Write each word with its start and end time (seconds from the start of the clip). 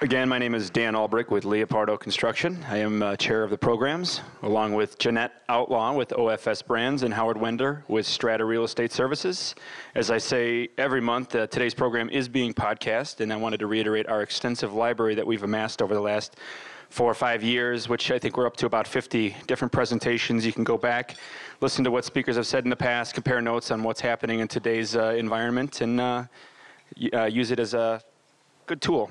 Again, 0.00 0.28
my 0.28 0.38
name 0.38 0.56
is 0.56 0.70
Dan 0.70 0.94
Albrick 0.94 1.30
with 1.30 1.44
Leopardo 1.44 1.98
Construction. 1.98 2.62
I 2.68 2.78
am 2.78 3.00
uh, 3.00 3.16
chair 3.16 3.44
of 3.44 3.50
the 3.50 3.56
programs, 3.56 4.20
along 4.42 4.74
with 4.74 4.98
Jeanette 4.98 5.42
Outlaw 5.48 5.94
with 5.94 6.08
OFS 6.10 6.66
Brands 6.66 7.04
and 7.04 7.14
Howard 7.14 7.38
Wender 7.38 7.84
with 7.86 8.04
Strata 8.04 8.44
Real 8.44 8.64
Estate 8.64 8.90
Services. 8.90 9.54
As 9.94 10.10
I 10.10 10.18
say 10.18 10.68
every 10.78 11.00
month, 11.00 11.36
uh, 11.36 11.46
today's 11.46 11.74
program 11.74 12.10
is 12.10 12.28
being 12.28 12.52
podcast, 12.52 13.20
and 13.20 13.32
I 13.32 13.36
wanted 13.36 13.60
to 13.60 13.68
reiterate 13.68 14.08
our 14.08 14.20
extensive 14.20 14.74
library 14.74 15.14
that 15.14 15.26
we've 15.26 15.44
amassed 15.44 15.80
over 15.80 15.94
the 15.94 16.02
last 16.02 16.36
four 16.90 17.08
or 17.08 17.14
five 17.14 17.44
years, 17.44 17.88
which 17.88 18.10
I 18.10 18.18
think 18.18 18.36
we're 18.36 18.48
up 18.48 18.56
to 18.58 18.66
about 18.66 18.88
50 18.88 19.34
different 19.46 19.70
presentations. 19.70 20.44
You 20.44 20.52
can 20.52 20.64
go 20.64 20.76
back, 20.76 21.16
listen 21.60 21.84
to 21.84 21.92
what 21.92 22.04
speakers 22.04 22.34
have 22.34 22.48
said 22.48 22.64
in 22.64 22.70
the 22.70 22.76
past, 22.76 23.14
compare 23.14 23.40
notes 23.40 23.70
on 23.70 23.84
what's 23.84 24.00
happening 24.00 24.40
in 24.40 24.48
today's 24.48 24.96
uh, 24.96 25.14
environment, 25.16 25.80
and 25.80 26.00
uh, 26.00 26.24
uh, 27.12 27.24
use 27.24 27.52
it 27.52 27.60
as 27.60 27.74
a 27.74 28.02
good 28.66 28.82
tool. 28.82 29.08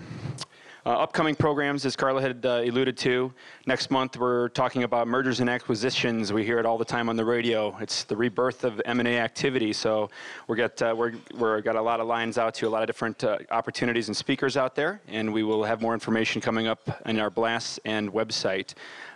Uh, 0.86 0.90
upcoming 0.90 1.34
programs, 1.34 1.86
as 1.86 1.96
Carla 1.96 2.22
had 2.22 2.46
uh, 2.46 2.62
alluded 2.66 2.98
to, 2.98 3.32
next 3.66 3.90
month 3.90 4.18
we're 4.18 4.50
talking 4.50 4.84
about 4.84 5.08
mergers 5.08 5.40
and 5.40 5.50
acquisitions. 5.50 6.34
We 6.34 6.44
hear 6.44 6.60
it 6.60 6.66
all 6.66 6.78
the 6.78 6.84
time 6.84 7.08
on 7.08 7.16
the 7.16 7.24
radio. 7.24 7.74
It's 7.80 8.04
the 8.04 8.18
rebirth 8.18 8.66
of 8.66 8.82
M&A 8.84 9.18
activity. 9.18 9.72
So 9.72 10.10
we 10.50 10.58
got 10.58 10.82
uh, 10.82 10.94
we're, 10.98 11.14
we're 11.38 11.62
got 11.62 11.78
a 11.78 11.82
lot 11.82 12.02
of 12.02 12.08
lines 12.08 12.38
out 12.38 12.54
to 12.56 12.68
a 12.68 12.70
lot 12.70 12.84
of 12.84 12.88
different 12.88 13.24
uh, 13.24 13.38
opportunities 13.50 14.10
and 14.10 14.18
speakers 14.18 14.58
out 14.58 14.76
there, 14.76 15.00
and 15.08 15.32
we 15.32 15.44
will 15.44 15.64
have 15.64 15.82
more 15.82 15.94
information 15.94 16.42
coming 16.42 16.68
up 16.68 17.02
in 17.06 17.18
our 17.18 17.30
blasts 17.30 17.80
and 17.86 18.12
website. 18.12 18.74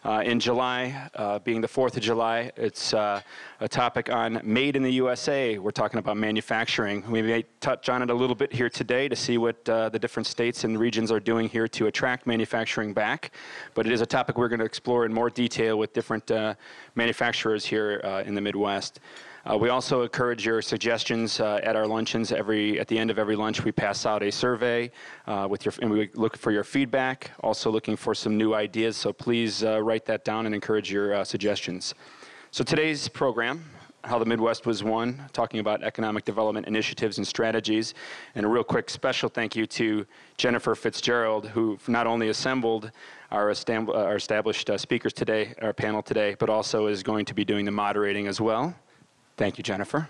Uh, 0.07 0.21
in 0.21 0.39
July, 0.39 1.09
uh, 1.15 1.37
being 1.39 1.59
the 1.59 1.67
4th 1.67 1.97
of 1.97 2.01
July, 2.01 2.49
it's 2.55 2.93
uh, 2.93 3.19
a 3.59 3.67
topic 3.67 4.09
on 4.09 4.39
Made 4.41 4.77
in 4.77 4.81
the 4.81 4.91
USA. 4.91 5.57
We're 5.57 5.71
talking 5.71 5.99
about 5.99 6.15
manufacturing. 6.15 7.03
We 7.11 7.21
may 7.21 7.43
touch 7.59 7.89
on 7.89 8.01
it 8.01 8.09
a 8.09 8.13
little 8.13 8.33
bit 8.33 8.53
here 8.53 8.69
today 8.69 9.09
to 9.09 9.17
see 9.17 9.37
what 9.37 9.67
uh, 9.67 9.89
the 9.89 9.99
different 9.99 10.25
states 10.25 10.63
and 10.63 10.79
regions 10.79 11.11
are 11.11 11.19
doing 11.19 11.49
here 11.49 11.67
to 11.67 11.87
attract 11.87 12.25
manufacturing 12.25 12.93
back. 12.93 13.31
But 13.73 13.85
it 13.85 13.91
is 13.91 13.99
a 13.99 14.05
topic 14.05 14.37
we're 14.37 14.47
going 14.47 14.59
to 14.59 14.65
explore 14.65 15.05
in 15.05 15.13
more 15.13 15.29
detail 15.29 15.77
with 15.77 15.91
different 15.91 16.31
uh, 16.31 16.53
manufacturers 16.95 17.65
here 17.65 17.99
uh, 18.05 18.23
in 18.25 18.33
the 18.33 18.39
Midwest. 18.39 19.01
Uh, 19.49 19.55
we 19.55 19.69
also 19.69 20.01
encourage 20.01 20.45
your 20.45 20.61
suggestions 20.61 21.39
uh, 21.39 21.61
at 21.63 21.75
our 21.75 21.87
luncheons. 21.87 22.33
Every 22.33 22.81
at 22.81 22.87
the 22.89 22.97
end 22.97 23.09
of 23.09 23.17
every 23.17 23.37
lunch, 23.37 23.63
we 23.63 23.71
pass 23.71 24.05
out 24.05 24.21
a 24.21 24.29
survey 24.29 24.91
uh, 25.25 25.47
with 25.49 25.63
your, 25.63 25.73
and 25.81 25.89
we 25.89 26.09
look 26.15 26.35
for 26.35 26.51
your 26.51 26.65
feedback. 26.65 27.31
Also 27.39 27.71
looking 27.71 27.95
for 27.95 28.13
some 28.13 28.37
new 28.37 28.53
ideas. 28.53 28.97
So 28.97 29.13
please 29.13 29.63
uh, 29.63 29.81
write 29.81 30.05
that 30.05 30.25
down 30.25 30.47
and 30.47 30.53
encourage 30.53 30.91
your 30.91 31.13
uh, 31.13 31.23
suggestions. 31.23 31.95
So 32.51 32.63
today's 32.63 33.07
program. 33.07 33.63
How 34.03 34.19
the 34.19 34.25
Midwest 34.25 34.65
was 34.65 34.85
won, 34.85 35.21
talking 35.33 35.59
about 35.59 35.83
economic 35.83 36.23
development 36.23 36.65
initiatives 36.65 37.17
and 37.17 37.27
strategies. 37.27 37.93
And 38.35 38.45
a 38.45 38.49
real 38.49 38.63
quick 38.63 38.89
special 38.89 39.27
thank 39.27 39.53
you 39.53 39.65
to 39.65 40.05
Jennifer 40.37 40.75
Fitzgerald, 40.75 41.47
who 41.47 41.77
not 41.87 42.07
only 42.07 42.29
assembled 42.29 42.91
our, 43.31 43.53
our 43.93 44.15
established 44.15 44.69
speakers 44.77 45.11
today, 45.11 45.53
our 45.61 45.73
panel 45.73 46.01
today, 46.01 46.37
but 46.39 46.49
also 46.49 46.87
is 46.87 47.03
going 47.03 47.25
to 47.25 47.33
be 47.33 47.43
doing 47.43 47.65
the 47.65 47.71
moderating 47.71 48.27
as 48.27 48.39
well. 48.39 48.73
Thank 49.37 49.59
you, 49.59 49.63
Jennifer. 49.63 50.09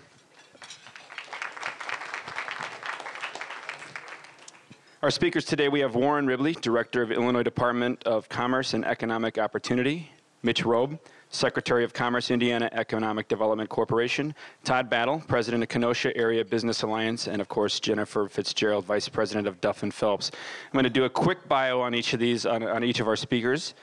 Our 5.02 5.10
speakers 5.10 5.44
today, 5.44 5.68
we 5.68 5.80
have 5.80 5.94
Warren 5.94 6.26
Ribley, 6.26 6.54
Director 6.54 7.02
of 7.02 7.12
Illinois 7.12 7.42
Department 7.42 8.02
of 8.04 8.30
Commerce 8.30 8.72
and 8.72 8.86
Economic 8.86 9.36
Opportunity, 9.36 10.10
Mitch 10.42 10.64
Roob, 10.64 10.98
Secretary 11.28 11.84
of 11.84 11.92
Commerce, 11.92 12.30
Indiana 12.30 12.70
Economic 12.72 13.28
Development 13.28 13.68
Corporation, 13.68 14.34
Todd 14.64 14.88
Battle, 14.88 15.22
President 15.28 15.62
of 15.62 15.68
Kenosha 15.68 16.16
Area 16.16 16.42
Business 16.42 16.82
Alliance, 16.82 17.28
and 17.28 17.42
of 17.42 17.48
course, 17.48 17.78
Jennifer 17.80 18.28
Fitzgerald, 18.28 18.86
Vice 18.86 19.10
President 19.10 19.46
of 19.46 19.60
Duff 19.60 19.82
and 19.82 19.92
Phelps. 19.92 20.30
I'm 20.32 20.72
going 20.72 20.84
to 20.84 20.90
do 20.90 21.04
a 21.04 21.10
quick 21.10 21.46
bio 21.48 21.82
on 21.82 21.94
each 21.94 22.14
of 22.14 22.18
these, 22.18 22.46
on, 22.46 22.62
on 22.62 22.82
each 22.82 22.98
of 22.98 23.06
our 23.06 23.16
speakers. 23.16 23.74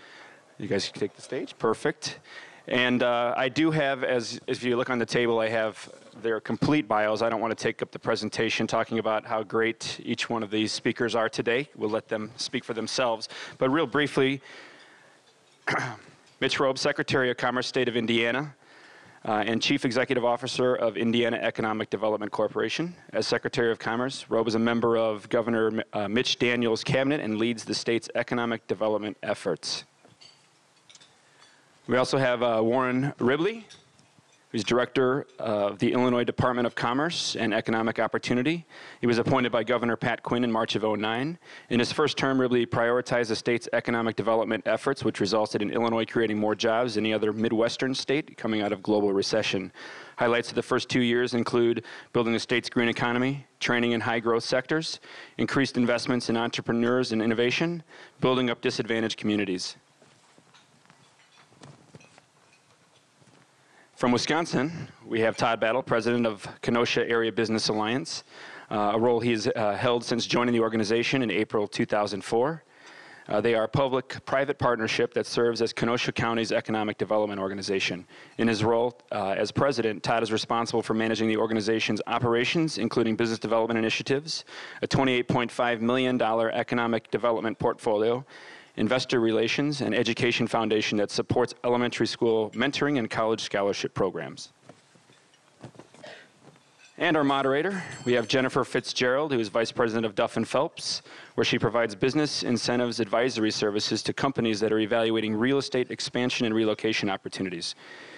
You 0.57 0.67
guys 0.67 0.89
can 0.89 0.99
take 0.99 1.15
the 1.15 1.21
stage. 1.21 1.55
Perfect. 1.59 2.17
And 2.67 3.03
uh, 3.03 3.33
I 3.37 3.49
do 3.49 3.69
have, 3.71 4.03
as 4.03 4.39
if 4.47 4.63
you 4.63 4.75
look 4.75 4.89
on 4.89 4.97
the 4.97 5.05
table, 5.05 5.39
I 5.39 5.49
have 5.49 5.89
their 6.21 6.39
complete 6.39 6.87
bios. 6.87 7.21
I 7.21 7.29
don't 7.29 7.41
want 7.41 7.55
to 7.55 7.63
take 7.63 7.81
up 7.81 7.91
the 7.91 7.99
presentation 7.99 8.65
talking 8.65 8.97
about 8.97 9.25
how 9.25 9.43
great 9.43 9.99
each 10.03 10.29
one 10.29 10.41
of 10.41 10.49
these 10.49 10.71
speakers 10.71 11.13
are 11.13 11.29
today. 11.29 11.69
We'll 11.75 11.91
let 11.91 12.07
them 12.07 12.31
speak 12.37 12.63
for 12.63 12.73
themselves. 12.73 13.29
But 13.59 13.69
real 13.69 13.85
briefly, 13.85 14.41
Mitch 16.39 16.57
Roob, 16.57 16.77
Secretary 16.77 17.29
of 17.29 17.37
Commerce, 17.37 17.67
State 17.67 17.87
of 17.87 17.95
Indiana, 17.95 18.55
uh, 19.25 19.43
and 19.45 19.61
Chief 19.61 19.85
Executive 19.85 20.25
Officer 20.25 20.75
of 20.75 20.97
Indiana 20.97 21.37
Economic 21.37 21.89
Development 21.89 22.31
Corporation. 22.31 22.95
As 23.13 23.27
Secretary 23.27 23.71
of 23.71 23.79
Commerce, 23.79 24.25
Roob 24.29 24.47
is 24.47 24.55
a 24.55 24.59
member 24.59 24.97
of 24.97 25.27
Governor 25.29 25.83
uh, 25.93 26.07
Mitch 26.07 26.39
Daniels' 26.39 26.83
cabinet 26.83 27.21
and 27.21 27.37
leads 27.37 27.63
the 27.63 27.73
state's 27.73 28.09
economic 28.15 28.65
development 28.67 29.17
efforts. 29.23 29.83
We 31.87 31.97
also 31.97 32.17
have 32.17 32.41
uh, 32.41 32.61
Warren 32.63 33.13
Ribley, 33.19 33.63
who's 34.49 34.63
director 34.63 35.27
of 35.37 35.77
the 35.77 35.93
Illinois 35.93 36.23
Department 36.23 36.65
of 36.65 36.73
Commerce 36.73 37.35
and 37.35 37.53
Economic 37.53 37.99
Opportunity. 37.99 38.65
He 39.01 39.05
was 39.05 39.19
appointed 39.19 39.51
by 39.51 39.63
Governor 39.63 39.95
Pat 39.95 40.23
Quinn 40.23 40.43
in 40.43 40.51
March 40.51 40.75
of 40.75 40.81
09. 40.81 41.37
In 41.69 41.79
his 41.79 41.91
first 41.91 42.17
term, 42.17 42.41
Ribley 42.41 42.65
prioritized 42.65 43.27
the 43.27 43.35
state's 43.35 43.69
economic 43.71 44.15
development 44.15 44.63
efforts, 44.65 45.03
which 45.03 45.19
resulted 45.19 45.61
in 45.61 45.69
Illinois 45.69 46.05
creating 46.05 46.39
more 46.39 46.55
jobs 46.55 46.95
than 46.95 47.05
any 47.05 47.13
other 47.13 47.31
Midwestern 47.31 47.93
state 47.93 48.35
coming 48.35 48.63
out 48.63 48.71
of 48.71 48.81
global 48.81 49.13
recession. 49.13 49.71
Highlights 50.17 50.49
of 50.49 50.55
the 50.55 50.63
first 50.63 50.89
two 50.89 51.01
years 51.01 51.35
include 51.35 51.83
building 52.13 52.33
the 52.33 52.39
state's 52.39 52.69
green 52.69 52.89
economy, 52.89 53.45
training 53.59 53.91
in 53.91 54.01
high 54.01 54.19
growth 54.19 54.43
sectors, 54.43 54.99
increased 55.37 55.77
investments 55.77 56.31
in 56.31 56.37
entrepreneurs 56.37 57.11
and 57.11 57.21
innovation, 57.21 57.83
building 58.21 58.49
up 58.49 58.61
disadvantaged 58.61 59.17
communities. 59.17 59.75
From 63.95 64.11
Wisconsin, 64.11 64.89
we 65.05 65.21
have 65.21 65.37
Todd 65.37 65.61
Battle, 65.61 65.81
president 65.81 66.27
of 66.27 66.45
Kenosha 66.61 67.09
Area 67.09 67.31
Business 67.31 67.69
Alliance, 67.69 68.25
uh, 68.69 68.91
a 68.93 68.99
role 68.99 69.21
he 69.21 69.31
has 69.31 69.47
uh, 69.47 69.73
held 69.73 70.03
since 70.03 70.27
joining 70.27 70.53
the 70.53 70.59
organization 70.59 71.21
in 71.21 71.31
April 71.31 71.65
2004. 71.65 72.61
Uh, 73.29 73.39
they 73.39 73.55
are 73.55 73.63
a 73.63 73.67
public 73.69 74.23
private 74.25 74.59
partnership 74.59 75.13
that 75.13 75.25
serves 75.25 75.61
as 75.61 75.71
Kenosha 75.71 76.11
County's 76.11 76.51
economic 76.51 76.97
development 76.97 77.39
organization. 77.39 78.05
In 78.37 78.49
his 78.49 78.65
role 78.65 78.99
uh, 79.13 79.33
as 79.37 79.49
president, 79.49 80.03
Todd 80.03 80.23
is 80.23 80.31
responsible 80.31 80.81
for 80.81 80.93
managing 80.93 81.29
the 81.29 81.37
organization's 81.37 82.01
operations, 82.05 82.77
including 82.77 83.15
business 83.15 83.39
development 83.39 83.77
initiatives, 83.77 84.43
a 84.81 84.87
$28.5 84.89 85.79
million 85.79 86.21
economic 86.21 87.09
development 87.11 87.57
portfolio, 87.59 88.25
investor 88.77 89.19
relations, 89.19 89.81
and 89.81 89.95
education 89.95 90.47
foundation 90.47 90.97
that 90.97 91.11
supports 91.11 91.53
elementary 91.63 92.07
school 92.07 92.49
mentoring 92.51 92.99
and 92.99 93.09
college 93.09 93.41
scholarship 93.41 93.93
programs. 93.93 94.51
And 96.97 97.17
our 97.17 97.25
moderator, 97.25 97.83
we 98.05 98.13
have 98.13 98.25
Jennifer 98.25 98.63
Fitzgerald, 98.63 99.33
who 99.33 99.39
is 99.39 99.49
Vice 99.49 99.71
President 99.71 100.05
of 100.05 100.15
Duff 100.15 100.37
& 100.41 100.45
Phelps, 100.45 101.01
where 101.33 101.43
she 101.43 101.59
provides 101.59 101.93
business 101.93 102.41
incentives 102.41 103.01
advisory 103.01 103.51
services 103.51 104.01
to 104.03 104.13
companies 104.13 104.61
that 104.61 104.71
are 104.71 104.79
evaluating 104.79 105.35
real 105.35 105.57
estate 105.57 105.91
expansion 105.91 106.45
and 106.45 106.55
relocation 106.55 107.09
opportunities. 107.09 107.75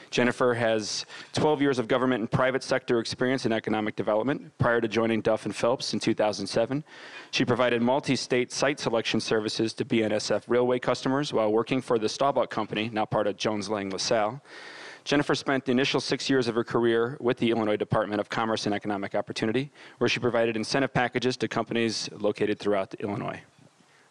Jennifer 0.10 0.54
has 0.54 1.06
12 1.34 1.62
years 1.62 1.80
of 1.80 1.88
government 1.88 2.22
and 2.22 2.32
private 2.32 2.64
sector 2.64 3.00
experience 3.00 3.46
in 3.46 3.52
economic 3.52 3.96
development 3.96 4.58
prior 4.58 4.82
to 4.82 4.88
joining 4.88 5.22
Duff 5.22 5.46
and 5.46 5.56
Phelps 5.56 5.94
in 5.94 6.00
2007. 6.00 6.84
She 7.32 7.46
provided 7.46 7.82
multi-state 7.82 8.52
site 8.52 8.80
selection 8.80 9.20
services 9.20 9.74
to 9.74 9.86
BNSF 9.86 10.44
Railway 10.48 10.80
customers 10.80 11.34
while 11.34 11.52
working 11.52 11.82
for 11.82 12.00
the 12.00 12.10
Staubach 12.10 12.50
Company, 12.50 12.90
now 12.92 13.06
part 13.06 13.28
of 13.28 13.38
Jones 13.38 13.70
Lang 13.70 13.90
LaSalle. 13.90 14.42
Jennifer 15.04 15.36
spent 15.36 15.64
the 15.64 15.72
initial 15.72 16.02
six 16.02 16.30
years 16.30 16.50
of 16.50 16.56
her 16.56 16.66
career 16.66 17.16
with 17.22 17.38
the 17.38 17.50
Illinois 17.50 17.78
Department 17.78 18.20
of 18.20 18.28
Commerce 18.28 18.66
and 18.66 18.76
Economic 18.76 19.16
Opportunity, 19.16 19.72
where 20.00 20.10
she 20.10 20.20
provided 20.20 20.58
incentive 20.58 20.94
packages 20.94 21.38
to 21.38 21.48
companies 21.48 22.10
located 22.12 22.60
throughout 22.60 22.94
Illinois. 22.96 23.42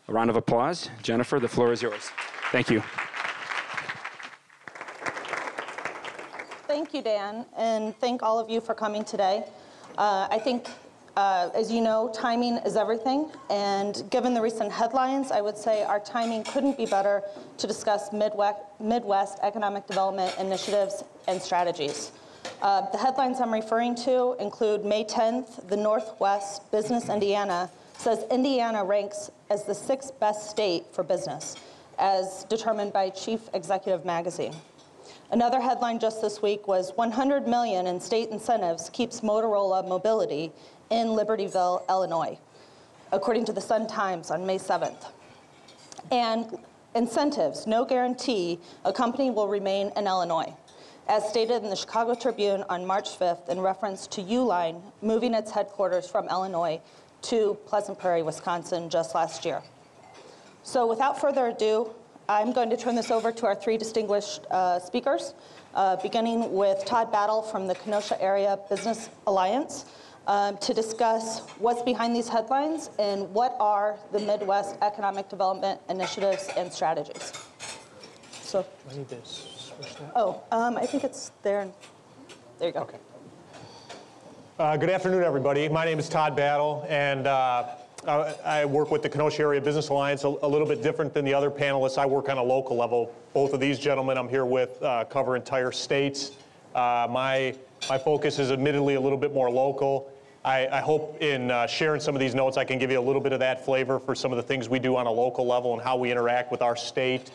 A 0.08 0.12
round 0.12 0.30
of 0.30 0.36
applause. 0.36 0.88
Jennifer, 1.02 1.38
the 1.38 1.48
floor 1.48 1.72
is 1.72 1.82
yours. 1.82 2.10
Thank 2.50 2.70
you. 2.70 2.82
Thank 6.66 6.92
you, 6.94 7.00
Dan, 7.00 7.46
and 7.56 7.96
thank 8.00 8.24
all 8.24 8.40
of 8.40 8.50
you 8.50 8.60
for 8.60 8.74
coming 8.74 9.04
today. 9.04 9.44
Uh, 9.96 10.26
I 10.28 10.40
think, 10.40 10.66
uh, 11.16 11.48
as 11.54 11.70
you 11.70 11.80
know, 11.80 12.10
timing 12.12 12.54
is 12.66 12.76
everything, 12.76 13.30
and 13.50 14.02
given 14.10 14.34
the 14.34 14.42
recent 14.42 14.72
headlines, 14.72 15.30
I 15.30 15.40
would 15.42 15.56
say 15.56 15.84
our 15.84 16.00
timing 16.00 16.42
couldn't 16.42 16.76
be 16.76 16.84
better 16.84 17.22
to 17.58 17.66
discuss 17.68 18.12
Midwest, 18.12 18.58
Midwest 18.80 19.38
economic 19.44 19.86
development 19.86 20.34
initiatives 20.40 21.04
and 21.28 21.40
strategies. 21.40 22.10
Uh, 22.60 22.90
the 22.90 22.98
headlines 22.98 23.40
I'm 23.40 23.52
referring 23.52 23.94
to 24.04 24.34
include 24.40 24.84
May 24.84 25.04
10th, 25.04 25.68
the 25.68 25.76
Northwest 25.76 26.68
Business 26.72 27.08
Indiana 27.08 27.70
says 27.96 28.24
Indiana 28.28 28.84
ranks 28.84 29.30
as 29.50 29.62
the 29.62 29.74
sixth 29.74 30.18
best 30.18 30.50
state 30.50 30.84
for 30.92 31.04
business, 31.04 31.54
as 31.96 32.42
determined 32.48 32.92
by 32.92 33.10
Chief 33.10 33.42
Executive 33.54 34.04
Magazine. 34.04 34.54
Another 35.32 35.60
headline 35.60 35.98
just 35.98 36.22
this 36.22 36.40
week 36.40 36.68
was 36.68 36.92
100 36.94 37.48
million 37.48 37.88
in 37.88 38.00
state 38.00 38.28
incentives 38.30 38.88
keeps 38.90 39.22
Motorola 39.22 39.86
Mobility 39.86 40.52
in 40.90 41.08
Libertyville, 41.08 41.86
Illinois, 41.88 42.38
according 43.10 43.44
to 43.46 43.52
the 43.52 43.60
Sun 43.60 43.88
Times 43.88 44.30
on 44.30 44.46
May 44.46 44.56
7th. 44.56 45.10
And 46.12 46.56
incentives, 46.94 47.66
no 47.66 47.84
guarantee 47.84 48.60
a 48.84 48.92
company 48.92 49.32
will 49.32 49.48
remain 49.48 49.90
in 49.96 50.06
Illinois. 50.06 50.54
As 51.08 51.28
stated 51.28 51.64
in 51.64 51.70
the 51.70 51.76
Chicago 51.76 52.14
Tribune 52.14 52.62
on 52.68 52.86
March 52.86 53.18
5th 53.18 53.48
in 53.48 53.60
reference 53.60 54.06
to 54.08 54.22
Uline 54.22 54.80
moving 55.02 55.34
its 55.34 55.50
headquarters 55.50 56.08
from 56.08 56.28
Illinois 56.28 56.80
to 57.22 57.58
Pleasant 57.66 57.98
Prairie, 57.98 58.22
Wisconsin 58.22 58.88
just 58.88 59.12
last 59.16 59.44
year. 59.44 59.60
So 60.62 60.86
without 60.86 61.20
further 61.20 61.48
ado, 61.48 61.92
I'm 62.28 62.52
going 62.52 62.70
to 62.70 62.76
turn 62.76 62.96
this 62.96 63.12
over 63.12 63.30
to 63.30 63.46
our 63.46 63.54
three 63.54 63.78
distinguished 63.78 64.46
uh, 64.50 64.80
speakers, 64.80 65.34
uh, 65.74 65.94
beginning 65.96 66.52
with 66.52 66.84
Todd 66.84 67.12
Battle 67.12 67.40
from 67.40 67.68
the 67.68 67.74
Kenosha 67.76 68.20
Area 68.20 68.58
Business 68.68 69.10
Alliance 69.28 69.84
um, 70.26 70.58
to 70.58 70.74
discuss 70.74 71.40
what's 71.58 71.82
behind 71.82 72.16
these 72.16 72.28
headlines 72.28 72.90
and 72.98 73.32
what 73.32 73.56
are 73.60 73.96
the 74.10 74.18
Midwest 74.18 74.76
economic 74.82 75.28
development 75.28 75.80
initiatives 75.88 76.50
and 76.56 76.72
strategies. 76.72 77.32
So, 78.42 78.66
I 78.90 78.96
need 78.96 79.08
to 79.08 79.24
switch 79.24 79.94
that. 79.94 80.10
oh, 80.16 80.42
um, 80.50 80.76
I 80.76 80.86
think 80.86 81.04
it's 81.04 81.30
there. 81.44 81.68
There 82.58 82.68
you 82.68 82.74
go. 82.74 82.80
Okay. 82.80 82.98
Uh, 84.58 84.76
Good 84.76 84.90
afternoon, 84.90 85.22
everybody. 85.22 85.68
My 85.68 85.84
name 85.84 86.00
is 86.00 86.08
Todd 86.08 86.34
Battle, 86.34 86.84
and 86.88 87.28
I 88.08 88.64
work 88.64 88.90
with 88.90 89.02
the 89.02 89.08
Kenosha 89.08 89.42
Area 89.42 89.60
Business 89.60 89.88
Alliance, 89.88 90.24
a 90.24 90.28
a 90.28 90.48
little 90.48 90.66
bit 90.66 90.82
different 90.82 91.12
than 91.12 91.24
the 91.24 91.34
other 91.34 91.50
panelists. 91.50 91.98
I 91.98 92.06
work 92.06 92.28
on 92.28 92.38
a 92.38 92.42
local 92.42 92.76
level. 92.76 93.12
Both 93.34 93.52
of 93.52 93.60
these 93.60 93.78
gentlemen 93.78 94.16
I'm 94.16 94.28
here 94.28 94.44
with 94.44 94.80
uh, 94.82 95.04
cover 95.04 95.36
entire 95.36 95.72
states. 95.72 96.32
Uh, 96.74 97.06
My 97.10 97.54
my 97.88 97.98
focus 97.98 98.38
is 98.38 98.50
admittedly 98.52 98.94
a 98.94 99.00
little 99.00 99.18
bit 99.18 99.34
more 99.34 99.50
local. 99.50 100.10
I 100.44 100.68
I 100.68 100.80
hope 100.80 101.20
in 101.20 101.50
uh, 101.50 101.66
sharing 101.66 102.00
some 102.00 102.14
of 102.14 102.20
these 102.20 102.34
notes, 102.34 102.56
I 102.56 102.64
can 102.64 102.78
give 102.78 102.90
you 102.90 102.98
a 102.98 103.06
little 103.06 103.20
bit 103.20 103.32
of 103.32 103.40
that 103.40 103.64
flavor 103.64 103.98
for 103.98 104.14
some 104.14 104.32
of 104.32 104.36
the 104.36 104.42
things 104.42 104.68
we 104.68 104.78
do 104.78 104.96
on 104.96 105.06
a 105.06 105.12
local 105.12 105.46
level 105.46 105.74
and 105.74 105.82
how 105.82 105.96
we 105.96 106.10
interact 106.10 106.52
with 106.52 106.62
our 106.62 106.76
state. 106.76 107.30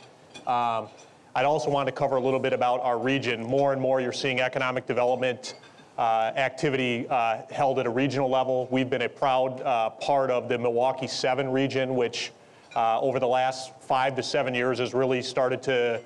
Um, 0.48 0.88
I'd 1.34 1.46
also 1.46 1.70
want 1.70 1.88
to 1.88 1.94
cover 1.94 2.18
a 2.18 2.22
little 2.22 2.40
bit 2.40 2.54
about 2.54 2.82
our 2.82 2.98
region. 2.98 3.42
More 3.44 3.72
and 3.74 3.82
more, 3.82 4.02
you're 4.02 4.12
seeing 4.12 4.42
economic 4.42 4.86
development 4.86 5.56
activity 6.02 7.08
uh, 7.10 7.42
held 7.52 7.80
at 7.80 7.86
a 7.86 7.90
regional 7.90 8.30
level. 8.30 8.68
We've 8.72 8.90
been 8.90 9.04
a 9.04 9.10
proud 9.10 9.62
uh, 9.62 9.90
part 9.92 10.32
of 10.32 10.50
the 10.50 10.58
Milwaukee 10.58 11.08
7 11.08 11.50
region, 11.50 11.96
which 11.96 12.32
uh, 12.76 13.00
over 13.00 13.20
the 13.20 13.28
last 13.28 13.72
five 13.82 14.16
to 14.16 14.24
seven 14.24 14.54
years 14.56 14.80
has 14.80 14.94
really 14.94 15.22
started 15.22 15.62
to 15.64 16.02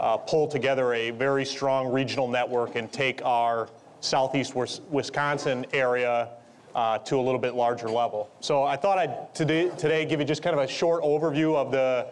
uh, 0.00 0.16
pull 0.16 0.46
together 0.46 0.94
a 0.94 1.10
very 1.10 1.44
strong 1.44 1.92
regional 1.92 2.28
network 2.28 2.76
and 2.76 2.90
take 2.92 3.24
our 3.24 3.68
southeast 4.00 4.54
Wisconsin 4.54 5.66
area 5.72 6.28
uh, 6.74 6.98
to 6.98 7.16
a 7.16 7.22
little 7.22 7.40
bit 7.40 7.54
larger 7.54 7.88
level. 7.88 8.30
So 8.40 8.62
I 8.64 8.76
thought 8.76 8.98
I'd 8.98 9.34
today, 9.34 9.70
today 9.70 10.04
give 10.04 10.20
you 10.20 10.26
just 10.26 10.42
kind 10.42 10.54
of 10.54 10.62
a 10.62 10.68
short 10.68 11.02
overview 11.02 11.56
of 11.56 11.72
the 11.72 12.08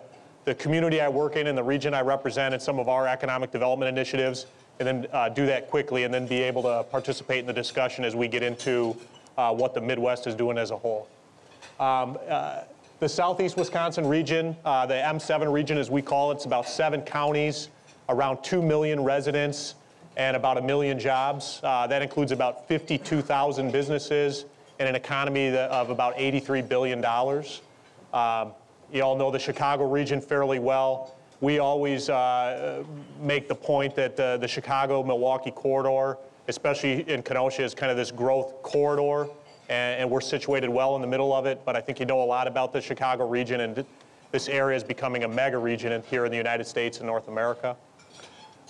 the 0.47 0.55
community 0.55 1.01
I 1.01 1.09
work 1.09 1.35
in 1.35 1.49
and 1.49 1.59
the 1.59 1.63
region 1.63 1.93
I 1.93 2.03
represent 2.03 2.55
and 2.55 2.63
some 2.63 2.79
of 2.79 2.89
our 2.89 3.09
economic 3.09 3.51
development 3.51 3.89
initiatives, 3.89 4.47
and 4.79 4.87
then 4.87 5.07
uh, 5.13 5.29
do 5.29 5.47
that 5.47 5.71
quickly 5.71 6.05
and 6.05 6.13
then 6.13 6.27
be 6.27 6.43
able 6.43 6.63
to 6.63 6.85
participate 6.91 7.41
in 7.41 7.47
the 7.47 7.53
discussion 7.53 8.05
as 8.05 8.15
we 8.15 8.29
get 8.29 8.43
into 8.43 8.97
uh, 9.39 9.53
what 9.53 9.75
the 9.75 9.81
Midwest 9.81 10.27
is 10.27 10.35
doing 10.35 10.59
as 10.59 10.71
a 10.71 10.77
whole. 10.77 11.09
Um, 11.81 12.19
uh, 12.29 12.63
the 13.01 13.09
Southeast 13.09 13.57
Wisconsin 13.57 14.07
region, 14.07 14.57
uh, 14.65 14.87
the 14.87 14.95
M7 14.95 15.53
region 15.53 15.77
as 15.77 15.91
we 15.91 16.01
call 16.01 16.31
it, 16.31 16.37
it's 16.37 16.47
about 16.47 16.69
seven 16.69 17.03
counties, 17.03 17.69
around 18.09 18.43
2 18.43 18.63
million 18.63 19.03
residents, 19.03 19.75
and 20.17 20.37
about 20.37 20.57
a 20.57 20.63
million 20.63 20.99
jobs. 20.99 21.61
Uh, 21.63 21.87
that 21.87 22.01
includes 22.01 22.33
about 22.33 22.67
52,000 22.69 23.71
businesses 23.71 24.47
and 24.79 24.89
an 24.89 24.95
economy 24.95 25.55
of 25.57 25.91
about 25.91 26.17
$83 26.17 26.67
billion. 26.67 27.05
Um, 28.15 28.53
you 28.93 29.03
all 29.03 29.17
know 29.17 29.31
the 29.31 29.39
Chicago 29.39 29.89
region 29.91 30.21
fairly 30.21 30.59
well. 30.59 31.16
We 31.41 31.59
always 31.59 32.09
uh, 32.09 32.83
make 33.21 33.47
the 33.47 33.55
point 33.55 33.95
that 33.97 34.19
uh, 34.19 34.37
the 34.39 34.49
Chicago 34.49 35.03
Milwaukee 35.03 35.51
corridor, 35.51 36.17
especially 36.49 37.09
in 37.11 37.23
Kenosha, 37.23 37.63
is 37.63 37.75
kind 37.75 37.91
of 37.91 37.99
this 37.99 38.11
growth 38.11 38.63
corridor, 38.63 39.31
and, 39.69 40.01
and 40.01 40.11
we're 40.11 40.23
situated 40.23 40.71
well 40.71 40.97
in 40.97 41.03
the 41.03 41.09
middle 41.09 41.35
of 41.35 41.45
it. 41.45 41.63
But 41.67 41.77
I 41.77 41.83
think 41.83 42.01
you 42.01 42.07
know 42.07 42.23
a 42.23 42.25
lot 42.25 42.47
about 42.47 42.73
the 42.73 42.81
Chicago 42.81 43.29
region, 43.29 43.61
and 43.61 43.85
this 44.33 44.49
area 44.49 44.77
is 44.77 44.85
becoming 44.85 45.25
a 45.25 45.29
mega 45.29 45.59
region 45.59 46.03
here 46.09 46.25
in 46.25 46.31
the 46.31 46.37
United 46.39 46.67
States 46.67 46.99
and 46.99 47.07
North 47.07 47.29
America. 47.29 47.77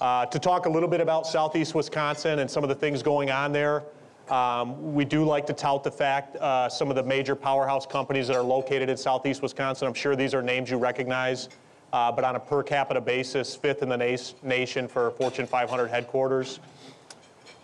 Uh, 0.00 0.26
to 0.26 0.38
talk 0.38 0.66
a 0.66 0.68
little 0.68 0.88
bit 0.88 1.00
about 1.00 1.26
Southeast 1.26 1.74
Wisconsin 1.74 2.40
and 2.40 2.50
some 2.50 2.62
of 2.62 2.68
the 2.68 2.74
things 2.74 3.02
going 3.02 3.30
on 3.30 3.52
there, 3.52 3.84
um, 4.28 4.92
we 4.92 5.04
do 5.04 5.24
like 5.24 5.46
to 5.46 5.52
tout 5.52 5.84
the 5.84 5.90
fact 5.90 6.36
uh, 6.36 6.68
some 6.68 6.90
of 6.90 6.96
the 6.96 7.02
major 7.02 7.36
powerhouse 7.36 7.86
companies 7.86 8.26
that 8.26 8.36
are 8.36 8.42
located 8.42 8.90
in 8.90 8.96
Southeast 8.96 9.40
Wisconsin. 9.40 9.86
I'm 9.86 9.94
sure 9.94 10.16
these 10.16 10.34
are 10.34 10.42
names 10.42 10.68
you 10.68 10.78
recognize, 10.78 11.48
uh, 11.92 12.12
but 12.12 12.24
on 12.24 12.36
a 12.36 12.40
per 12.40 12.62
capita 12.62 13.00
basis, 13.00 13.54
fifth 13.54 13.82
in 13.82 13.88
the 13.88 13.96
na- 13.96 14.16
nation 14.42 14.88
for 14.88 15.10
Fortune 15.12 15.46
500 15.46 15.88
headquarters. 15.88 16.60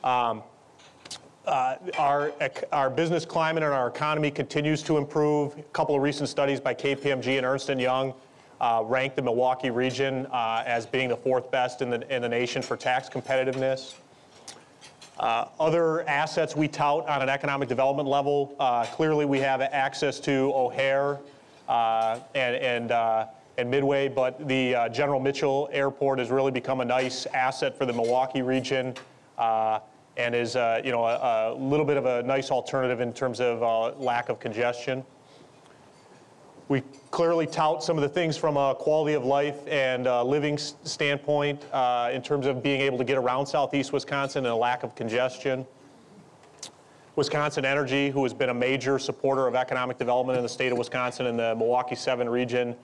Um, 0.04 0.42
uh, 1.46 1.76
our, 1.98 2.32
our 2.70 2.88
business 2.88 3.24
climate 3.24 3.62
and 3.62 3.72
our 3.72 3.88
economy 3.88 4.30
continues 4.30 4.82
to 4.84 4.96
improve. 4.96 5.58
A 5.58 5.62
couple 5.72 5.96
of 5.96 6.02
recent 6.02 6.28
studies 6.28 6.60
by 6.60 6.72
KPMG 6.72 7.36
and 7.36 7.46
Ernst 7.46 7.68
& 7.68 7.78
Young 7.78 8.14
uh, 8.60 8.82
ranked 8.86 9.16
the 9.16 9.22
Milwaukee 9.22 9.70
region 9.70 10.26
uh, 10.26 10.62
as 10.64 10.86
being 10.86 11.08
the 11.08 11.16
fourth 11.16 11.50
best 11.50 11.82
in 11.82 11.90
the, 11.90 12.14
in 12.14 12.22
the 12.22 12.28
nation 12.28 12.62
for 12.62 12.76
tax 12.76 13.08
competitiveness. 13.08 13.94
Uh, 15.18 15.46
Other 15.58 16.08
assets 16.08 16.56
we 16.56 16.68
tout 16.68 17.08
on 17.08 17.22
an 17.22 17.28
economic 17.28 17.68
development 17.68 18.08
level, 18.08 18.54
uh, 18.60 18.84
clearly 18.84 19.24
we 19.24 19.40
have 19.40 19.60
access 19.60 20.20
to 20.20 20.52
O'Hare 20.54 21.18
uh, 21.68 22.20
and, 22.34 22.56
and, 22.56 22.92
uh, 22.92 23.26
and 23.58 23.70
Midway, 23.70 24.08
but 24.08 24.46
the 24.48 24.74
uh, 24.74 24.88
General 24.88 25.20
Mitchell 25.20 25.68
Airport 25.72 26.18
has 26.18 26.30
really 26.30 26.50
become 26.50 26.80
a 26.80 26.84
nice 26.84 27.26
asset 27.26 27.76
for 27.76 27.84
the 27.84 27.92
Milwaukee 27.92 28.42
region 28.42 28.94
uh, 29.38 29.80
and 30.16 30.34
is 30.34 30.56
uh, 30.56 30.80
you 30.84 30.92
know, 30.92 31.04
a, 31.04 31.52
a 31.52 31.54
little 31.54 31.84
bit 31.84 31.96
of 31.96 32.06
a 32.06 32.22
nice 32.22 32.50
alternative 32.50 33.00
in 33.00 33.12
terms 33.12 33.40
of 33.40 33.62
uh, 33.62 33.92
lack 33.98 34.28
of 34.28 34.40
congestion. 34.40 35.04
We 36.68 36.82
clearly 37.10 37.46
tout 37.46 37.82
some 37.82 37.98
of 37.98 38.02
the 38.02 38.08
things 38.08 38.36
from 38.36 38.56
a 38.56 38.74
quality 38.74 39.14
of 39.14 39.24
life 39.24 39.66
and 39.68 40.04
living 40.26 40.56
standpoint 40.56 41.62
uh, 41.72 42.10
in 42.12 42.22
terms 42.22 42.46
of 42.46 42.62
being 42.62 42.80
able 42.80 42.96
to 42.98 43.04
get 43.04 43.18
around 43.18 43.46
southeast 43.46 43.92
Wisconsin 43.92 44.46
and 44.46 44.52
a 44.52 44.56
lack 44.56 44.82
of 44.82 44.94
congestion. 44.94 45.66
Wisconsin 47.14 47.66
Energy, 47.66 48.08
who 48.08 48.22
has 48.22 48.32
been 48.32 48.48
a 48.48 48.54
major 48.54 48.98
supporter 48.98 49.46
of 49.46 49.54
economic 49.54 49.98
development 49.98 50.38
in 50.38 50.42
the 50.42 50.48
state 50.48 50.72
of 50.72 50.78
Wisconsin 50.78 51.26
and 51.26 51.38
the 51.38 51.54
Milwaukee 51.56 51.94
7 51.94 52.26
region, 52.26 52.74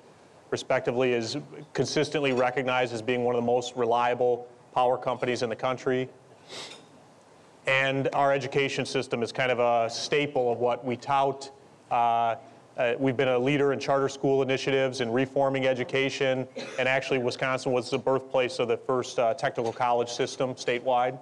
respectively, 0.51 1.13
is 1.13 1.37
consistently 1.73 2.33
recognized 2.33 2.93
as 2.93 3.03
being 3.03 3.25
one 3.25 3.35
of 3.35 3.41
the 3.41 3.47
most 3.47 3.77
reliable 3.77 4.47
power 4.75 4.97
companies 4.97 5.43
in 5.43 5.49
the 5.49 5.57
country. 5.57 6.09
And 7.67 8.09
our 8.15 8.33
education 8.33 8.87
system 8.87 9.23
is 9.23 9.31
kind 9.31 9.53
of 9.53 9.59
a 9.59 9.91
staple 9.91 10.51
of 10.51 10.59
what 10.59 10.85
we 10.85 10.97
tout. 10.97 11.51
Uh, 11.91 12.37
uh, 12.79 12.95
we've 12.99 13.17
been 13.17 13.29
a 13.29 13.39
leader 13.39 13.73
in 13.73 13.81
charter 13.81 14.09
school 14.09 14.41
initiatives 14.41 15.01
and 15.01 15.13
reforming 15.13 15.67
education, 15.67 16.47
and 16.79 16.89
actually, 16.89 17.19
Wisconsin 17.19 17.73
was 17.73 17.91
the 17.91 17.99
birthplace 17.99 18.61
of 18.61 18.69
the 18.69 18.77
first 18.77 19.19
uh, 19.19 19.35
technical 19.35 19.73
college 19.73 20.09
system 20.09 20.55
statewide. 20.55 21.19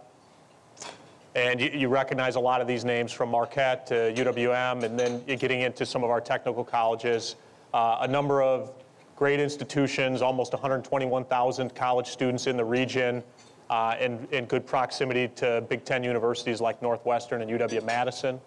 And 1.34 1.60
you, 1.60 1.70
you 1.72 1.88
recognize 1.88 2.36
a 2.36 2.40
lot 2.40 2.60
of 2.60 2.66
these 2.66 2.84
names 2.84 3.10
from 3.10 3.30
Marquette 3.30 3.86
to 3.86 3.94
UWM, 4.14 4.84
and 4.84 4.98
then 4.98 5.24
getting 5.24 5.62
into 5.62 5.86
some 5.86 6.04
of 6.04 6.10
our 6.10 6.20
technical 6.20 6.62
colleges. 6.62 7.36
Uh, 7.72 7.98
a 8.02 8.08
number 8.08 8.42
of 8.42 8.72
great 9.16 9.40
institutions, 9.40 10.22
almost 10.22 10.52
121,000 10.52 11.74
college 11.74 12.06
students 12.06 12.46
in 12.46 12.56
the 12.56 12.64
region, 12.64 13.24
uh, 13.70 13.96
and 13.98 14.30
in 14.32 14.44
good 14.44 14.66
proximity 14.66 15.26
to 15.28 15.64
Big 15.68 15.84
Ten 15.84 16.04
universities 16.04 16.60
like 16.60 16.80
Northwestern 16.82 17.42
and 17.42 17.50
UW 17.50 17.84
Madison. 17.84 18.38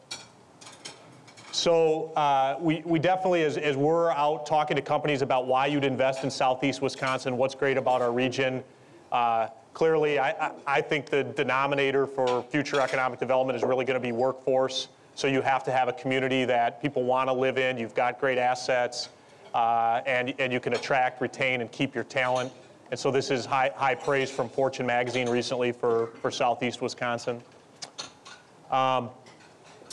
So 1.52 2.14
uh, 2.14 2.58
we, 2.62 2.84
we 2.86 3.00
definitely, 3.00 3.44
as, 3.44 3.58
as 3.58 3.76
we're 3.76 4.12
out 4.12 4.46
talking 4.46 4.76
to 4.76 4.82
companies 4.82 5.24
about 5.24 5.48
why 5.48 5.66
you'd 5.66 5.84
invest 5.84 6.24
in 6.24 6.30
Southeast 6.30 6.82
Wisconsin, 6.82 7.36
what's 7.36 7.56
great 7.56 7.76
about 7.76 8.02
our 8.02 8.12
region, 8.12 8.64
uh, 9.12 9.48
clearly 9.74 10.20
I, 10.20 10.30
I, 10.30 10.52
I 10.68 10.82
think 10.82 11.08
the 11.08 11.24
denominator 11.24 12.06
for 12.06 12.44
future 12.44 12.80
economic 12.80 13.20
development 13.20 13.58
is 13.58 13.64
really 13.64 13.84
going 13.84 14.00
to 14.00 14.06
be 14.06 14.12
workforce. 14.12 14.90
So 15.16 15.28
you 15.28 15.42
have 15.42 15.64
to 15.66 15.72
have 15.72 15.90
a 15.90 15.94
community 15.94 16.46
that 16.46 16.82
people 16.82 17.04
want 17.04 17.28
to 17.28 17.34
live 17.34 17.58
in. 17.58 17.78
You've 17.78 17.96
got 17.96 18.20
great 18.20 18.38
assets, 18.38 19.10
uh, 19.54 20.02
and, 20.06 20.34
and 20.40 20.52
you 20.54 20.60
can 20.60 20.74
attract, 20.74 21.22
retain, 21.22 21.62
and 21.62 21.72
keep 21.72 21.96
your 21.96 22.04
talent. 22.04 22.52
And 22.92 23.00
so 23.00 23.12
this 23.12 23.30
is 23.30 23.46
high, 23.46 23.72
high 23.76 23.96
praise 23.96 24.32
from 24.32 24.50
Fortune 24.50 24.86
magazine 24.86 25.30
recently 25.30 25.72
for, 25.72 26.08
for 26.22 26.32
Southeast 26.32 26.82
Wisconsin 26.82 27.42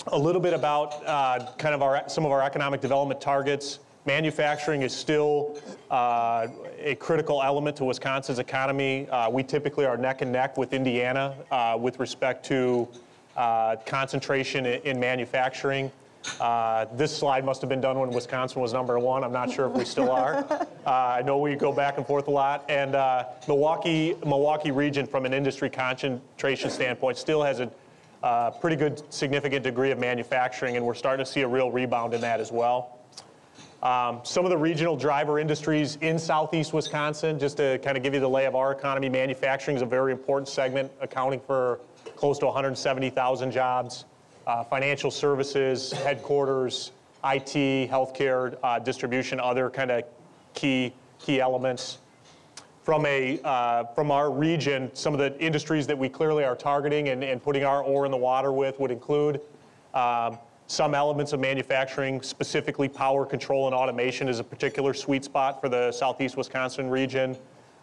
a 0.08 0.18
little 0.18 0.40
bit 0.40 0.52
about 0.52 1.04
uh, 1.06 1.46
kind 1.58 1.74
of 1.74 1.82
our, 1.82 2.08
some 2.08 2.24
of 2.24 2.32
our 2.32 2.42
economic 2.42 2.80
development 2.80 3.20
targets. 3.20 3.80
Manufacturing 4.04 4.82
is 4.82 4.94
still 4.94 5.58
uh, 5.90 6.46
a 6.78 6.94
critical 6.96 7.42
element 7.42 7.76
to 7.76 7.84
Wisconsin's 7.84 8.38
economy. 8.38 9.08
Uh, 9.08 9.28
we 9.28 9.42
typically 9.42 9.84
are 9.84 9.96
neck 9.96 10.22
and 10.22 10.30
neck 10.30 10.56
with 10.56 10.72
Indiana 10.72 11.34
uh, 11.50 11.76
with 11.78 11.98
respect 11.98 12.44
to 12.46 12.86
uh, 13.36 13.76
concentration 13.84 14.64
in, 14.66 14.80
in 14.82 15.00
manufacturing. 15.00 15.90
Uh, 16.40 16.86
This 16.94 17.16
slide 17.16 17.44
must 17.44 17.60
have 17.60 17.68
been 17.68 17.80
done 17.80 17.98
when 17.98 18.10
Wisconsin 18.10 18.60
was 18.60 18.72
number 18.72 18.98
one. 18.98 19.24
I'm 19.24 19.32
not 19.32 19.50
sure 19.50 19.66
if 19.66 19.72
we 19.72 19.84
still 19.84 20.10
are. 20.10 20.46
Uh, 20.86 21.16
I 21.18 21.22
know 21.22 21.38
we 21.38 21.56
go 21.56 21.72
back 21.72 21.98
and 21.98 22.06
forth 22.06 22.28
a 22.28 22.30
lot. 22.30 22.64
And 22.68 22.94
uh, 22.94 23.24
Milwaukee, 23.48 24.14
Milwaukee 24.24 24.70
region, 24.70 25.04
from 25.04 25.26
an 25.26 25.34
industry 25.34 25.68
concentration 25.68 26.70
standpoint, 26.70 27.18
still 27.18 27.42
has 27.42 27.58
a 27.58 27.68
uh, 28.22 28.52
pretty 28.52 28.76
good 28.76 29.02
significant 29.12 29.64
degree 29.64 29.90
of 29.90 29.98
manufacturing, 29.98 30.76
and 30.76 30.86
we're 30.86 30.94
starting 30.94 31.24
to 31.24 31.30
see 31.30 31.40
a 31.40 31.48
real 31.48 31.72
rebound 31.72 32.14
in 32.14 32.20
that 32.20 32.38
as 32.38 32.52
well. 32.52 32.98
Um, 33.82 34.20
some 34.22 34.44
of 34.44 34.50
the 34.50 34.56
regional 34.56 34.96
driver 34.96 35.38
industries 35.38 35.96
in 36.00 36.18
southeast 36.18 36.72
Wisconsin, 36.72 37.38
just 37.38 37.56
to 37.58 37.78
kind 37.78 37.96
of 37.96 38.02
give 38.02 38.14
you 38.14 38.20
the 38.20 38.28
lay 38.28 38.46
of 38.46 38.54
our 38.54 38.72
economy, 38.72 39.08
manufacturing 39.08 39.76
is 39.76 39.82
a 39.82 39.86
very 39.86 40.12
important 40.12 40.48
segment, 40.48 40.90
accounting 41.00 41.40
for 41.40 41.80
close 42.16 42.38
to 42.38 42.46
170,000 42.46 43.50
jobs. 43.50 44.04
Uh, 44.46 44.62
financial 44.62 45.10
services, 45.10 45.90
headquarters, 45.90 46.92
IT, 47.24 47.90
healthcare, 47.90 48.56
uh, 48.62 48.78
distribution, 48.78 49.40
other 49.40 49.68
kind 49.68 49.90
of 49.90 50.04
key 50.54 50.94
key 51.18 51.40
elements. 51.40 51.98
From 52.84 53.04
a 53.06 53.40
uh, 53.42 53.86
from 53.86 54.12
our 54.12 54.30
region, 54.30 54.88
some 54.94 55.12
of 55.12 55.18
the 55.18 55.36
industries 55.44 55.84
that 55.88 55.98
we 55.98 56.08
clearly 56.08 56.44
are 56.44 56.54
targeting 56.54 57.08
and, 57.08 57.24
and 57.24 57.42
putting 57.42 57.64
our 57.64 57.82
oar 57.82 58.04
in 58.04 58.12
the 58.12 58.16
water 58.16 58.52
with 58.52 58.78
would 58.78 58.92
include 58.92 59.40
um, 59.94 60.38
some 60.68 60.94
elements 60.94 61.32
of 61.32 61.40
manufacturing, 61.40 62.22
specifically 62.22 62.88
power 62.88 63.26
control 63.26 63.66
and 63.66 63.74
automation 63.74 64.28
is 64.28 64.38
a 64.38 64.44
particular 64.44 64.94
sweet 64.94 65.24
spot 65.24 65.60
for 65.60 65.68
the 65.68 65.90
southeast 65.90 66.36
Wisconsin 66.36 66.88
region. 66.88 67.36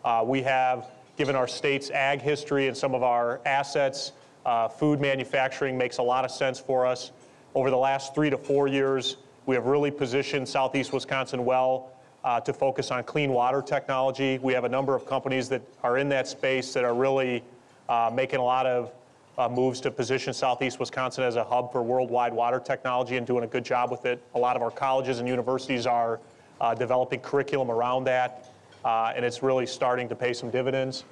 Uh, 0.06 0.24
we 0.26 0.42
have, 0.42 0.92
given 1.18 1.36
our 1.36 1.48
state's 1.48 1.92
ag 1.92 2.22
history 2.22 2.70
and 2.70 2.78
some 2.78 2.96
of 2.96 3.04
our 3.04 3.42
assets, 3.46 4.14
uh, 4.46 4.68
food 4.68 5.00
manufacturing 5.00 5.78
makes 5.78 5.98
a 5.98 6.04
lot 6.04 6.26
of 6.26 6.32
sense 6.32 6.60
for 6.60 6.86
us. 6.86 7.12
Over 7.56 7.70
the 7.70 7.78
last 7.78 8.16
three 8.16 8.30
to 8.30 8.38
four 8.38 8.68
years, 8.68 9.18
we 9.46 9.56
have 9.56 9.66
really 9.66 9.92
positioned 9.92 10.48
southeast 10.48 10.94
Wisconsin 10.94 11.46
well 11.46 11.92
uh, 12.24 12.40
to 12.42 12.54
focus 12.54 12.92
on 12.92 13.04
clean 13.04 13.32
water 13.32 13.62
technology. 13.62 14.40
We 14.40 14.54
have 14.54 14.64
a 14.64 14.70
number 14.70 14.96
of 14.96 15.06
companies 15.06 15.50
that 15.50 15.62
are 15.84 15.98
in 15.98 16.10
that 16.10 16.28
space 16.28 16.74
that 16.74 16.84
are 16.84 16.94
really 16.94 17.44
uh, 17.90 18.10
making 18.14 18.40
a 18.40 18.44
lot 18.44 18.66
of 18.66 18.92
uh, 19.38 19.50
moves 19.50 19.82
to 19.82 19.92
position 19.92 20.34
Southeast 20.34 20.80
Wisconsin 20.80 21.24
as 21.24 21.36
a 21.36 21.44
hub 21.44 21.72
for 21.72 21.82
worldwide 21.82 22.34
water 22.34 22.60
technology 22.60 23.18
and 23.18 23.26
doing 23.26 23.44
a 23.44 23.48
good 23.48 23.66
job 23.66 23.92
with 23.92 24.06
it. 24.06 24.22
A 24.36 24.40
lot 24.40 24.56
of 24.56 24.62
our 24.62 24.72
colleges 24.72 25.20
and 25.20 25.28
universities 25.28 25.86
are 25.86 26.20
uh, 26.62 26.74
developing 26.74 27.20
curriculum 27.20 27.72
around 27.72 28.04
that, 28.06 28.48
uh, 28.86 29.12
and 29.16 29.26
it's 29.26 29.44
really 29.44 29.66
starting 29.66 30.08
to 30.08 30.16
pay 30.16 30.34
some 30.34 30.50
dividends. 30.50 31.04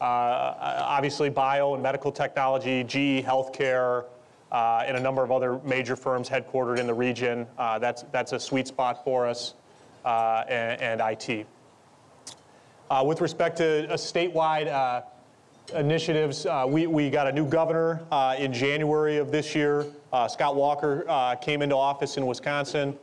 Uh, 0.00 0.54
obviously, 0.80 1.28
bio 1.28 1.74
and 1.74 1.82
medical 1.82 2.12
technology, 2.12 2.84
GE 2.84 3.24
Healthcare, 3.24 4.04
uh, 4.52 4.84
and 4.86 4.96
a 4.96 5.00
number 5.00 5.22
of 5.22 5.30
other 5.32 5.58
major 5.64 5.96
firms 5.96 6.28
headquartered 6.28 6.78
in 6.78 6.86
the 6.86 6.94
region. 6.94 7.46
Uh, 7.58 7.78
that's, 7.78 8.04
that's 8.12 8.32
a 8.32 8.40
sweet 8.40 8.68
spot 8.68 9.04
for 9.04 9.26
us, 9.26 9.54
and, 10.04 10.80
and 10.80 11.00
IT. 11.00 11.46
With 13.04 13.20
respect 13.20 13.58
to 13.58 13.86
statewide 13.92 15.04
initiatives. 15.74 16.46
We, 16.66 16.86
we 16.86 17.10
got 17.10 17.26
a 17.26 17.32
new 17.32 17.46
governor 17.46 18.00
in 18.38 18.52
January 18.52 19.18
of 19.18 19.30
this 19.30 19.54
year. 19.54 19.84
Scott 20.28 20.56
Walker 20.56 21.36
came 21.42 21.60
into 21.60 21.76
office 21.76 22.16
in 22.16 22.26
Wisconsin. 22.26 22.96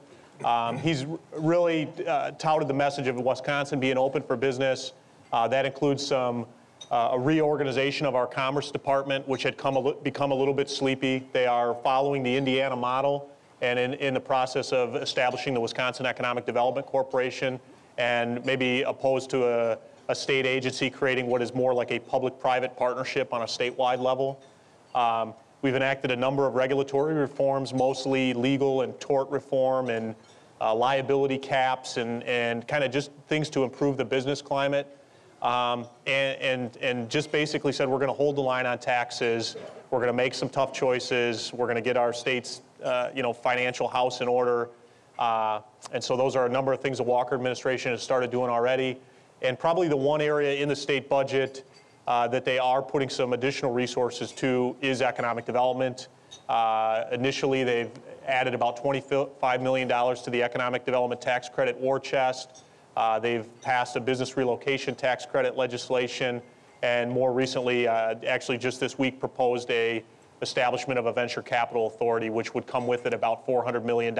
Um, 0.43 0.77
he's 0.77 1.05
really 1.37 1.87
uh, 2.05 2.31
touted 2.31 2.67
the 2.67 2.73
message 2.73 3.07
of 3.07 3.15
Wisconsin 3.15 3.79
being 3.79 3.97
open 3.97 4.21
for 4.21 4.35
business. 4.35 4.91
Uh, 5.31 5.47
that 5.47 5.65
includes 5.65 6.05
some 6.05 6.45
uh, 6.91 7.09
a 7.13 7.19
reorganization 7.19 8.05
of 8.05 8.15
our 8.15 8.27
Commerce 8.27 8.71
Department, 8.71 9.27
which 9.27 9.43
had 9.43 9.57
come 9.57 9.95
become 10.03 10.31
a 10.31 10.35
little 10.35 10.53
bit 10.53 10.69
sleepy. 10.69 11.27
They 11.33 11.47
are 11.47 11.75
following 11.83 12.23
the 12.23 12.35
Indiana 12.35 12.75
model 12.75 13.29
and 13.61 13.79
in, 13.79 13.93
in 13.95 14.13
the 14.13 14.19
process 14.19 14.71
of 14.71 14.95
establishing 14.95 15.53
the 15.53 15.59
Wisconsin 15.59 16.05
Economic 16.05 16.45
Development 16.45 16.85
Corporation 16.85 17.59
and 17.97 18.45
maybe 18.45 18.81
opposed 18.83 19.29
to 19.31 19.45
a, 19.45 19.77
a 20.09 20.15
state 20.15 20.45
agency 20.45 20.89
creating 20.89 21.27
what 21.27 21.41
is 21.41 21.53
more 21.53 21.73
like 21.73 21.91
a 21.91 21.99
public-private 21.99 22.75
partnership 22.75 23.33
on 23.33 23.41
a 23.41 23.45
statewide 23.45 23.99
level. 23.99 24.41
Um, 24.93 25.33
we've 25.61 25.75
enacted 25.75 26.11
a 26.11 26.15
number 26.15 26.45
of 26.45 26.55
regulatory 26.55 27.13
reforms, 27.13 27.73
mostly 27.73 28.33
legal 28.33 28.81
and 28.81 28.99
tort 28.99 29.29
reform 29.29 29.89
and 29.89 30.15
uh, 30.61 30.73
liability 30.75 31.37
caps 31.37 31.97
and, 31.97 32.23
and 32.23 32.67
kind 32.67 32.83
of 32.83 32.91
just 32.91 33.11
things 33.27 33.49
to 33.49 33.63
improve 33.63 33.97
the 33.97 34.05
business 34.05 34.41
climate. 34.41 34.97
Um, 35.45 35.85
and, 36.07 36.41
and, 36.41 36.77
and 36.77 37.09
just 37.09 37.31
basically 37.31 37.71
said 37.71 37.87
we're 37.87 37.99
going 37.99 38.09
to 38.09 38.15
hold 38.15 38.35
the 38.35 38.41
line 38.41 38.65
on 38.65 38.79
taxes. 38.79 39.55
We're 39.91 39.99
going 39.99 40.07
to 40.07 40.13
make 40.13 40.33
some 40.33 40.49
tough 40.49 40.73
choices. 40.73 41.53
We're 41.53 41.67
going 41.67 41.75
to 41.75 41.83
get 41.83 41.97
our 41.97 42.13
state's 42.13 42.63
uh, 42.83 43.11
you 43.13 43.21
know, 43.21 43.31
financial 43.31 43.87
house 43.87 44.21
in 44.21 44.27
order. 44.27 44.69
Uh, 45.19 45.61
and 45.93 46.03
so 46.03 46.17
those 46.17 46.35
are 46.35 46.47
a 46.47 46.49
number 46.49 46.73
of 46.73 46.81
things 46.81 46.97
the 46.97 47.03
Walker 47.03 47.35
administration 47.35 47.91
has 47.91 48.01
started 48.01 48.31
doing 48.31 48.49
already. 48.49 48.97
And 49.43 49.59
probably 49.59 49.87
the 49.87 49.95
one 49.95 50.19
area 50.19 50.55
in 50.55 50.67
the 50.67 50.75
state 50.75 51.07
budget 51.09 51.63
uh, 52.07 52.27
that 52.29 52.43
they 52.43 52.57
are 52.57 52.81
putting 52.81 53.09
some 53.09 53.33
additional 53.33 53.71
resources 53.71 54.31
to 54.31 54.75
is 54.81 55.03
economic 55.03 55.45
development. 55.45 56.07
Uh, 56.49 57.03
initially, 57.11 57.63
they've 57.63 57.91
added 58.25 58.55
about 58.55 58.83
$25 58.83 59.61
million 59.61 59.87
to 59.87 60.29
the 60.31 60.41
economic 60.41 60.85
development 60.85 61.21
tax 61.21 61.49
credit 61.49 61.77
war 61.77 61.99
chest. 61.99 62.63
Uh, 62.95 63.19
they've 63.19 63.47
passed 63.61 63.95
a 63.95 63.99
business 63.99 64.37
relocation 64.37 64.95
tax 64.95 65.25
credit 65.25 65.57
legislation, 65.57 66.41
and 66.81 67.11
more 67.11 67.33
recently, 67.33 67.87
uh, 67.87 68.15
actually 68.27 68.57
just 68.57 68.79
this 68.79 68.97
week, 68.97 69.19
proposed 69.19 69.69
a 69.71 70.03
establishment 70.41 70.99
of 70.99 71.05
a 71.05 71.13
venture 71.13 71.41
capital 71.41 71.87
authority, 71.87 72.29
which 72.29 72.53
would 72.53 72.67
come 72.67 72.87
with 72.87 73.05
it 73.05 73.13
about 73.13 73.45
$400 73.47 73.83
million 73.83 74.17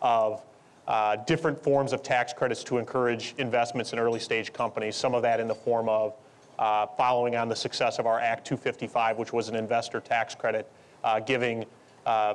of 0.00 0.42
uh, 0.86 1.16
different 1.16 1.62
forms 1.62 1.92
of 1.92 2.02
tax 2.02 2.32
credits 2.32 2.64
to 2.64 2.78
encourage 2.78 3.34
investments 3.38 3.92
in 3.92 3.98
early 3.98 4.20
stage 4.20 4.52
companies. 4.52 4.96
Some 4.96 5.14
of 5.14 5.22
that 5.22 5.38
in 5.38 5.46
the 5.46 5.54
form 5.54 5.88
of 5.88 6.14
uh, 6.58 6.86
following 6.86 7.36
on 7.36 7.48
the 7.48 7.56
success 7.56 7.98
of 7.98 8.06
our 8.06 8.18
Act 8.18 8.46
255, 8.46 9.18
which 9.18 9.32
was 9.32 9.48
an 9.48 9.54
investor 9.54 10.00
tax 10.00 10.34
credit, 10.34 10.70
uh, 11.04 11.20
giving 11.20 11.64
uh, 12.06 12.34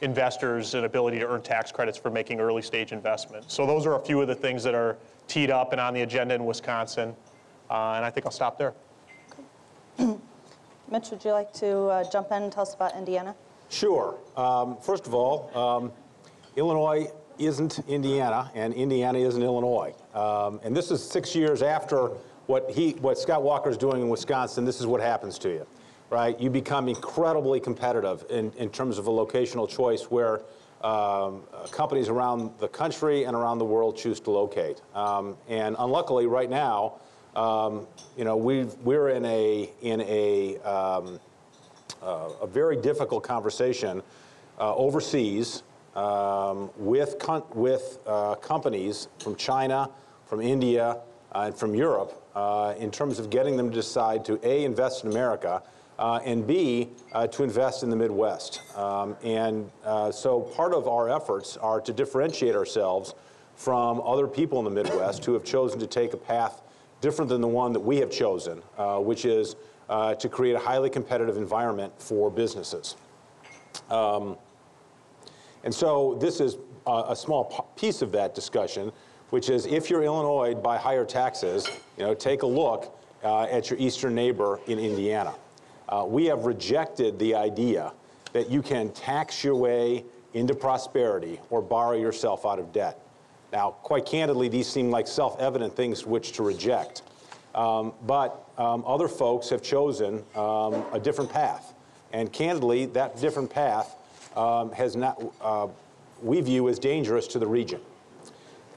investors 0.00 0.74
an 0.74 0.84
ability 0.84 1.18
to 1.18 1.26
earn 1.26 1.42
tax 1.42 1.72
credits 1.72 1.98
for 1.98 2.10
making 2.10 2.40
early 2.40 2.62
stage 2.62 2.92
investments. 2.92 3.52
So 3.52 3.66
those 3.66 3.86
are 3.86 3.96
a 3.96 4.00
few 4.00 4.20
of 4.20 4.28
the 4.28 4.34
things 4.34 4.62
that 4.64 4.74
are 4.74 4.96
teed 5.26 5.50
up 5.50 5.72
and 5.72 5.80
on 5.80 5.94
the 5.94 6.02
agenda 6.02 6.34
in 6.34 6.44
Wisconsin. 6.44 7.14
Uh, 7.70 7.94
and 7.94 8.04
I 8.04 8.10
think 8.10 8.26
I'll 8.26 8.32
stop 8.32 8.58
there. 8.58 8.74
Mitch, 10.90 11.10
would 11.10 11.24
you 11.24 11.32
like 11.32 11.52
to 11.54 11.76
uh, 11.86 12.10
jump 12.10 12.28
in 12.30 12.44
and 12.44 12.52
tell 12.52 12.62
us 12.62 12.74
about 12.74 12.96
Indiana? 12.96 13.34
Sure. 13.68 14.16
Um, 14.36 14.78
first 14.78 15.06
of 15.06 15.14
all, 15.14 15.50
um, 15.56 15.92
Illinois 16.56 17.08
isn't 17.38 17.80
Indiana, 17.88 18.50
and 18.54 18.72
Indiana 18.74 19.18
isn't 19.18 19.42
Illinois. 19.42 19.94
Um, 20.14 20.60
and 20.64 20.76
this 20.76 20.90
is 20.90 21.04
six 21.04 21.34
years 21.34 21.62
after 21.62 22.08
what 22.46 22.70
he, 22.70 22.92
what 22.92 23.18
Scott 23.18 23.42
Walker 23.42 23.68
is 23.68 23.76
doing 23.76 24.00
in 24.00 24.08
Wisconsin. 24.08 24.64
This 24.64 24.80
is 24.80 24.86
what 24.86 25.00
happens 25.00 25.38
to 25.40 25.50
you, 25.50 25.66
right? 26.10 26.38
You 26.40 26.50
become 26.50 26.88
incredibly 26.88 27.60
competitive 27.60 28.24
in, 28.30 28.52
in 28.52 28.70
terms 28.70 28.98
of 28.98 29.06
a 29.06 29.10
locational 29.10 29.68
choice 29.68 30.10
where 30.10 30.40
um, 30.82 31.42
companies 31.70 32.08
around 32.08 32.52
the 32.58 32.68
country 32.68 33.24
and 33.24 33.34
around 33.34 33.58
the 33.58 33.64
world 33.64 33.96
choose 33.96 34.20
to 34.20 34.30
locate. 34.30 34.80
Um, 34.94 35.36
and 35.48 35.74
unluckily, 35.78 36.26
right 36.26 36.48
now, 36.48 36.94
um, 37.34 37.86
you 38.16 38.24
know, 38.24 38.36
we 38.36 38.64
we're 38.84 39.10
in 39.10 39.24
a 39.24 39.70
in 39.82 40.00
a 40.02 40.58
um, 40.58 41.20
uh, 42.02 42.30
a 42.42 42.46
very 42.46 42.76
difficult 42.76 43.22
conversation 43.22 44.02
uh, 44.58 44.74
overseas 44.74 45.62
um, 45.96 46.70
with 46.76 47.16
with 47.54 47.98
uh, 48.06 48.36
companies 48.36 49.08
from 49.18 49.36
China, 49.36 49.90
from 50.26 50.40
India, 50.40 50.98
uh, 51.32 51.40
and 51.46 51.54
from 51.56 51.74
Europe 51.74 52.22
uh, 52.34 52.74
in 52.78 52.90
terms 52.90 53.18
of 53.18 53.30
getting 53.30 53.56
them 53.56 53.68
to 53.68 53.74
decide 53.74 54.24
to 54.24 54.38
a 54.42 54.64
invest 54.64 55.04
in 55.04 55.10
America. 55.10 55.62
Uh, 55.98 56.20
and 56.24 56.46
B, 56.46 56.90
uh, 57.12 57.26
to 57.26 57.42
invest 57.42 57.82
in 57.82 57.90
the 57.90 57.96
Midwest. 57.96 58.62
Um, 58.76 59.16
and 59.24 59.68
uh, 59.84 60.12
so 60.12 60.40
part 60.40 60.72
of 60.72 60.86
our 60.86 61.08
efforts 61.08 61.56
are 61.56 61.80
to 61.80 61.92
differentiate 61.92 62.54
ourselves 62.54 63.14
from 63.56 64.00
other 64.02 64.28
people 64.28 64.60
in 64.60 64.64
the 64.64 64.70
Midwest 64.70 65.24
who 65.24 65.32
have 65.32 65.42
chosen 65.42 65.80
to 65.80 65.86
take 65.88 66.12
a 66.12 66.16
path 66.16 66.62
different 67.00 67.28
than 67.28 67.40
the 67.40 67.48
one 67.48 67.72
that 67.72 67.80
we 67.80 67.96
have 67.96 68.10
chosen, 68.10 68.62
uh, 68.76 68.98
which 68.98 69.24
is 69.24 69.56
uh, 69.88 70.14
to 70.14 70.28
create 70.28 70.54
a 70.54 70.58
highly 70.58 70.88
competitive 70.88 71.36
environment 71.36 71.92
for 71.98 72.30
businesses. 72.30 72.94
Um, 73.90 74.36
and 75.64 75.74
so 75.74 76.16
this 76.20 76.40
is 76.40 76.58
a, 76.86 77.06
a 77.08 77.16
small 77.16 77.68
piece 77.76 78.02
of 78.02 78.12
that 78.12 78.34
discussion, 78.34 78.92
which 79.30 79.50
is 79.50 79.66
if 79.66 79.90
you're 79.90 80.02
Illinois 80.02 80.54
by 80.54 80.76
higher 80.76 81.04
taxes, 81.04 81.68
you 81.96 82.04
know, 82.04 82.14
take 82.14 82.42
a 82.42 82.46
look 82.46 82.96
uh, 83.24 83.42
at 83.42 83.70
your 83.70 83.78
eastern 83.78 84.14
neighbor 84.14 84.60
in 84.68 84.78
Indiana. 84.78 85.34
Uh, 85.88 86.04
we 86.06 86.26
have 86.26 86.44
rejected 86.44 87.18
the 87.18 87.34
idea 87.34 87.92
that 88.32 88.50
you 88.50 88.62
can 88.62 88.90
tax 88.92 89.42
your 89.42 89.54
way 89.54 90.04
into 90.34 90.54
prosperity 90.54 91.40
or 91.50 91.62
borrow 91.62 91.96
yourself 91.96 92.44
out 92.44 92.58
of 92.58 92.72
debt. 92.72 93.00
Now, 93.52 93.70
quite 93.70 94.04
candidly, 94.04 94.48
these 94.48 94.68
seem 94.68 94.90
like 94.90 95.06
self-evident 95.06 95.74
things 95.74 96.04
which 96.04 96.32
to 96.32 96.42
reject. 96.42 97.02
Um, 97.54 97.94
but 98.06 98.44
um, 98.58 98.84
other 98.86 99.08
folks 99.08 99.48
have 99.48 99.62
chosen 99.62 100.22
um, 100.34 100.84
a 100.92 101.00
different 101.02 101.30
path. 101.30 101.72
And 102.12 102.30
candidly, 102.32 102.86
that 102.86 103.18
different 103.20 103.50
path 103.50 103.96
um, 104.36 104.70
has 104.72 104.96
not, 104.96 105.22
uh, 105.40 105.68
we 106.22 106.40
view 106.42 106.68
as 106.68 106.78
dangerous 106.78 107.26
to 107.28 107.38
the 107.38 107.46
region. 107.46 107.80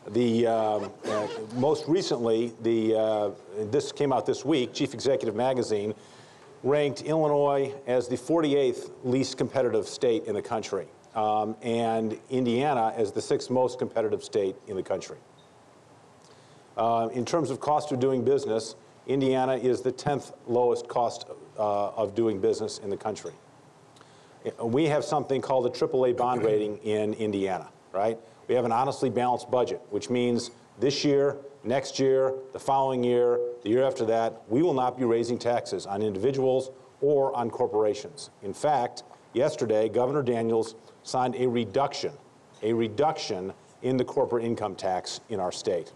The, 0.08 0.48
um, 0.48 0.91
uh, 1.06 1.27
most 1.56 1.88
recently, 1.88 2.53
the, 2.62 2.96
uh, 2.96 3.30
this 3.70 3.91
came 3.91 4.12
out 4.12 4.25
this 4.25 4.44
week, 4.44 4.74
Chief 4.74 4.94
Executive 4.94 5.36
Magazine 5.36 5.94
ranked 6.63 7.01
Illinois 7.01 7.74
as 7.88 8.08
the 8.08 8.15
48th 8.15 8.91
least 9.03 9.38
competitive 9.38 9.88
state 9.88 10.25
in 10.25 10.36
the 10.36 10.41
country, 10.41 10.88
um, 11.15 11.56
and 11.62 12.20
Indiana 12.30 12.94
as 12.96 13.12
the 13.12 13.22
sixth 13.22 13.50
most 13.50 13.80
competitive 13.80 14.24
state 14.24 14.56
in 14.68 14.75
the 14.75 14.84
country. 14.84 15.18
Uh, 16.77 17.10
in 17.13 17.25
terms 17.25 17.50
of 17.50 17.60
cost 17.60 17.91
of 17.91 18.00
doing 18.00 18.24
business, 18.24 18.75
Indiana 19.08 19.56
is 19.56 19.82
the 19.82 19.91
10th 19.91 20.34
lowest 20.48 20.88
cost 20.88 21.25
uh, 21.58 21.89
of 21.89 22.15
doing 22.15 22.39
business 22.39 22.77
in 22.77 22.89
the 22.89 22.98
country. 22.98 23.34
We 24.63 24.86
have 24.86 25.03
something 25.03 25.41
called 25.41 25.65
a 25.65 25.70
AAA 25.70 26.18
bond 26.18 26.44
rating 26.44 26.77
in 26.77 27.13
Indiana, 27.15 27.70
right? 27.91 28.18
We 28.48 28.56
have 28.56 28.65
an 28.65 28.72
honestly 28.72 29.10
balanced 29.10 29.51
budget, 29.51 29.82
which 29.89 30.10
means 30.10 30.51
this 30.80 31.04
year, 31.04 31.38
next 31.63 32.00
year, 32.00 32.34
the 32.54 32.60
following 32.60 33.04
year, 33.04 33.40
the 33.63 33.70
year 33.70 33.84
after 33.84 34.06
that, 34.06 34.42
we 34.48 34.63
will 34.63 34.74
not 34.74 34.98
be 34.98 35.06
raising 35.06 35.38
taxes 35.38 35.86
on 35.86 36.01
individuals 36.01 36.72
or 37.01 37.36
on 37.36 37.50
corporations. 37.50 38.30
In 38.42 38.54
fact, 38.54 39.04
yesterday, 39.34 39.90
Governor 39.90 40.24
Daniels 40.24 40.75
signed 41.04 41.36
a 41.36 41.48
reduction, 41.48 42.13
a 42.63 42.74
reduction 42.74 43.54
in 43.82 43.98
the 43.98 44.06
corporate 44.06 44.44
income 44.44 44.75
tax 44.75 45.22
in 45.30 45.40
our 45.40 45.51
state. 45.51 45.94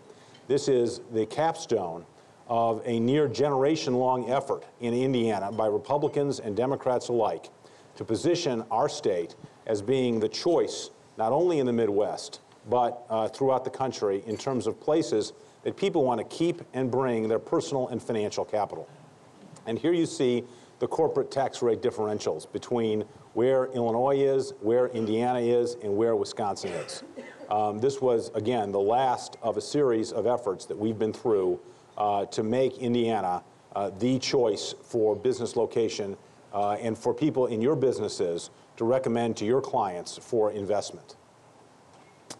This 0.48 0.68
is 0.68 1.02
the 1.12 1.26
capstone 1.26 2.06
of 2.48 2.82
a 2.86 3.00
near 3.00 3.28
generation-long 3.28 4.30
effort 4.30 4.66
in 4.80 4.94
Indiana 4.94 5.52
by 5.52 5.68
Republicans 5.68 6.40
and 6.40 6.56
Democrats 6.56 7.10
alike 7.10 7.50
to 7.96 8.06
position 8.06 8.64
our 8.70 8.90
state 8.90 9.36
as 9.66 9.82
being 9.82 10.20
the 10.20 10.30
choice 10.30 10.92
not 11.18 11.32
only 11.32 11.60
in 11.60 11.66
the 11.66 11.74
Midwest, 11.74 12.42
but 12.70 13.06
uh, 13.10 13.28
throughout 13.28 13.64
the 13.64 13.70
country 13.70 14.24
in 14.26 14.38
terms 14.38 14.68
of 14.68 14.80
places 14.80 15.34
that 15.64 15.76
people 15.78 16.04
want 16.04 16.20
to 16.20 16.36
keep 16.36 16.62
and 16.74 16.92
bring 16.92 17.28
their 17.28 17.40
personal 17.40 17.88
and 17.90 18.02
financial 18.02 18.46
capital. 18.46 18.88
And 19.66 19.80
here 19.80 19.94
you 19.94 20.06
see 20.06 20.44
the 20.80 20.88
corporate 20.88 21.32
tax 21.32 21.62
rate 21.62 21.82
differentials 21.82 22.52
between 22.52 23.06
where 23.34 23.66
Illinois 23.68 24.18
is, 24.18 24.54
where 24.62 24.88
Indiana 24.90 25.40
is, 25.40 25.76
and 25.84 25.96
where 25.96 26.16
Wisconsin 26.16 26.72
is. 26.72 27.04
Um, 27.50 27.80
this 27.80 28.02
was, 28.02 28.30
again, 28.34 28.72
the 28.72 28.80
last 28.80 29.38
of 29.42 29.58
a 29.58 29.62
series 29.62 30.12
of 30.12 30.26
efforts 30.26 30.66
that 30.66 30.78
we've 30.78 30.98
been 30.98 31.14
through 31.14 31.60
uh, 31.98 32.26
to 32.26 32.44
make 32.44 32.78
Indiana 32.80 33.44
uh, 33.76 33.92
the 34.00 34.20
choice 34.20 34.74
for 34.84 35.16
business 35.16 35.56
location 35.56 36.18
uh, 36.54 36.72
and 36.74 36.98
for 36.98 37.14
people 37.14 37.48
in 37.48 37.62
your 37.62 37.76
businesses 37.76 38.50
to 38.78 38.86
recommend 38.86 39.38
to 39.38 39.46
your 39.46 39.62
clients 39.62 40.18
for 40.18 40.52
investment. 40.52 41.16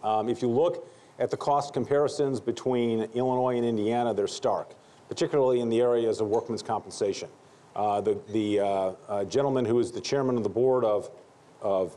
Um, 0.02 0.28
if 0.28 0.42
you 0.42 0.48
look 0.48 0.88
at 1.18 1.30
the 1.30 1.36
cost 1.36 1.72
comparisons 1.72 2.40
between 2.40 3.02
Illinois 3.14 3.56
and 3.56 3.64
Indiana, 3.64 4.12
they're 4.12 4.26
stark, 4.26 4.74
particularly 5.08 5.60
in 5.60 5.68
the 5.68 5.80
areas 5.80 6.20
of 6.20 6.28
workman's 6.28 6.62
compensation. 6.62 7.28
Uh, 7.76 8.00
the 8.00 8.18
the 8.32 8.58
uh, 8.58 8.92
uh, 9.08 9.24
gentleman 9.24 9.64
who 9.64 9.78
is 9.78 9.92
the 9.92 10.00
chairman 10.00 10.36
of 10.36 10.42
the 10.42 10.48
board 10.48 10.82
of, 10.82 11.10
of 11.60 11.96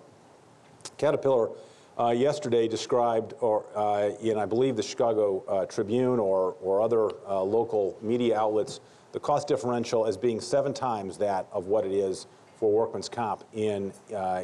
Caterpillar 0.98 1.51
uh, 1.98 2.10
yesterday 2.10 2.68
described, 2.68 3.34
or 3.39 3.65
uh, 3.75 4.12
in 4.22 4.38
I 4.38 4.46
believe 4.46 4.75
the 4.75 4.84
Chicago 4.84 5.44
uh, 5.48 5.65
Tribune 5.65 6.20
or, 6.20 6.56
or 6.62 6.82
other 6.82 7.12
local 7.27 7.98
media 8.01 8.38
outlets, 8.38 8.82
the 9.12 9.20
cost 9.20 9.48
differential 9.48 10.06
as 10.06 10.18
being 10.18 10.41
seven 10.41 10.74
times 10.74 11.18
that 11.18 11.48
of 11.51 11.68
what 11.68 11.86
it 11.86 11.91
is 11.91 12.27
for 12.58 12.72
workman's 12.72 13.10
comp 13.10 13.46
in 13.53 13.94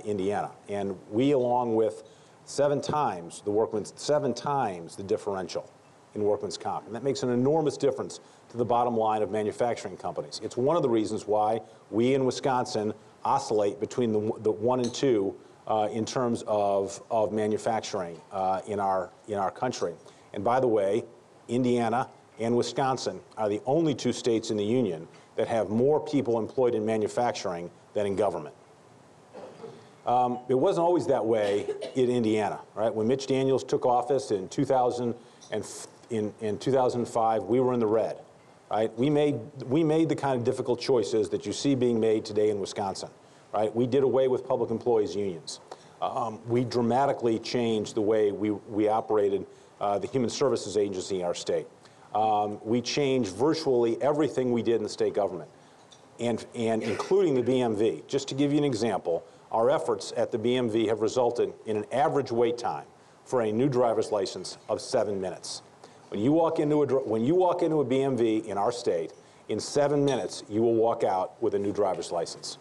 Indiana. 0.05 0.51
And 0.69 0.97
we, 1.09 1.31
along 1.31 1.75
with 1.75 2.03
seven 2.45 2.81
times 2.81 3.41
the 3.43 3.51
workman's, 3.51 3.93
seven 3.95 4.33
times 4.33 4.95
the 4.95 5.03
differential 5.03 5.69
in 6.13 6.23
workman's 6.23 6.57
comp. 6.57 6.85
And 6.85 6.95
that 6.95 7.03
makes 7.03 7.23
an 7.23 7.29
enormous 7.29 7.77
difference 7.77 8.19
to 8.49 8.57
the 8.57 8.65
bottom 8.65 8.95
line 8.95 9.21
of 9.21 9.31
manufacturing 9.31 9.97
companies. 9.97 10.39
It's 10.43 10.55
one 10.55 10.77
of 10.77 10.81
the 10.81 10.89
reasons 10.89 11.27
why 11.27 11.59
we 11.91 12.13
in 12.13 12.25
Wisconsin 12.25 12.93
oscillate 13.25 13.79
between 13.79 14.13
the, 14.13 14.31
the 14.39 14.51
one 14.51 14.79
and 14.79 14.93
two 14.93 15.35
uh, 15.67 15.89
in 15.91 16.05
terms 16.05 16.43
of, 16.47 17.01
of 17.09 17.33
manufacturing 17.33 18.21
uh, 18.31 18.61
in, 18.67 18.79
our, 18.79 19.11
in 19.27 19.35
our 19.35 19.51
country. 19.51 19.93
And 20.33 20.43
by 20.43 20.59
the 20.59 20.67
way, 20.67 21.03
Indiana 21.47 22.09
and 22.39 22.55
Wisconsin 22.55 23.19
are 23.37 23.49
the 23.49 23.61
only 23.65 23.95
two 23.95 24.13
states 24.13 24.51
in 24.51 24.57
the 24.57 24.63
union 24.65 25.07
that 25.35 25.47
have 25.47 25.69
more 25.69 25.99
people 25.99 26.39
employed 26.39 26.75
in 26.75 26.85
manufacturing 26.85 27.69
than 27.93 28.05
in 28.05 28.15
government. 28.15 28.55
Um, 30.05 30.39
it 30.47 30.53
wasn't 30.53 30.85
always 30.85 31.07
that 31.07 31.25
way 31.25 31.67
in 31.95 32.09
Indiana, 32.09 32.59
right? 32.75 32.93
When 32.93 33.07
Mitch 33.07 33.25
Daniels 33.25 33.63
took 33.63 33.85
office 33.85 34.31
in 34.31 34.47
2000 34.49 35.15
and 35.51 35.65
in, 36.11 36.33
in 36.41 36.59
2005, 36.59 37.43
we 37.43 37.59
were 37.59 37.73
in 37.73 37.79
the 37.79 37.87
red, 37.87 38.19
right? 38.69 38.95
We 38.97 39.09
made, 39.09 39.39
we 39.65 39.83
made 39.83 40.09
the 40.09 40.15
kind 40.15 40.37
of 40.37 40.43
difficult 40.43 40.79
choices 40.79 41.29
that 41.29 41.45
you 41.45 41.53
see 41.53 41.73
being 41.73 41.99
made 41.99 42.23
today 42.23 42.51
in 42.51 42.59
Wisconsin, 42.59 43.09
right? 43.53 43.75
We 43.75 43.87
did 43.87 44.03
away 44.03 44.27
with 44.27 44.47
public 44.47 44.69
employees 44.69 45.15
unions. 45.15 45.59
Um, 46.01 46.39
we 46.47 46.65
dramatically 46.65 47.39
changed 47.39 47.95
the 47.95 48.01
way 48.01 48.31
we, 48.31 48.51
we 48.51 48.87
operated 48.87 49.47
uh, 49.81 49.97
the 49.97 50.07
Human 50.07 50.29
Services 50.29 50.77
Agency 50.77 51.19
in 51.19 51.25
our 51.25 51.33
state. 51.33 51.67
Um, 52.13 52.59
we 52.63 52.79
changed 52.79 53.33
virtually 53.33 54.01
everything 54.01 54.51
we 54.51 54.61
did 54.61 54.75
in 54.75 54.83
the 54.83 54.89
state 54.89 55.13
government, 55.13 55.49
and, 56.19 56.45
and 56.55 56.83
including 56.83 57.33
the 57.33 57.41
BMV. 57.41 58.07
Just 58.07 58.27
to 58.29 58.35
give 58.35 58.51
you 58.51 58.57
an 58.57 58.63
example, 58.63 59.25
our 59.55 59.69
efforts 59.69 60.11
at 60.17 60.33
the 60.33 60.37
BMV 60.37 60.89
have 60.89 60.99
resulted 60.99 61.53
in 61.65 61.77
an 61.77 61.85
average 61.93 62.29
wait 62.29 62.57
time 62.57 62.85
for 63.23 63.41
a 63.41 63.51
new 63.53 63.69
driver's 63.69 64.11
license 64.11 64.57
of 64.67 64.81
seven 64.81 65.21
minutes. 65.21 65.61
When 66.09 66.19
you 66.19 66.33
walk 66.33 66.59
into 66.59 66.83
a, 66.83 66.85
when 66.85 67.23
you 67.23 67.35
walk 67.35 67.63
into 67.63 67.79
a 67.79 67.85
BMV 67.85 68.47
in 68.47 68.57
our 68.57 68.73
state, 68.73 69.13
in 69.47 69.61
seven 69.61 70.03
minutes, 70.03 70.43
you 70.49 70.61
will 70.61 70.75
walk 70.75 71.05
out 71.05 71.41
with 71.41 71.53
a 71.53 71.59
new 71.59 71.71
driver's 71.71 72.11
license. 72.11 72.57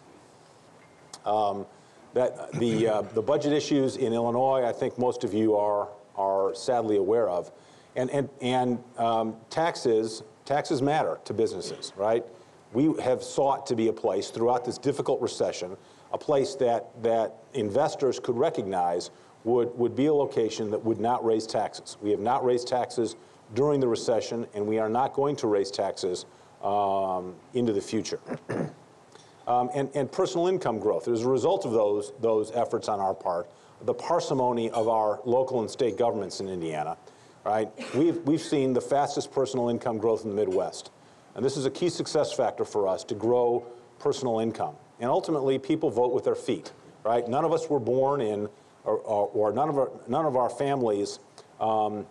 Um, 1.25 1.65
that 2.13 2.53
the, 2.53 2.87
uh, 2.87 3.01
the 3.01 3.21
budget 3.21 3.51
issues 3.51 3.97
in 3.97 4.13
Illinois, 4.13 4.63
I 4.65 4.71
think 4.71 4.97
most 4.97 5.25
of 5.25 5.33
you 5.33 5.57
are, 5.57 5.89
are 6.15 6.55
sadly 6.55 6.95
aware 6.95 7.27
of. 7.27 7.51
And, 7.97 8.09
and, 8.09 8.29
and 8.41 8.81
um, 8.97 9.35
taxes, 9.49 10.23
taxes 10.45 10.81
matter 10.81 11.19
to 11.25 11.33
businesses, 11.33 11.91
right? 11.97 12.23
We 12.71 12.93
have 13.01 13.21
sought 13.21 13.65
to 13.67 13.75
be 13.75 13.89
a 13.89 13.93
place 13.93 14.29
throughout 14.29 14.63
this 14.63 14.77
difficult 14.77 15.19
recession 15.19 15.75
a 16.15 16.17
place 16.17 16.55
that, 16.55 16.87
that 17.03 17.35
investors 17.53 18.21
could 18.21 18.37
recognize 18.37 19.11
would, 19.43 19.77
would 19.77 19.97
be 19.97 20.05
a 20.05 20.13
location 20.13 20.71
that 20.71 20.83
would 20.83 20.97
not 20.97 21.23
raise 21.25 21.45
taxes. 21.45 21.97
We 22.01 22.09
have 22.11 22.21
not 22.21 22.43
raised 22.45 22.69
taxes 22.69 23.17
during 23.53 23.81
the 23.81 23.87
recession, 23.89 24.47
and 24.53 24.65
we 24.65 24.79
are 24.79 24.87
not 24.87 25.11
going 25.11 25.35
to 25.35 25.47
raise 25.47 25.69
taxes 25.69 26.25
um, 26.63 27.35
into 27.53 27.73
the 27.73 27.81
future. 27.81 28.21
um, 29.47 29.69
and, 29.75 29.89
and 29.93 30.09
personal 30.09 30.47
income 30.47 30.79
growth. 30.79 31.09
As 31.09 31.23
a 31.23 31.27
result 31.27 31.65
of 31.65 31.73
those, 31.73 32.13
those 32.21 32.49
efforts 32.53 32.87
on 32.87 33.01
our 33.01 33.13
part, 33.13 33.49
the 33.81 33.93
parsimony 33.93 34.71
of 34.71 34.87
our 34.87 35.19
local 35.25 35.59
and 35.59 35.69
state 35.69 35.97
governments 35.97 36.39
in 36.39 36.47
Indiana, 36.47 36.95
right, 37.43 37.69
we've, 37.93 38.19
we've 38.19 38.41
seen 38.41 38.71
the 38.71 38.81
fastest 38.81 39.33
personal 39.33 39.67
income 39.67 39.97
growth 39.97 40.23
in 40.23 40.29
the 40.29 40.35
Midwest. 40.35 40.91
And 41.35 41.43
this 41.43 41.57
is 41.57 41.65
a 41.65 41.71
key 41.71 41.89
success 41.89 42.31
factor 42.31 42.63
for 42.63 42.87
us 42.87 43.03
to 43.03 43.15
grow 43.15 43.65
personal 43.99 44.39
income. 44.39 44.75
And 44.99 45.09
ultimately, 45.09 45.59
people 45.59 45.89
vote 45.89 46.13
with 46.13 46.23
their 46.23 46.35
feet, 46.35 46.71
right? 47.03 47.27
None 47.27 47.43
of 47.43 47.51
us 47.51 47.69
were 47.69 47.79
born 47.79 48.21
in, 48.21 48.47
or, 48.83 48.97
or, 48.97 49.27
or 49.33 49.51
none, 49.51 49.69
of 49.69 49.77
our, 49.77 49.91
none 50.07 50.25
of 50.25 50.35
our 50.35 50.49
families 50.49 51.19
um, 51.59 52.05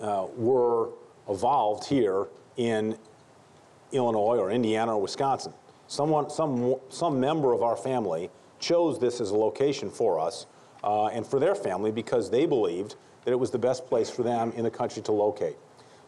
uh, 0.00 0.26
were 0.36 0.90
evolved 1.28 1.86
here 1.86 2.26
in 2.56 2.96
Illinois 3.92 4.38
or 4.38 4.50
Indiana 4.50 4.96
or 4.96 5.02
Wisconsin. 5.02 5.52
Someone, 5.86 6.30
some, 6.30 6.76
some 6.88 7.20
member 7.20 7.52
of 7.52 7.62
our 7.62 7.76
family 7.76 8.30
chose 8.58 8.98
this 8.98 9.20
as 9.20 9.30
a 9.30 9.36
location 9.36 9.90
for 9.90 10.18
us 10.18 10.46
uh, 10.82 11.06
and 11.06 11.26
for 11.26 11.38
their 11.38 11.54
family 11.54 11.92
because 11.92 12.30
they 12.30 12.46
believed 12.46 12.96
that 13.24 13.30
it 13.30 13.38
was 13.38 13.50
the 13.50 13.58
best 13.58 13.86
place 13.86 14.10
for 14.10 14.22
them 14.22 14.52
in 14.56 14.64
the 14.64 14.70
country 14.70 15.02
to 15.02 15.12
locate. 15.12 15.56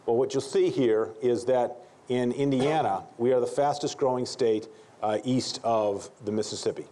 Well, 0.05 0.15
what 0.15 0.33
you'll 0.33 0.41
see 0.41 0.69
here 0.69 1.11
is 1.21 1.45
that 1.45 1.77
in 2.07 2.31
Indiana, 2.31 3.03
we 3.17 3.31
are 3.33 3.39
the 3.39 3.47
fastest 3.47 3.97
growing 3.97 4.25
state 4.25 4.67
uh, 5.01 5.19
east 5.23 5.59
of 5.63 6.09
the 6.25 6.31
Mississippi. 6.31 6.85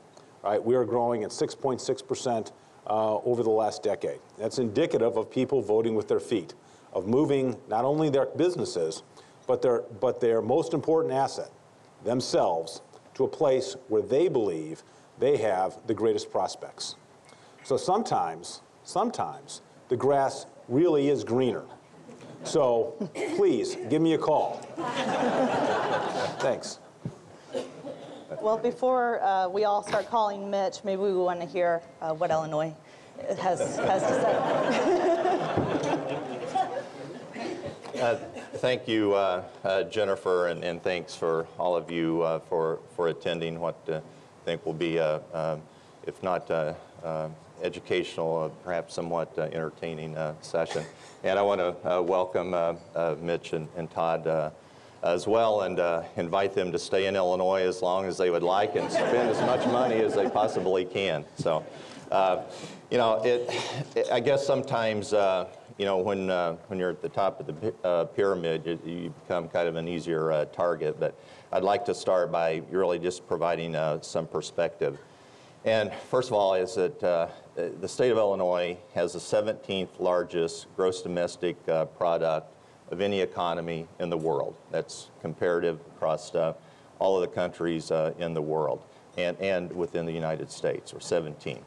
Right? 0.44 0.64
We 0.64 0.76
are 0.76 0.86
growing 0.86 1.24
at 1.24 1.32
6.6% 1.32 2.52
uh, 2.88 3.16
over 3.18 3.44
the 3.44 3.50
last 3.50 3.84
decade. 3.84 4.20
That's 4.38 4.60
indicative 4.60 5.18
of 5.18 5.30
people 5.30 5.62
voting 5.62 5.96
with 5.96 6.08
their 6.08 6.20
feet, 6.20 6.54
of 6.94 7.08
moving 7.08 7.58
not 7.68 7.86
only 7.86 8.10
their 8.10 8.28
businesses, 8.28 9.04
but 9.46 9.62
their, 9.62 9.82
but 10.00 10.20
their 10.20 10.42
most 10.42 10.74
important 10.74 11.14
asset, 11.14 11.52
themselves, 12.04 12.82
to 13.16 13.24
a 13.24 13.28
place 13.28 13.76
where 13.88 14.02
they 14.02 14.28
believe 14.28 14.84
they 15.20 15.38
have 15.38 15.78
the 15.88 15.94
greatest 15.94 16.32
prospects. 16.32 16.96
So 17.64 17.76
sometimes, 17.76 18.62
sometimes, 18.84 19.62
the 19.90 19.98
grass 19.98 20.46
really 20.70 21.10
is 21.10 21.24
greener. 21.24 21.64
So 22.44 22.94
please, 23.36 23.76
give 23.90 24.02
me 24.02 24.14
a 24.14 24.18
call. 24.18 24.62
Thanks. 26.40 26.80
Well, 28.48 28.58
before 28.58 29.22
uh, 29.22 29.50
we 29.50 29.66
all 29.66 29.84
start 29.84 30.08
calling 30.08 30.50
Mitch, 30.50 30.82
maybe 30.86 31.02
we 31.02 31.14
want 31.14 31.42
to 31.42 31.46
hear 31.46 31.82
uh, 32.02 32.14
what 32.14 32.32
Illinois 32.32 32.74
has, 33.40 33.76
has 33.76 34.02
to 34.04 34.14
say. 37.92 38.18
Thank 38.54 38.88
you, 38.88 39.16
uh, 39.16 39.44
uh, 39.66 39.84
Jennifer, 39.84 40.48
and, 40.48 40.64
and 40.64 40.82
thanks 40.82 41.14
for 41.14 41.46
all 41.60 41.76
of 41.76 41.92
you 41.92 42.22
uh, 42.22 42.40
for, 42.40 42.80
for 42.96 43.10
attending 43.10 43.60
what 43.60 43.76
uh, 43.90 43.98
I 43.98 44.02
think 44.46 44.66
will 44.66 44.72
be, 44.72 44.96
a, 44.96 45.20
if 46.06 46.24
not 46.24 46.50
uh, 46.50 46.74
uh, 47.04 47.28
educational, 47.62 48.46
uh, 48.46 48.50
perhaps 48.64 48.94
somewhat 48.94 49.38
uh, 49.38 49.42
entertaining 49.52 50.16
uh, 50.16 50.36
session. 50.40 50.86
And 51.26 51.38
I 51.38 51.42
want 51.42 51.60
to 51.60 51.76
uh, 51.98 52.02
welcome 52.02 52.54
uh, 52.54 52.76
uh, 52.96 53.16
Mitch 53.20 53.52
and, 53.52 53.68
and 53.76 53.92
Todd 53.92 54.26
uh, 54.26 54.52
as 55.04 55.28
well 55.28 55.62
and 55.62 55.80
uh, 55.80 56.04
invite 56.16 56.54
them 56.54 56.72
to 56.72 56.80
stay 56.80 57.06
in 57.06 57.16
Illinois 57.16 57.62
as 57.62 57.82
long 57.82 58.06
as 58.06 58.18
they 58.18 58.30
would 58.30 58.44
like 58.44 58.76
and 58.76 58.92
spend 58.92 59.30
as 59.30 59.40
much 59.42 59.66
money 59.68 59.96
as 60.02 60.16
they 60.16 60.30
possibly 60.30 60.86
can. 60.86 61.24
So, 61.36 61.66
uh, 62.12 62.44
you 62.90 62.98
know, 62.98 63.22
it, 63.24 63.50
it, 63.96 64.08
I 64.12 64.20
guess 64.20 64.46
sometimes, 64.46 65.14
uh, 65.14 65.48
you 65.78 65.86
know, 65.86 65.98
when, 65.98 66.30
uh, 66.30 66.54
when 66.68 66.80
you're 66.80 66.90
at 66.90 67.02
the 67.02 67.10
top 67.10 67.40
of 67.40 67.48
the 67.48 67.74
uh, 67.84 68.06
pyramid, 68.06 68.66
you, 68.66 68.80
you 68.86 69.14
become 69.22 69.50
kind 69.50 69.68
of 69.68 69.76
an 69.76 69.88
easier 69.88 70.32
uh, 70.32 70.46
target. 70.46 71.00
But 71.00 71.14
I'd 71.52 71.64
like 71.64 71.86
to 71.86 71.96
start 71.96 72.32
by 72.32 72.62
really 72.72 72.98
just 72.98 73.28
providing 73.28 73.76
some 74.02 74.26
perspective. 74.28 74.98
And 75.66 75.94
first 76.10 76.30
of 76.30 76.34
all, 76.34 76.54
is 76.54 76.76
that 76.76 77.00
the 77.00 77.88
state 77.88 78.12
of 78.12 78.18
Illinois 78.18 78.78
has 78.94 79.14
the 79.14 79.20
17th 79.20 80.00
largest 80.00 80.68
gross 80.76 81.02
domestic 81.02 81.58
product 81.98 82.54
of 82.90 83.02
any 83.02 83.22
economy 83.22 83.88
in 84.00 84.10
the 84.10 84.18
world. 84.18 84.56
That's 84.72 85.10
comparative 85.22 85.80
across 85.96 86.34
uh, 86.34 86.54
all 87.00 87.16
of 87.16 87.22
the 87.22 87.36
countries 87.36 87.92
uh, 87.92 88.14
in 88.18 88.34
the 88.34 88.42
world 88.42 88.82
and, 89.18 89.38
and 89.40 89.72
within 89.72 90.06
the 90.06 90.12
United 90.12 90.52
States, 90.52 90.94
or 90.94 91.00
17. 91.00 91.60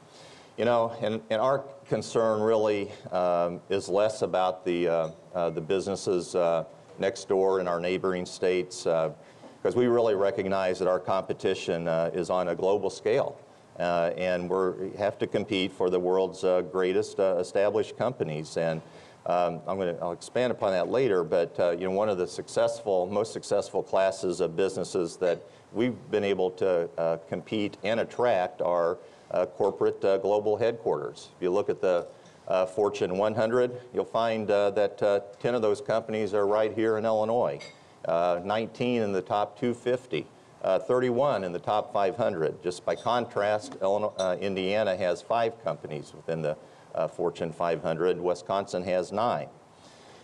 You 0.56 0.64
know, 0.64 0.92
and, 1.00 1.22
and 1.30 1.40
our 1.40 1.64
concern 1.88 2.40
really 2.40 2.90
um, 3.12 3.60
is 3.70 3.88
less 3.88 4.22
about 4.22 4.64
the, 4.64 4.88
uh, 4.88 5.08
uh, 5.34 5.50
the 5.50 5.60
businesses 5.60 6.34
uh, 6.34 6.64
next 6.98 7.28
door 7.28 7.60
in 7.60 7.68
our 7.68 7.80
neighboring 7.80 8.26
states, 8.26 8.84
because 8.84 9.76
we 9.76 9.86
really 9.86 10.14
recognize 10.14 10.78
that 10.78 10.88
our 10.88 10.98
competition 10.98 11.88
uh, 11.88 12.10
is 12.12 12.30
on 12.30 12.48
a 12.48 12.54
global 12.54 12.90
scale. 12.90 13.38
Uh, 13.78 14.12
and 14.18 14.50
we 14.50 14.90
have 14.98 15.18
to 15.18 15.26
compete 15.26 15.72
for 15.72 15.88
the 15.88 15.98
world's 15.98 16.44
uh, 16.44 16.60
greatest 16.60 17.18
uh, 17.18 17.36
established 17.38 17.96
companies. 17.96 18.58
And 18.58 18.82
um, 19.26 19.60
I'm 19.66 19.76
going 19.76 19.96
to 19.96 20.10
expand 20.10 20.50
upon 20.50 20.72
that 20.72 20.88
later. 20.88 21.24
But 21.24 21.58
uh, 21.58 21.70
you 21.72 21.84
know, 21.84 21.90
one 21.90 22.08
of 22.08 22.18
the 22.18 22.26
successful, 22.26 23.06
most 23.06 23.32
successful 23.32 23.82
classes 23.82 24.40
of 24.40 24.56
businesses 24.56 25.16
that 25.18 25.42
we've 25.72 25.96
been 26.10 26.24
able 26.24 26.50
to 26.52 26.88
uh, 26.98 27.18
compete 27.28 27.76
and 27.84 28.00
attract 28.00 28.60
are 28.62 28.98
uh, 29.30 29.46
corporate 29.46 30.04
uh, 30.04 30.18
global 30.18 30.56
headquarters. 30.56 31.28
If 31.36 31.42
you 31.42 31.50
look 31.50 31.68
at 31.68 31.80
the 31.80 32.06
uh, 32.48 32.66
Fortune 32.66 33.16
100, 33.16 33.80
you'll 33.94 34.04
find 34.04 34.50
uh, 34.50 34.70
that 34.70 35.02
uh, 35.02 35.20
10 35.38 35.54
of 35.54 35.62
those 35.62 35.80
companies 35.80 36.34
are 36.34 36.46
right 36.46 36.74
here 36.74 36.98
in 36.98 37.04
Illinois, 37.04 37.60
uh, 38.06 38.40
19 38.44 39.02
in 39.02 39.12
the 39.12 39.22
top 39.22 39.58
250, 39.58 40.26
uh, 40.64 40.78
31 40.80 41.44
in 41.44 41.52
the 41.52 41.58
top 41.58 41.92
500. 41.92 42.60
Just 42.62 42.84
by 42.84 42.96
contrast, 42.96 43.76
Illinois, 43.80 44.36
Indiana 44.40 44.96
has 44.96 45.22
five 45.22 45.62
companies 45.62 46.12
within 46.14 46.42
the 46.42 46.56
uh, 46.94 47.08
Fortune 47.08 47.52
500. 47.52 48.20
Wisconsin 48.20 48.82
has 48.84 49.12
nine. 49.12 49.48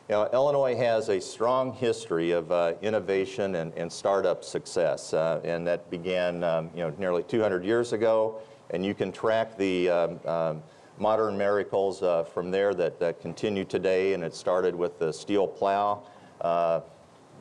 Know, 0.09 0.29
Illinois 0.33 0.77
has 0.77 1.09
a 1.09 1.21
strong 1.21 1.73
history 1.73 2.31
of 2.31 2.53
uh, 2.53 2.75
innovation 2.81 3.57
and, 3.57 3.75
and 3.75 3.91
startup 3.91 4.45
success, 4.45 5.13
uh, 5.13 5.41
and 5.43 5.67
that 5.67 5.91
began, 5.91 6.45
um, 6.45 6.71
you 6.75 6.83
know, 6.83 6.95
nearly 6.97 7.25
200 7.25 7.65
years 7.65 7.93
ago. 7.93 8.41
And 8.71 8.85
you 8.85 8.95
can 8.95 9.11
track 9.11 9.57
the 9.57 9.91
um, 9.91 10.21
um, 10.25 10.63
modern 10.99 11.37
miracles 11.37 12.03
uh, 12.03 12.23
from 12.23 12.51
there 12.51 12.73
that, 12.75 13.01
that 13.01 13.21
continue 13.21 13.65
today. 13.65 14.15
And 14.15 14.23
it 14.23 14.35
started 14.35 14.75
with 14.75 14.99
the 14.99 15.13
steel 15.13 15.47
plow, 15.47 16.05
uh, 16.41 16.81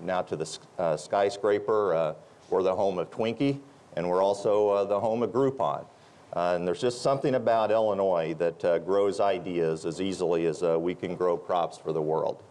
now 0.01 0.21
to 0.23 0.35
the 0.35 0.57
uh, 0.77 0.97
skyscraper. 0.97 1.93
Uh, 1.93 2.13
we're 2.49 2.63
the 2.63 2.75
home 2.75 2.99
of 2.99 3.09
Twinkie, 3.11 3.59
and 3.95 4.07
we're 4.07 4.23
also 4.23 4.69
uh, 4.69 4.83
the 4.85 4.99
home 4.99 5.23
of 5.23 5.31
Groupon. 5.31 5.85
Uh, 6.35 6.53
and 6.55 6.67
there's 6.67 6.81
just 6.81 7.01
something 7.01 7.35
about 7.35 7.71
Illinois 7.71 8.33
that 8.33 8.65
uh, 8.65 8.77
grows 8.79 9.21
ideas 9.21 9.85
as 9.85 10.01
easily 10.01 10.45
as 10.47 10.63
uh, 10.63 10.77
we 10.77 10.93
can 10.93 11.15
grow 11.15 11.37
crops 11.37 11.77
for 11.77 11.93
the 11.93 12.01
world. 12.01 12.43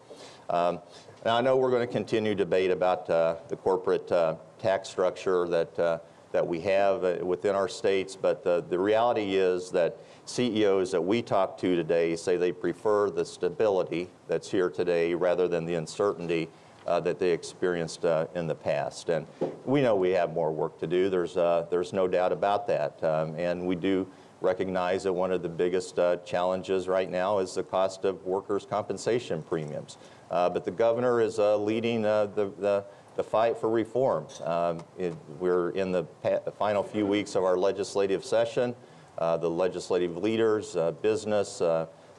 Um, 0.49 0.81
now, 1.25 1.37
I 1.37 1.43
know 1.43 1.57
we're 1.57 1.71
going 1.71 1.87
to 1.87 1.93
continue 1.93 2.35
debate 2.35 2.71
about 2.71 3.09
uh, 3.11 3.37
the 3.49 3.57
corporate 3.57 4.11
uh, 4.11 4.37
tax 4.59 4.89
structure 4.89 5.47
that, 5.49 5.79
uh, 5.79 5.99
that 6.33 6.47
we 6.47 6.61
have 6.61 7.23
within 7.23 7.55
our 7.55 7.69
states, 7.69 8.17
but 8.17 8.43
the 8.43 8.79
reality 8.79 9.37
is 9.37 9.71
that 9.71 9.99
CEOs 10.27 10.91
that 10.91 11.01
we 11.01 11.21
talk 11.21 11.59
to 11.59 11.77
today 11.77 12.17
say 12.17 12.37
they 12.37 12.53
prefer 12.53 13.11
the 13.11 13.25
stability 13.25 14.09
that's 14.29 14.51
here 14.51 14.71
today 14.71 15.15
rather 15.15 15.47
than 15.49 15.67
the 15.67 15.75
uncertainty 15.75 16.49
uh, 16.87 17.01
that 17.01 17.19
they 17.19 17.31
experienced 17.31 18.05
uh, 18.05 18.27
in 18.35 18.47
the 18.47 18.55
past. 18.55 19.09
And 19.09 19.27
we 19.65 19.81
know 19.81 19.97
we 19.97 20.11
have 20.11 20.33
more 20.33 20.53
work 20.53 20.79
to 20.81 20.87
do. 20.87 21.09
There's, 21.09 21.37
uh, 21.37 21.67
there's 21.71 21.93
no 21.93 22.07
doubt 22.09 22.33
about 22.33 22.67
that. 22.69 23.03
Um, 23.03 23.35
and 23.37 23.67
we 23.67 23.75
do 23.75 24.07
recognize 24.41 25.05
that 25.05 25.13
one 25.13 25.33
of 25.33 25.43
the 25.43 25.49
biggest 25.49 25.99
uh, 25.99 26.17
challenges 26.19 26.87
right 26.87 27.11
now 27.11 27.39
is 27.39 27.55
the 27.55 27.63
cost 27.63 28.05
of 28.05 28.23
workers' 28.25 28.67
compensation 28.69 29.43
premiums. 29.43 29.97
Uh, 30.31 30.51
but 30.51 30.65
the 30.65 30.71
governor 30.71 31.21
is 31.21 31.39
uh, 31.39 31.57
leading 31.57 32.03
the, 32.03 32.31
the, 32.59 32.85
the 33.17 33.23
fight 33.23 33.57
for 33.57 33.71
reform. 33.71 34.27
Um, 34.43 34.83
it, 34.99 35.15
we're 35.39 35.71
in 35.71 35.93
the 35.93 36.05
pa- 36.23 36.41
final 36.59 36.83
few 36.83 37.07
weeks 37.07 37.35
of 37.35 37.45
our 37.45 37.57
legislative 37.57 38.25
session. 38.25 38.75
The 39.19 39.49
legislative 39.49 40.17
leaders, 40.17 40.77
business, 41.01 41.63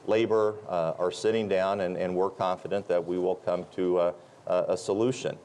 labor 0.06 0.54
are 0.68 1.10
sitting 1.12 1.46
down, 1.46 1.82
and, 1.82 1.96
and 1.96 2.16
we're 2.16 2.30
confident 2.30 2.88
that 2.88 3.04
we 3.04 3.18
will 3.18 3.34
come 3.34 3.66
to 3.76 4.14
a, 4.46 4.76
solution. 4.76 5.38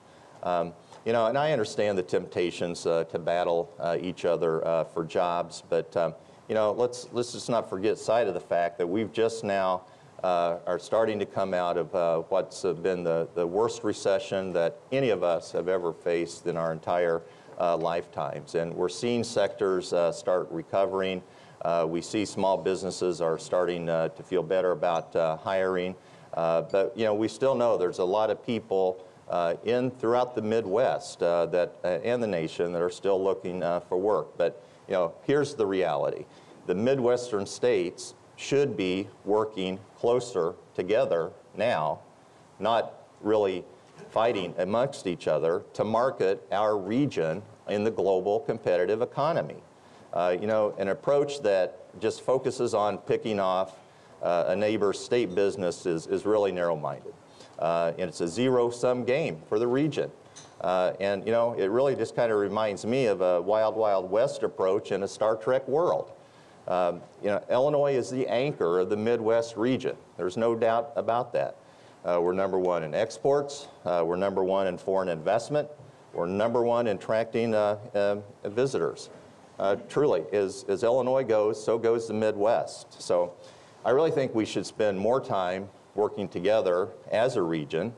Um, 0.43 0.73
you 1.05 1.13
know, 1.13 1.27
and 1.27 1.37
I 1.37 1.51
understand 1.51 1.97
the 1.97 2.03
temptations 2.03 2.85
uh, 2.85 3.05
to 3.05 3.19
battle 3.19 3.73
uh, 3.79 3.97
each 3.99 4.25
other 4.25 4.65
uh, 4.65 4.83
for 4.83 5.03
jobs, 5.03 5.63
but 5.67 5.95
um, 5.97 6.13
you 6.47 6.55
know, 6.55 6.71
let's 6.71 7.07
let's 7.11 7.31
just 7.31 7.49
not 7.49 7.69
forget 7.69 7.97
sight 7.97 8.27
of 8.27 8.33
the 8.33 8.39
fact 8.39 8.77
that 8.77 8.87
we've 8.87 9.11
just 9.11 9.43
now 9.43 9.83
uh, 10.23 10.57
are 10.67 10.77
starting 10.77 11.17
to 11.17 11.25
come 11.25 11.53
out 11.53 11.77
of 11.77 11.95
uh, 11.95 12.19
what's 12.29 12.61
been 12.61 13.03
the, 13.03 13.27
the 13.33 13.45
worst 13.45 13.83
recession 13.83 14.53
that 14.53 14.77
any 14.91 15.09
of 15.09 15.23
us 15.23 15.51
have 15.51 15.67
ever 15.67 15.91
faced 15.91 16.45
in 16.45 16.57
our 16.57 16.71
entire 16.71 17.23
uh, 17.59 17.75
lifetimes, 17.77 18.55
and 18.55 18.73
we're 18.73 18.89
seeing 18.89 19.23
sectors 19.23 19.93
start 20.11 20.47
recovering. 20.51 21.21
We 21.87 22.01
see 22.01 22.25
small 22.25 22.57
businesses 22.57 23.21
are 23.21 23.37
starting 23.39 23.87
to 23.87 24.23
feel 24.23 24.43
better 24.43 24.71
about 24.71 25.13
hiring, 25.41 25.95
but 26.33 26.93
you 26.95 27.05
know, 27.05 27.13
we 27.13 27.27
still 27.27 27.55
know 27.55 27.77
there's 27.77 27.99
a 27.99 28.05
lot 28.05 28.29
of 28.29 28.45
people 28.45 29.03
uh, 29.31 29.55
in 29.63 29.89
throughout 29.91 30.35
the 30.35 30.41
Midwest 30.41 31.23
uh, 31.23 31.45
that, 31.47 31.73
uh, 31.83 31.99
and 32.03 32.21
the 32.21 32.27
nation 32.27 32.73
that 32.73 32.81
are 32.81 32.89
still 32.89 33.21
looking 33.23 33.63
uh, 33.63 33.79
for 33.79 33.97
work. 33.97 34.37
But 34.37 34.61
you 34.87 34.93
know, 34.93 35.13
here's 35.23 35.55
the 35.55 35.65
reality: 35.65 36.25
the 36.67 36.75
Midwestern 36.75 37.45
states 37.45 38.13
should 38.35 38.75
be 38.75 39.07
working 39.23 39.79
closer 39.97 40.55
together 40.75 41.31
now, 41.55 41.99
not 42.59 42.93
really 43.21 43.63
fighting 44.09 44.53
amongst 44.57 45.07
each 45.07 45.27
other 45.27 45.63
to 45.73 45.83
market 45.83 46.45
our 46.51 46.77
region 46.77 47.41
in 47.69 47.83
the 47.83 47.91
global 47.91 48.41
competitive 48.41 49.01
economy. 49.01 49.57
Uh, 50.11 50.35
you 50.39 50.47
know, 50.47 50.73
an 50.77 50.89
approach 50.89 51.41
that 51.41 51.77
just 52.01 52.21
focuses 52.21 52.73
on 52.73 52.97
picking 52.97 53.39
off 53.39 53.75
uh, 54.21 54.45
a 54.47 54.55
neighbor's 54.55 54.99
state 54.99 55.33
business 55.35 55.85
is, 55.85 56.07
is 56.07 56.25
really 56.25 56.51
narrow-minded. 56.51 57.13
Uh, 57.59 57.93
and 57.99 58.09
it's 58.09 58.21
a 58.21 58.27
zero-sum 58.27 59.03
game 59.03 59.41
for 59.47 59.59
the 59.59 59.67
region. 59.67 60.11
Uh, 60.61 60.93
and, 60.99 61.25
you 61.25 61.31
know, 61.31 61.53
it 61.53 61.67
really 61.67 61.95
just 61.95 62.15
kind 62.15 62.31
of 62.31 62.37
reminds 62.37 62.85
me 62.85 63.05
of 63.05 63.21
a 63.21 63.41
Wild 63.41 63.75
Wild 63.75 64.09
West 64.09 64.43
approach 64.43 64.91
in 64.91 65.03
a 65.03 65.07
Star 65.07 65.35
Trek 65.35 65.67
world. 65.67 66.11
Um, 66.67 67.01
you 67.23 67.29
know, 67.29 67.43
Illinois 67.49 67.93
is 67.93 68.09
the 68.09 68.27
anchor 68.27 68.79
of 68.79 68.89
the 68.89 68.97
Midwest 68.97 69.57
region. 69.57 69.95
There's 70.17 70.37
no 70.37 70.55
doubt 70.55 70.91
about 70.95 71.33
that. 71.33 71.55
Uh, 72.05 72.19
we're 72.21 72.33
number 72.33 72.59
one 72.59 72.83
in 72.83 72.93
exports. 72.93 73.67
Uh, 73.85 74.03
we're 74.05 74.15
number 74.15 74.43
one 74.43 74.67
in 74.67 74.77
foreign 74.77 75.09
investment. 75.09 75.67
We're 76.13 76.27
number 76.27 76.63
one 76.63 76.87
in 76.87 76.97
attracting 76.97 77.55
uh, 77.55 77.77
um, 77.93 78.51
visitors. 78.51 79.09
Uh, 79.59 79.75
truly, 79.89 80.23
as, 80.33 80.65
as 80.67 80.83
Illinois 80.83 81.23
goes, 81.23 81.63
so 81.63 81.77
goes 81.77 82.07
the 82.07 82.13
Midwest. 82.13 83.01
So 83.01 83.33
I 83.83 83.89
really 83.89 84.11
think 84.11 84.35
we 84.35 84.45
should 84.45 84.67
spend 84.67 84.99
more 84.99 85.19
time 85.19 85.67
working 85.95 86.27
together 86.27 86.89
as 87.11 87.35
a 87.35 87.41
region, 87.41 87.93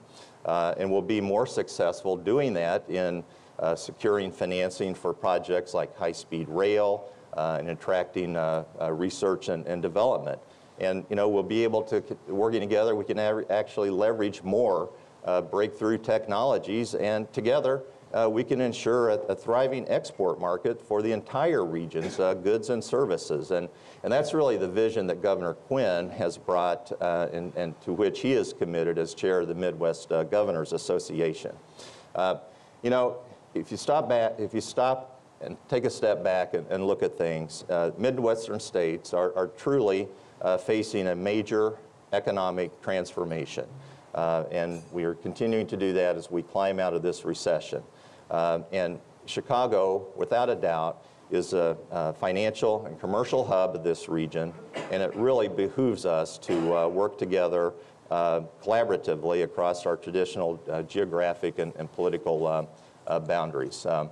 uh, 0.46 0.74
and 0.78 0.90
we'll 0.90 1.02
be 1.02 1.20
more 1.20 1.46
successful 1.46 2.16
doing 2.16 2.54
that 2.54 2.90
in 2.90 3.22
uh, 3.60 3.76
securing 3.76 4.32
financing 4.32 4.96
for 4.96 5.14
projects 5.14 5.74
like 5.74 5.94
high-speed 5.98 6.48
rail 6.48 7.12
uh, 7.34 7.58
and 7.60 7.70
attracting 7.70 8.38
uh, 8.38 8.64
uh, 8.82 8.94
research 8.94 9.50
and, 9.50 9.68
and 9.68 9.82
development. 9.82 10.40
And 10.80 11.06
you 11.10 11.18
know, 11.18 11.28
we'll 11.28 11.44
be 11.44 11.66
able 11.66 11.82
to, 11.84 12.02
working 12.30 12.62
together, 12.62 12.96
we 12.96 13.04
can 13.04 13.20
actually 13.20 13.90
leverage 13.90 14.42
more 14.42 14.90
uh, 15.26 15.42
breakthrough 15.42 15.98
technologies, 15.98 16.96
and 16.96 17.32
together 17.34 17.84
uh, 18.14 18.30
we 18.30 18.44
can 18.44 18.62
ensure 18.62 19.10
a, 19.10 19.14
a, 19.30 19.36
thriving 19.36 19.88
export 19.90 20.40
market 20.40 20.80
for 20.80 21.02
the 21.02 21.12
entire 21.12 21.66
region's 21.66 22.20
uh, 22.20 22.34
goods 22.36 22.70
and 22.70 22.84
services. 22.84 23.52
And, 23.52 23.68
and 24.04 24.14
that's 24.14 24.34
really 24.34 24.56
the 24.56 24.68
vision 24.68 25.08
that 25.08 25.22
Governor 25.22 25.56
Quinn 25.56 26.10
has 26.10 26.38
brought 26.38 26.92
uh, 27.02 27.28
and, 27.34 27.52
and, 27.56 27.80
to 27.82 27.92
which 27.92 28.20
he 28.22 28.34
is 28.34 28.54
committed 28.54 29.00
as 29.00 29.16
chair 29.16 29.42
of 29.42 29.48
the 29.48 29.56
Midwest 29.56 30.12
uh, 30.12 30.24
Governors 30.24 30.74
Association. 30.74 31.56
Uh, 32.14 32.36
you 32.84 32.92
know, 32.92 33.18
if 33.56 33.72
you 33.72 33.78
stop 33.78 34.08
back, 34.08 34.34
if 34.38 34.54
you 34.54 34.62
stop 34.62 35.22
and 35.42 35.58
take 35.68 35.84
a 35.86 35.90
step 35.90 36.24
back 36.24 36.54
and, 36.54 36.68
and 36.68 36.86
look 36.86 37.02
at 37.02 37.18
things, 37.18 37.66
uh, 37.70 37.92
Midwestern 37.98 38.60
states 38.60 39.14
are, 39.14 39.36
are 39.36 39.48
truly 39.48 40.08
facing 40.66 41.08
a 41.08 41.16
major 41.16 41.78
economic 42.12 42.82
transformation. 42.82 43.66
and 44.14 44.84
we 44.92 45.06
are 45.06 45.14
continuing 45.16 45.66
to 45.66 45.78
do 45.78 45.94
that 45.94 46.18
as 46.18 46.30
we 46.30 46.44
climb 46.44 46.80
out 46.80 46.94
of 46.94 47.02
this 47.02 47.24
recession. 47.24 47.82
Um, 48.34 48.66
and 48.72 49.00
Chicago, 49.26 50.08
without 50.16 50.50
a 50.50 50.56
doubt, 50.56 51.06
is 51.32 51.54
a, 51.54 51.78
a, 51.92 52.14
financial 52.14 52.86
and 52.86 53.00
commercial 53.00 53.46
hub 53.46 53.76
of 53.76 53.84
this 53.84 54.10
region, 54.10 54.54
and 54.92 55.02
it 55.02 55.16
really 55.16 55.48
behooves 55.48 56.06
us 56.06 56.38
to 56.40 56.76
uh, 56.76 56.88
work 56.88 57.18
together 57.18 57.74
uh, 58.12 58.42
collaboratively 58.62 59.44
across 59.44 59.86
our 59.86 59.96
traditional 59.96 60.62
uh, 60.70 60.82
geographic 60.84 61.60
and, 61.60 61.74
and 61.78 61.92
political 61.94 62.46
uh, 62.46 62.66
uh, 63.08 63.20
boundaries. 63.20 63.86
Um, 63.86 64.10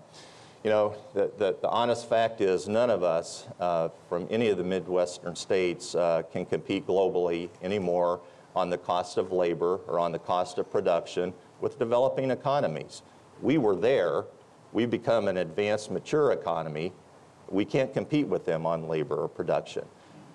you 0.64 0.70
know, 0.70 0.96
the, 1.14 1.32
the, 1.38 1.58
the, 1.62 1.68
honest 1.70 2.08
fact 2.08 2.40
is 2.40 2.68
none 2.68 2.92
of 2.92 3.04
us 3.04 3.48
uh, 3.60 3.90
from 4.08 4.28
any 4.30 4.50
of 4.50 4.58
the 4.58 4.64
Midwestern 4.64 5.36
states 5.36 5.94
can 6.32 6.46
compete 6.46 6.86
globally 6.86 7.50
anymore 7.64 8.22
on 8.56 8.70
the 8.70 8.78
cost 8.78 9.18
of 9.18 9.32
labor 9.32 9.80
or 9.88 9.98
on 9.98 10.12
the 10.12 10.20
cost 10.20 10.60
of 10.60 10.72
production 10.72 11.34
with 11.62 11.80
developing 11.80 12.30
economies. 12.30 13.02
We 13.42 13.58
were 13.58 13.76
there. 13.76 14.26
We've 14.72 14.90
become 14.90 15.28
an 15.28 15.38
advanced, 15.38 15.92
mature 15.92 16.32
economy. 16.32 16.94
We 17.50 17.66
can't 17.66 17.94
compete 17.94 18.28
with 18.28 18.46
them 18.46 18.66
on 18.66 18.88
labor 18.88 19.16
or 19.16 19.28
production. 19.28 19.86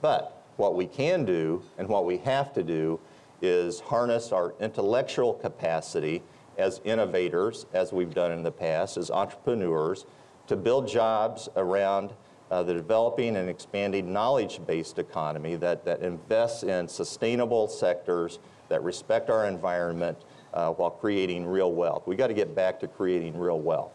But 0.02 0.44
what 0.56 0.74
we 0.74 0.86
can 0.86 1.24
do 1.24 1.62
and 1.78 1.88
what 1.88 2.04
we 2.04 2.18
have 2.18 2.52
to 2.54 2.62
do 2.62 3.00
is 3.42 3.80
harness 3.80 4.32
our 4.32 4.54
intellectual 4.60 5.34
capacity 5.34 6.22
as 6.58 6.80
innovators, 6.84 7.66
as 7.72 7.92
we've 7.92 8.14
done 8.14 8.32
in 8.32 8.42
the 8.42 8.50
past, 8.50 8.96
as 8.96 9.10
entrepreneurs, 9.10 10.06
to 10.46 10.56
build 10.56 10.88
jobs 10.88 11.48
around 11.56 12.12
uh, 12.50 12.62
the 12.62 12.72
developing 12.72 13.36
and 13.36 13.48
expanding 13.48 14.12
knowledge-based 14.12 14.98
economy 14.98 15.56
that, 15.56 15.84
that 15.84 16.00
invests 16.00 16.62
in 16.62 16.88
sustainable 16.88 17.68
sectors 17.68 18.38
that 18.68 18.82
respect 18.82 19.30
our 19.30 19.46
environment 19.46 20.16
uh, 20.56 20.70
while 20.72 20.90
creating 20.90 21.46
real 21.46 21.72
wealth. 21.72 22.04
We've 22.06 22.18
got 22.18 22.28
to 22.28 22.34
get 22.34 22.54
back 22.54 22.80
to 22.80 22.88
creating 22.88 23.38
real 23.38 23.60
wealth. 23.60 23.92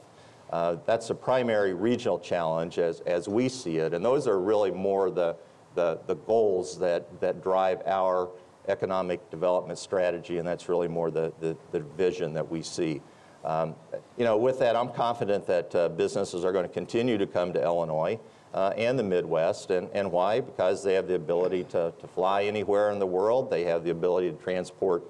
Uh, 0.52 0.78
that's 0.86 1.10
a 1.10 1.16
primary 1.16 1.74
regional 1.74 2.20
challenge 2.20 2.78
as, 2.78 3.00
as 3.02 3.28
we 3.28 3.50
see 3.50 3.78
it, 3.78 3.94
and 3.94 4.06
those 4.06 4.28
are 4.28 4.40
really 4.40 4.70
more 4.70 5.10
the, 5.10 5.36
the, 5.76 6.00
the 6.06 6.16
goals 6.16 6.78
that, 6.78 7.20
that 7.20 7.42
drive 7.42 7.82
our 7.88 8.30
economic 8.68 9.28
development 9.32 9.80
strategy, 9.80 10.38
and 10.38 10.48
that's 10.48 10.70
really 10.70 10.88
more 10.88 11.10
the, 11.10 11.34
the, 11.40 11.58
the 11.72 11.80
vision 11.80 12.32
that 12.34 12.50
we 12.50 12.62
see. 12.62 13.02
Um, 13.44 13.74
you 14.18 14.24
know, 14.24 14.38
with 14.38 14.60
that, 14.60 14.76
I'm 14.76 14.90
confident 14.90 15.48
that 15.48 15.74
uh, 15.74 15.90
businesses 15.90 16.46
are 16.46 16.52
going 16.52 16.68
to 16.68 16.72
continue 16.72 17.18
to 17.18 17.26
come 17.26 17.54
to 17.54 17.64
Illinois 17.64 18.20
uh, 18.54 18.74
and 18.78 19.00
the 19.00 19.04
Midwest. 19.04 19.72
And, 19.72 19.90
and 19.94 20.12
why? 20.12 20.42
Because 20.42 20.84
they 20.84 20.94
have 20.94 21.08
the 21.08 21.16
ability 21.16 21.64
to, 21.66 21.92
to 22.00 22.08
fly 22.08 22.44
anywhere 22.44 22.92
in 22.92 23.00
the 23.00 23.08
world. 23.08 23.50
They 23.50 23.64
have 23.64 23.84
the 23.84 23.90
ability 23.90 24.30
to 24.30 24.38
transport 24.38 25.04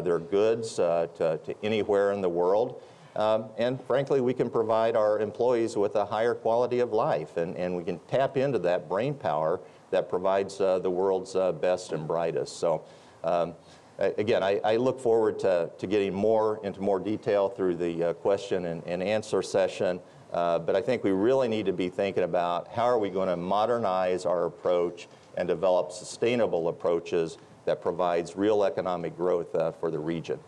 their 0.00 0.18
goods 0.18 0.78
uh, 0.78 1.06
to, 1.16 1.38
to, 1.44 1.54
anywhere 1.62 2.12
in 2.12 2.20
the 2.20 2.28
world. 2.28 2.82
Um, 3.14 3.46
and 3.58 3.82
frankly, 3.82 4.20
we 4.20 4.32
can 4.32 4.48
provide 4.48 4.96
our 4.96 5.20
employees 5.20 5.76
with 5.76 5.96
a 5.96 6.04
higher 6.04 6.34
quality 6.34 6.80
of 6.80 6.92
life, 6.92 7.36
and, 7.36 7.56
and 7.56 7.76
we 7.76 7.84
can 7.84 7.98
tap 8.08 8.36
into 8.36 8.58
that 8.60 8.88
brain 8.88 9.14
power 9.14 9.60
that 9.90 10.08
provides 10.08 10.60
uh, 10.60 10.78
the 10.78 10.90
world's 10.90 11.36
uh, 11.36 11.52
best 11.52 11.92
and 11.92 12.06
brightest. 12.08 12.58
So, 12.58 12.82
um, 13.22 13.54
again, 13.98 14.42
I, 14.42 14.58
I, 14.64 14.76
look 14.76 14.98
forward 14.98 15.38
to, 15.40 15.70
to 15.76 15.86
getting 15.86 16.14
more 16.14 16.58
into 16.64 16.80
more 16.80 16.98
detail 16.98 17.50
through 17.50 17.76
the 17.76 18.02
uh, 18.02 18.12
question 18.14 18.66
and, 18.66 18.82
and, 18.86 19.02
answer 19.02 19.42
session. 19.42 20.00
Uh, 20.32 20.58
but 20.58 20.74
I 20.74 20.80
think 20.80 21.04
we 21.04 21.10
really 21.10 21.46
need 21.46 21.66
to 21.66 21.74
be 21.74 21.90
thinking 21.90 22.24
about 22.24 22.68
how 22.68 22.84
are 22.84 22.98
we 22.98 23.10
going 23.10 23.28
to 23.28 23.36
modernize 23.36 24.24
our 24.24 24.46
approach 24.46 25.08
and 25.36 25.46
develop 25.46 25.92
sustainable 25.92 26.68
approaches 26.68 27.36
that 27.64 27.80
provides 27.80 28.36
real 28.36 28.64
economic 28.64 29.16
growth 29.16 29.54
uh, 29.54 29.72
for 29.72 29.90
the 29.90 29.98
region. 29.98 30.38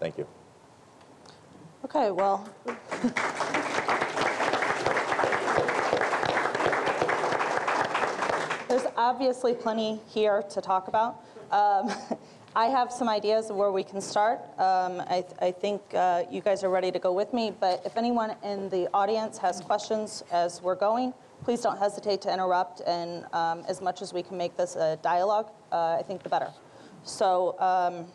Thank 0.00 0.18
you. 0.18 0.26
Okay, 1.84 2.10
well. 2.10 2.48
There's 8.68 8.86
obviously 8.96 9.52
plenty 9.52 10.00
here 10.08 10.42
to 10.42 10.60
talk 10.60 10.88
about. 10.88 11.22
Um, 11.50 11.92
I 12.54 12.66
have 12.66 12.92
some 12.92 13.08
ideas 13.08 13.50
of 13.50 13.56
where 13.56 13.72
we 13.72 13.82
can 13.82 14.00
start. 14.00 14.40
Um, 14.58 15.02
I, 15.08 15.22
th 15.22 15.32
I, 15.40 15.50
think 15.52 15.80
uh, 15.94 16.24
you 16.30 16.40
guys 16.40 16.62
are 16.64 16.70
ready 16.70 16.90
to 16.92 16.98
go 16.98 17.12
with 17.12 17.32
me, 17.32 17.52
but 17.58 17.80
if 17.84 17.96
anyone 17.96 18.36
in 18.42 18.68
the 18.68 18.88
audience 18.92 19.38
has 19.38 19.60
questions 19.60 20.22
as 20.30 20.62
we're 20.62 20.80
going, 20.88 21.14
please 21.44 21.60
don't 21.60 21.78
hesitate 21.78 22.22
to 22.22 22.32
interrupt, 22.32 22.80
and 22.86 23.24
um, 23.32 23.64
as 23.68 23.80
much 23.80 24.02
as 24.02 24.12
we 24.12 24.22
can 24.22 24.36
make 24.36 24.56
this 24.56 24.76
a 24.76 24.98
dialogue, 25.02 25.50
uh, 25.72 25.96
I 25.98 26.02
think 26.02 26.22
the 26.22 26.28
better. 26.28 26.50
So 27.04 27.58
um, 27.58 28.06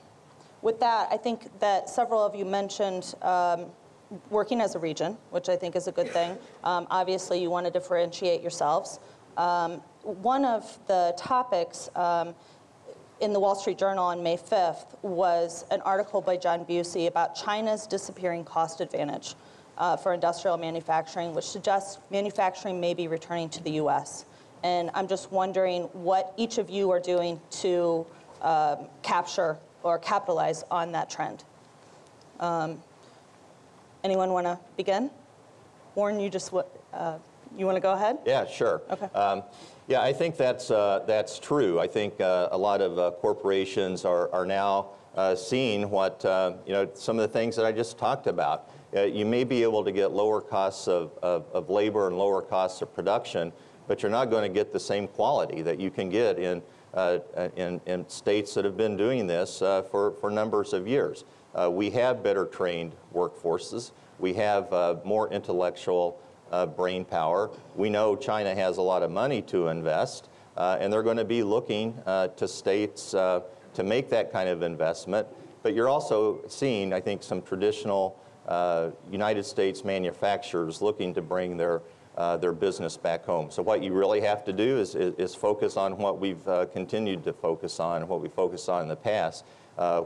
with 0.61 0.79
that, 0.79 1.09
I 1.11 1.17
think 1.17 1.59
that 1.59 1.89
several 1.89 2.23
of 2.23 2.35
you 2.35 2.45
mentioned 2.45 3.15
um, 3.21 3.65
working 4.29 4.61
as 4.61 4.75
a 4.75 4.79
region, 4.79 5.17
which 5.31 5.49
I 5.49 5.57
think 5.57 5.75
is 5.75 5.87
a 5.87 5.91
good 5.91 6.09
thing. 6.09 6.37
Um, 6.63 6.87
obviously, 6.89 7.41
you 7.41 7.49
want 7.49 7.65
to 7.65 7.71
differentiate 7.71 8.41
yourselves. 8.41 8.99
Um, 9.35 9.81
one 10.03 10.45
of 10.45 10.79
the 10.87 11.13
topics 11.17 11.89
um, 11.95 12.33
in 13.19 13.33
the 13.33 13.39
Wall 13.39 13.55
Street 13.55 13.77
Journal 13.77 14.05
on 14.05 14.23
May 14.23 14.37
5th 14.37 14.95
was 15.01 15.65
an 15.69 15.81
article 15.81 16.21
by 16.21 16.37
John 16.37 16.63
Bussey 16.63 17.07
about 17.07 17.35
China's 17.35 17.85
disappearing 17.87 18.45
cost 18.45 18.79
advantage 18.79 19.35
uh, 19.77 19.97
for 19.97 20.13
industrial 20.13 20.57
manufacturing, 20.57 21.33
which 21.33 21.45
suggests 21.45 21.99
manufacturing 22.09 22.79
may 22.79 22.93
be 22.93 23.07
returning 23.07 23.49
to 23.49 23.63
the 23.63 23.71
US. 23.71 24.25
And 24.63 24.89
I'm 24.93 25.07
just 25.07 25.31
wondering 25.31 25.83
what 25.93 26.33
each 26.37 26.57
of 26.57 26.69
you 26.69 26.91
are 26.91 26.99
doing 26.99 27.39
to 27.61 28.05
um, 28.41 28.87
capture 29.01 29.57
or 29.83 29.99
capitalize 29.99 30.63
on 30.71 30.91
that 30.93 31.09
trend. 31.09 31.43
Um, 32.39 32.81
anyone 34.03 34.31
want 34.31 34.45
to 34.45 34.59
begin? 34.75 35.09
Warren, 35.95 36.19
you 36.19 36.29
just 36.29 36.53
uh, 36.93 37.17
you 37.55 37.65
want 37.65 37.75
to 37.75 37.81
go 37.81 37.93
ahead? 37.93 38.17
Yeah, 38.25 38.45
sure. 38.45 38.81
Okay. 38.89 39.05
Um, 39.17 39.43
yeah, 39.87 40.01
I 40.01 40.11
think 40.11 40.37
that's, 40.37 40.69
uh, 40.69 41.03
that's 41.07 41.39
true. 41.39 41.79
I 41.79 41.87
think 41.87 42.19
uh, 42.19 42.49
a 42.51 42.57
lot 42.57 42.81
of 42.81 42.99
uh, 42.99 43.11
corporations 43.11 44.05
are, 44.05 44.29
are 44.33 44.45
now 44.45 44.89
uh, 45.15 45.35
seeing 45.35 45.89
what, 45.89 46.23
uh, 46.25 46.53
you 46.65 46.73
know, 46.73 46.89
some 46.93 47.17
of 47.17 47.21
the 47.21 47.33
things 47.39 47.55
that 47.55 47.65
I 47.65 47.71
just 47.71 47.97
talked 47.97 48.27
about. 48.27 48.69
Uh, 48.97 49.03
you 49.03 49.25
may 49.25 49.43
be 49.43 49.63
able 49.63 49.83
to 49.83 49.91
get 49.91 50.11
lower 50.11 50.41
costs 50.41 50.87
of, 50.87 51.11
of, 51.21 51.45
of, 51.53 51.69
labor 51.69 52.07
and 52.07 52.17
lower 52.17 52.41
costs 52.41 52.81
of 52.81 52.93
production, 52.93 53.51
but 53.87 54.01
you're 54.01 54.11
not 54.11 54.29
going 54.29 54.43
to 54.43 54.53
get 54.53 54.73
the 54.73 54.79
same 54.79 55.07
quality 55.07 55.61
that 55.61 55.79
you 55.79 55.91
can 55.91 56.09
get 56.09 56.39
in, 56.39 56.61
in, 57.55 57.79
in, 57.85 58.07
states 58.09 58.53
that 58.53 58.65
have 58.65 58.75
been 58.75 58.97
doing 58.97 59.27
this 59.27 59.59
for, 59.59 60.15
for 60.19 60.31
numbers 60.31 60.73
of 60.73 60.87
years. 60.87 61.25
we 61.69 61.89
have 61.91 62.23
better 62.23 62.45
trained 62.45 62.93
workforces. 63.13 63.91
We 64.19 64.33
have 64.33 64.71
more 65.05 65.31
intellectual 65.31 66.19
uh, 66.51 66.65
brain 66.65 67.05
power. 67.05 67.49
We 67.75 67.89
know 67.89 68.15
China 68.15 68.53
has 68.55 68.77
a 68.77 68.81
lot 68.81 69.03
of 69.03 69.11
money 69.11 69.41
to 69.43 69.67
invest, 69.67 70.29
uh, 70.55 70.77
and 70.79 70.91
they're 70.91 71.03
going 71.03 71.17
to 71.17 71.25
be 71.25 71.43
looking 71.43 71.97
uh, 72.05 72.29
to 72.29 72.47
states 72.47 73.13
uh, 73.13 73.41
to 73.73 73.83
make 73.83 74.09
that 74.09 74.31
kind 74.31 74.49
of 74.49 74.61
investment. 74.61 75.27
But 75.63 75.73
you're 75.73 75.89
also 75.89 76.41
seeing, 76.47 76.93
I 76.93 77.01
think, 77.01 77.23
some 77.23 77.41
traditional 77.41 78.19
uh, 78.47 78.89
United 79.11 79.45
States 79.45 79.83
manufacturers 79.83 80.81
looking 80.81 81.13
to 81.13 81.21
bring 81.21 81.57
their 81.57 81.81
uh, 82.17 82.35
their 82.35 82.53
business 82.53 82.97
back 82.97 83.23
home. 83.25 83.51
So 83.51 83.61
what 83.61 83.83
you 83.83 83.93
really 83.93 84.21
have 84.21 84.43
to 84.45 84.53
do 84.53 84.79
is, 84.79 84.95
is, 84.95 85.13
is 85.19 85.35
focus 85.35 85.77
on 85.77 85.97
what 85.99 86.19
we've 86.19 86.43
continued 86.73 87.23
to 87.25 87.33
focus 87.33 87.79
on, 87.79 88.01
and 88.01 88.09
what 88.09 88.21
we 88.21 88.29
focused 88.29 88.69
on 88.69 88.81
in 88.81 88.87
the 88.87 88.95
past, 88.95 89.45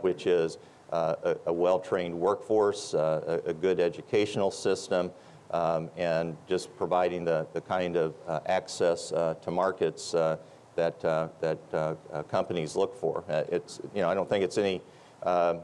which 0.01 0.27
is 0.27 0.57
a, 0.91 1.37
a 1.45 1.53
well-trained 1.53 2.13
workforce, 2.19 2.93
a, 2.93 3.41
a 3.45 3.53
good 3.53 3.79
educational 3.79 4.51
system, 4.51 5.11
um, 5.51 5.89
and 5.97 6.35
just 6.47 6.75
providing 6.77 7.23
the, 7.25 7.47
the 7.53 7.61
kind 7.61 7.95
of 7.95 8.13
uh, 8.27 8.39
access 8.45 9.11
uh, 9.11 9.35
to 9.41 9.51
markets 9.51 10.13
uh, 10.13 10.37
that, 10.75 11.03
uh, 11.03 11.27
that 11.39 11.59
uh, 11.73 11.95
uh, 12.11 12.23
companies 12.23 12.75
look 12.75 12.95
for. 12.95 13.23
it's, 13.29 13.81
you 13.93 14.01
know, 14.01 14.09
I 14.09 14.13
don't 14.13 14.29
think 14.29 14.43
it's 14.43 14.57
any 14.57 14.81
um, 15.23 15.59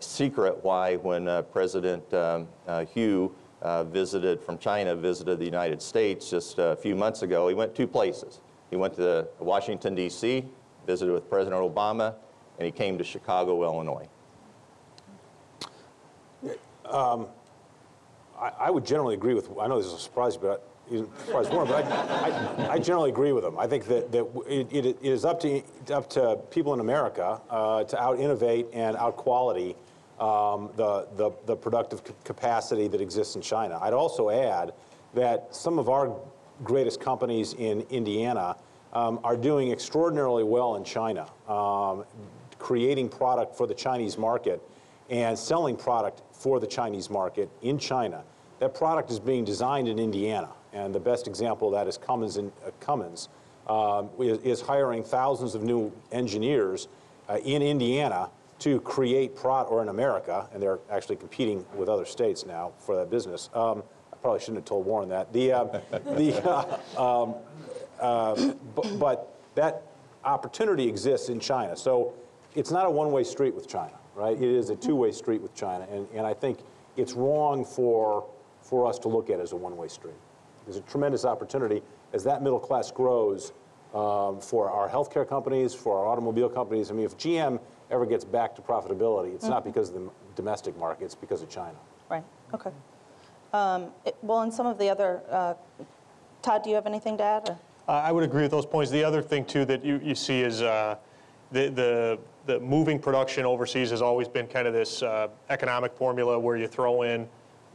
secret 0.00 0.62
why 0.62 0.96
when 0.96 1.44
President 1.52 2.12
um, 2.14 2.48
Hu 2.94 3.32
visited 3.86 4.40
from 4.40 4.58
China, 4.58 4.94
visited 4.94 5.38
the 5.38 5.44
United 5.44 5.80
States 5.82 6.30
just 6.30 6.58
a 6.58 6.76
few 6.76 6.94
months 6.94 7.22
ago, 7.22 7.48
he 7.48 7.54
went 7.54 7.74
two 7.74 7.86
places. 7.86 8.40
He 8.70 8.76
went 8.76 8.94
to 8.94 9.26
Washington, 9.40 9.94
D.C., 9.94 10.44
visited 10.86 11.12
with 11.12 11.28
President 11.28 11.60
Obama, 11.60 12.14
and 12.58 12.66
he 12.66 12.70
came 12.70 12.96
to 12.98 13.04
Chicago, 13.04 13.62
Illinois. 13.64 14.08
Um, 16.84 17.26
I, 18.38 18.52
I 18.58 18.70
would 18.70 18.84
generally 18.84 19.14
agree 19.14 19.34
with, 19.34 19.50
I 19.60 19.66
know 19.66 19.78
this 19.78 19.86
is 19.86 19.94
a 19.94 19.98
surprise, 19.98 20.36
but 20.36 20.69
surprise 20.90 21.48
Warren, 21.50 21.68
but 21.68 21.84
I, 21.84 22.66
I, 22.66 22.72
I 22.72 22.78
generally 22.78 23.10
agree 23.10 23.32
with 23.32 23.44
him. 23.44 23.58
I 23.58 23.66
think 23.66 23.84
that, 23.86 24.12
that 24.12 24.26
it, 24.46 24.72
it 24.72 24.96
is 25.02 25.24
up 25.24 25.40
to, 25.40 25.62
up 25.92 26.10
to 26.10 26.38
people 26.50 26.74
in 26.74 26.80
America 26.80 27.40
uh, 27.48 27.84
to 27.84 28.02
out-innovate 28.02 28.66
and 28.72 28.96
out-quality 28.96 29.76
um, 30.18 30.70
the, 30.76 31.08
the, 31.16 31.30
the 31.46 31.56
productive 31.56 32.02
capacity 32.24 32.88
that 32.88 33.00
exists 33.00 33.36
in 33.36 33.42
China. 33.42 33.78
I'd 33.80 33.94
also 33.94 34.28
add 34.30 34.72
that 35.14 35.54
some 35.54 35.78
of 35.78 35.88
our 35.88 36.14
greatest 36.62 37.00
companies 37.00 37.54
in 37.54 37.82
Indiana 37.90 38.56
um, 38.92 39.20
are 39.24 39.36
doing 39.36 39.70
extraordinarily 39.70 40.44
well 40.44 40.76
in 40.76 40.84
China, 40.84 41.26
um, 41.48 42.04
creating 42.58 43.08
product 43.08 43.56
for 43.56 43.66
the 43.66 43.74
Chinese 43.74 44.18
market 44.18 44.60
and 45.08 45.38
selling 45.38 45.76
product 45.76 46.22
for 46.32 46.60
the 46.60 46.66
Chinese 46.66 47.08
market 47.08 47.48
in 47.62 47.78
China. 47.78 48.22
That 48.58 48.74
product 48.74 49.10
is 49.10 49.18
being 49.18 49.44
designed 49.44 49.88
in 49.88 49.98
Indiana, 49.98 50.50
and 50.72 50.94
the 50.94 51.00
best 51.00 51.26
example 51.26 51.68
of 51.68 51.74
that 51.74 51.88
is 51.88 51.98
Cummins. 51.98 52.36
In, 52.36 52.52
uh, 52.64 52.70
Cummins 52.80 53.28
um, 53.66 54.10
is, 54.18 54.38
is 54.38 54.60
hiring 54.60 55.02
thousands 55.02 55.54
of 55.54 55.62
new 55.62 55.92
engineers 56.12 56.88
uh, 57.28 57.38
in 57.44 57.62
Indiana 57.62 58.30
to 58.60 58.80
create 58.80 59.34
product, 59.34 59.72
or 59.72 59.82
in 59.82 59.88
America, 59.88 60.48
and 60.52 60.62
they're 60.62 60.78
actually 60.90 61.16
competing 61.16 61.64
with 61.74 61.88
other 61.88 62.04
states 62.04 62.44
now 62.44 62.72
for 62.78 62.94
that 62.96 63.10
business. 63.10 63.48
Um, 63.54 63.82
I 64.12 64.16
probably 64.16 64.40
shouldn't 64.40 64.58
have 64.58 64.64
told 64.66 64.84
Warren 64.84 65.08
that. 65.08 65.32
The, 65.32 65.52
uh, 65.52 65.64
the, 65.90 66.42
uh, 66.44 66.78
um, 67.22 67.34
uh, 67.98 68.52
but, 68.74 68.98
but 68.98 69.40
that 69.54 69.82
opportunity 70.24 70.86
exists 70.88 71.30
in 71.30 71.40
China. 71.40 71.74
So 71.74 72.12
it's 72.54 72.70
not 72.70 72.86
a 72.86 72.90
one-way 72.90 73.24
street 73.24 73.54
with 73.54 73.66
China, 73.66 73.94
right? 74.14 74.36
It 74.36 74.42
is 74.42 74.68
a 74.68 74.76
two-way 74.76 75.12
street 75.12 75.40
with 75.40 75.54
China, 75.54 75.86
and, 75.90 76.06
and 76.14 76.26
I 76.26 76.34
think 76.34 76.58
it's 76.96 77.14
wrong 77.14 77.64
for, 77.64 78.26
for 78.60 78.86
us 78.86 78.98
to 79.00 79.08
look 79.08 79.30
at 79.30 79.40
as 79.40 79.52
a 79.52 79.56
one-way 79.56 79.88
street. 79.88 80.14
There's 80.70 80.78
a 80.84 80.88
tremendous 80.88 81.24
opportunity 81.24 81.82
as 82.12 82.22
that 82.22 82.42
middle 82.44 82.60
class 82.60 82.92
grows 82.92 83.52
um, 83.92 84.40
for 84.40 84.70
our 84.70 84.88
healthcare 84.88 85.28
companies, 85.28 85.74
for 85.74 85.98
our 85.98 86.06
automobile 86.06 86.48
companies. 86.48 86.92
I 86.92 86.94
mean, 86.94 87.04
if 87.04 87.16
GM 87.18 87.58
ever 87.90 88.06
gets 88.06 88.24
back 88.24 88.54
to 88.54 88.62
profitability, 88.62 89.34
it's 89.34 89.46
not 89.46 89.64
because 89.64 89.88
of 89.88 89.94
the 89.96 90.10
domestic 90.36 90.78
market, 90.78 91.06
it's 91.06 91.16
because 91.16 91.42
of 91.42 91.48
China. 91.48 91.74
Right, 92.08 92.22
okay. 92.54 92.70
Um, 93.52 93.88
it- 94.04 94.16
Well, 94.22 94.42
and 94.42 94.54
some 94.54 94.68
of 94.68 94.78
the 94.78 94.88
other, 94.88 95.22
uh, 95.28 95.54
Todd, 96.40 96.62
do 96.62 96.70
you 96.70 96.76
have 96.76 96.86
anything 96.86 97.16
to 97.18 97.24
add? 97.24 97.48
or- 97.48 97.58
Uh, 97.88 97.92
I 98.04 98.12
would 98.12 98.22
agree 98.22 98.42
with 98.42 98.52
those 98.52 98.66
points. 98.66 98.92
The 98.92 99.02
other 99.02 99.22
thing 99.22 99.44
too 99.44 99.64
that 99.64 99.84
you, 99.84 99.98
you 100.04 100.14
see 100.14 100.40
is 100.42 100.62
uh, 100.62 100.94
the, 101.50 101.68
the, 101.70 102.18
the 102.46 102.60
moving 102.60 103.00
production 103.00 103.44
overseas 103.44 103.90
has 103.90 104.02
always 104.02 104.28
been 104.28 104.46
kind 104.46 104.68
of 104.68 104.72
this 104.72 105.02
uh, 105.02 105.26
economic 105.48 105.92
formula 105.94 106.38
where 106.38 106.56
you 106.56 106.68
throw 106.68 107.02
in, 107.02 107.28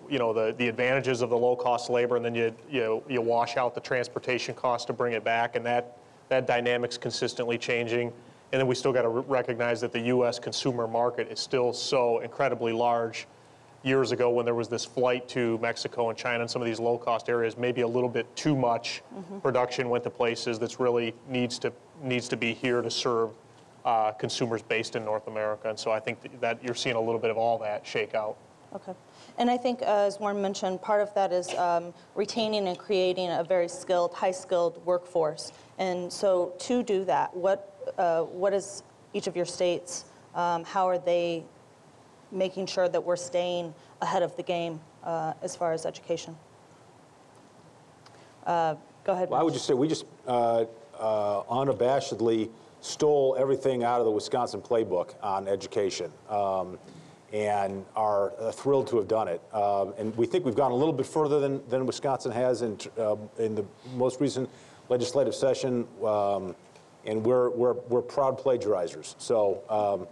you 0.10 0.20
know, 0.20 0.34
the, 0.34 0.54
the 0.58 0.68
advantages 0.68 1.22
of 1.22 1.30
the 1.30 1.38
low 1.38 1.56
cost 1.56 1.90
labor 1.90 2.16
and 2.16 2.26
then 2.26 2.36
you, 2.36 2.54
you, 2.70 3.04
you 3.08 3.22
wash 3.22 3.58
out 3.58 3.74
the 3.76 3.82
transportation 3.82 4.54
cost 4.56 4.88
to 4.88 4.94
bring 4.94 5.14
it 5.14 5.24
back 5.24 5.56
and 5.56 5.66
that, 5.66 5.98
that 6.30 6.48
dynamic's 6.48 6.98
consistently 6.98 7.58
changing. 7.58 8.12
And 8.52 8.60
then 8.60 8.68
we 8.68 8.76
still 8.76 8.94
got 8.94 9.02
to 9.02 9.10
recognize 9.10 9.82
that 9.82 9.92
the 9.92 10.00
U.S. 10.02 10.40
consumer 10.40 10.88
market 10.88 11.32
is 11.32 11.40
still 11.40 11.74
so 11.74 12.20
incredibly 12.20 12.72
large 12.72 13.28
years 13.84 14.12
ago 14.12 14.30
when 14.32 14.46
there 14.46 14.56
was 14.56 14.68
this 14.68 14.84
flight 14.84 15.28
to 15.30 15.58
Mexico 15.60 16.10
and 16.10 16.18
China 16.18 16.42
and 16.42 16.50
some 16.50 16.62
of 16.62 16.66
these 16.66 16.80
low-cost 16.80 17.30
areas, 17.30 17.58
maybe 17.58 17.82
a 17.82 17.88
little 17.88 18.10
bit 18.10 18.34
too 18.36 18.56
much 18.56 19.04
production 19.44 19.90
went 19.90 20.04
to 20.04 20.10
places 20.10 20.58
that 20.60 20.80
really 20.80 21.14
needs 21.30 21.60
to 21.60 21.72
needs 22.02 22.28
to 22.28 22.36
be 22.36 22.54
here 22.54 22.82
to 22.82 22.90
serve 22.90 23.30
uh, 23.86 24.12
consumers 24.14 24.62
based 24.64 24.96
in 24.96 25.06
North 25.06 25.28
America. 25.28 25.70
And 25.70 25.78
so 25.78 25.92
I 25.92 26.00
think 26.00 26.22
that- 26.22 26.42
that 26.42 26.64
you're 26.64 26.76
seeing 26.76 26.96
a 26.96 27.00
little 27.02 27.20
bit 27.22 27.30
of 27.30 27.38
all 27.38 27.58
that 27.60 27.86
shake 27.86 28.16
out. 28.16 28.36
Okay. 28.74 28.94
And 29.38 29.50
I 29.50 29.58
think, 29.58 29.82
uh, 29.82 29.86
as 29.86 30.20
Warren 30.20 30.42
mentioned, 30.42 30.82
part 30.82 31.02
of 31.02 31.14
that 31.14 31.34
is 31.34 31.54
um, 31.56 31.94
retaining 32.16 32.68
and 32.68 32.78
creating 32.78 33.30
a 33.32 33.44
very 33.44 33.68
skilled, 33.68 34.14
high-skilled 34.14 34.84
workforce. 34.86 35.52
And 35.78 36.12
so 36.12 36.54
to 36.60 36.84
do 36.84 37.04
that, 37.06 37.36
what, 37.36 37.94
uh, 37.98 38.22
what 38.22 38.54
is 38.54 38.84
each 39.14 39.28
of 39.28 39.36
your 39.36 39.46
states, 39.46 40.06
um, 40.36 40.64
how 40.64 40.88
are 40.88 40.98
they 40.98 41.44
making 42.32 42.66
sure 42.66 42.88
that 42.88 43.04
we're 43.04 43.16
staying 43.18 43.74
ahead 44.02 44.24
of 44.24 44.36
the 44.38 44.44
game 44.44 44.80
uh, 45.04 45.34
as 45.42 45.56
far 45.56 45.74
as 45.74 45.86
education? 45.86 46.36
Uh, 48.46 48.76
Go 49.04 49.14
ahead. 49.14 49.30
Well, 49.30 49.40
I 49.40 49.44
would 49.44 49.54
just 49.54 49.68
say 49.68 49.74
we 49.76 49.88
just 49.88 50.06
uh, 50.26 50.66
uh, 50.98 51.44
unabashedly 51.44 52.50
stole 52.82 53.36
everything 53.38 53.84
out 53.84 54.00
of 54.00 54.06
the 54.06 54.12
Wisconsin 54.12 54.62
playbook 54.62 55.14
on 55.22 55.48
education. 55.48 56.12
Um, 56.28 56.80
and 57.36 57.86
are 57.98 58.32
uh, 58.40 58.50
thrilled 58.50 58.88
to 58.88 58.96
have 58.96 59.10
done 59.10 59.28
it. 59.28 59.42
Um, 59.54 59.94
and 59.98 60.16
we 60.16 60.26
think 60.26 60.46
we've 60.46 60.56
gone 60.56 60.72
a 60.72 60.76
little 60.76 60.94
bit 60.94 61.06
further 61.06 61.42
than, 61.42 61.68
than 61.68 61.86
Wisconsin 61.86 62.32
has 62.32 62.62
in, 62.62 62.80
uh, 62.98 63.18
in 63.38 63.56
the 63.56 63.66
most 63.94 64.22
recent 64.22 64.50
legislative 64.88 65.36
session. 65.36 65.86
Um, 66.02 66.56
and 67.06 67.26
we're, 67.26 67.50
we're, 67.50 67.74
we're 67.74 68.02
proud 68.02 68.40
plagiarizers. 68.40 69.16
So, 69.18 69.62
um, 69.70 70.08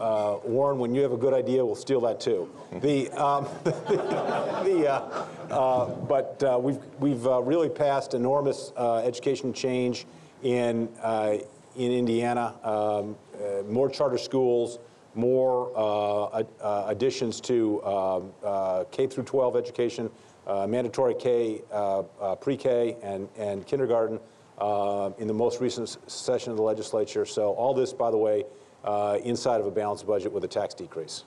uh, 0.00 0.38
Warren, 0.44 0.78
when 0.78 0.94
you 0.94 1.02
have 1.02 1.12
a 1.12 1.18
good 1.18 1.34
idea, 1.34 1.64
we'll 1.64 1.74
steal 1.74 2.00
that 2.00 2.20
too. 2.20 2.50
The, 2.80 3.10
um, 3.10 3.46
the, 3.64 4.86
uh, 4.90 5.26
uh, 5.52 5.86
but 6.06 6.42
uh, 6.42 6.58
we've, 6.58 6.78
we've 6.98 7.26
uh, 7.26 7.42
really 7.42 7.68
passed 7.68 8.14
enormous 8.14 8.72
uh, 8.78 8.96
education 8.96 9.52
change 9.52 10.06
in, 10.42 10.88
uh, 11.02 11.36
in 11.76 11.92
Indiana. 11.92 12.54
Um, 12.64 13.14
uh, 13.34 13.62
more 13.68 13.90
charter 13.90 14.18
schools, 14.18 14.78
more 15.16 15.72
uh, 15.74 16.42
uh, 16.60 16.84
additions 16.88 17.40
to 17.42 17.82
um, 17.84 18.32
uh, 18.44 18.84
K 18.90 19.06
through 19.06 19.24
12 19.24 19.56
education, 19.56 20.10
uh, 20.46 20.66
mandatory 20.66 21.14
K, 21.14 21.62
uh, 21.72 22.02
uh, 22.20 22.34
pre-K, 22.36 22.96
and, 23.02 23.28
and 23.36 23.66
kindergarten 23.66 24.20
uh, 24.58 25.10
in 25.18 25.26
the 25.26 25.34
most 25.34 25.60
recent 25.60 25.96
session 26.10 26.50
of 26.50 26.56
the 26.56 26.62
legislature. 26.62 27.24
So 27.24 27.52
all 27.54 27.74
this, 27.74 27.92
by 27.92 28.10
the 28.10 28.16
way, 28.16 28.44
uh, 28.84 29.18
inside 29.24 29.60
of 29.60 29.66
a 29.66 29.70
balanced 29.70 30.06
budget 30.06 30.32
with 30.32 30.44
a 30.44 30.48
tax 30.48 30.74
decrease. 30.74 31.24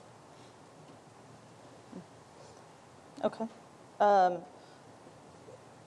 Okay. 3.24 3.44
Um, 3.98 4.38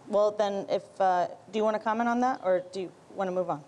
Well, 0.10 0.32
then, 0.32 0.66
if, 0.70 0.84
uh, 1.00 1.28
do 1.52 1.58
you 1.58 1.64
want 1.64 1.78
to 1.78 1.82
comment 1.82 2.10
on 2.10 2.20
that, 2.20 2.42
or 2.44 2.62
do 2.74 2.82
you 2.82 2.92
want 3.16 3.30
to 3.30 3.32
move 3.32 3.50
on? 3.50 3.64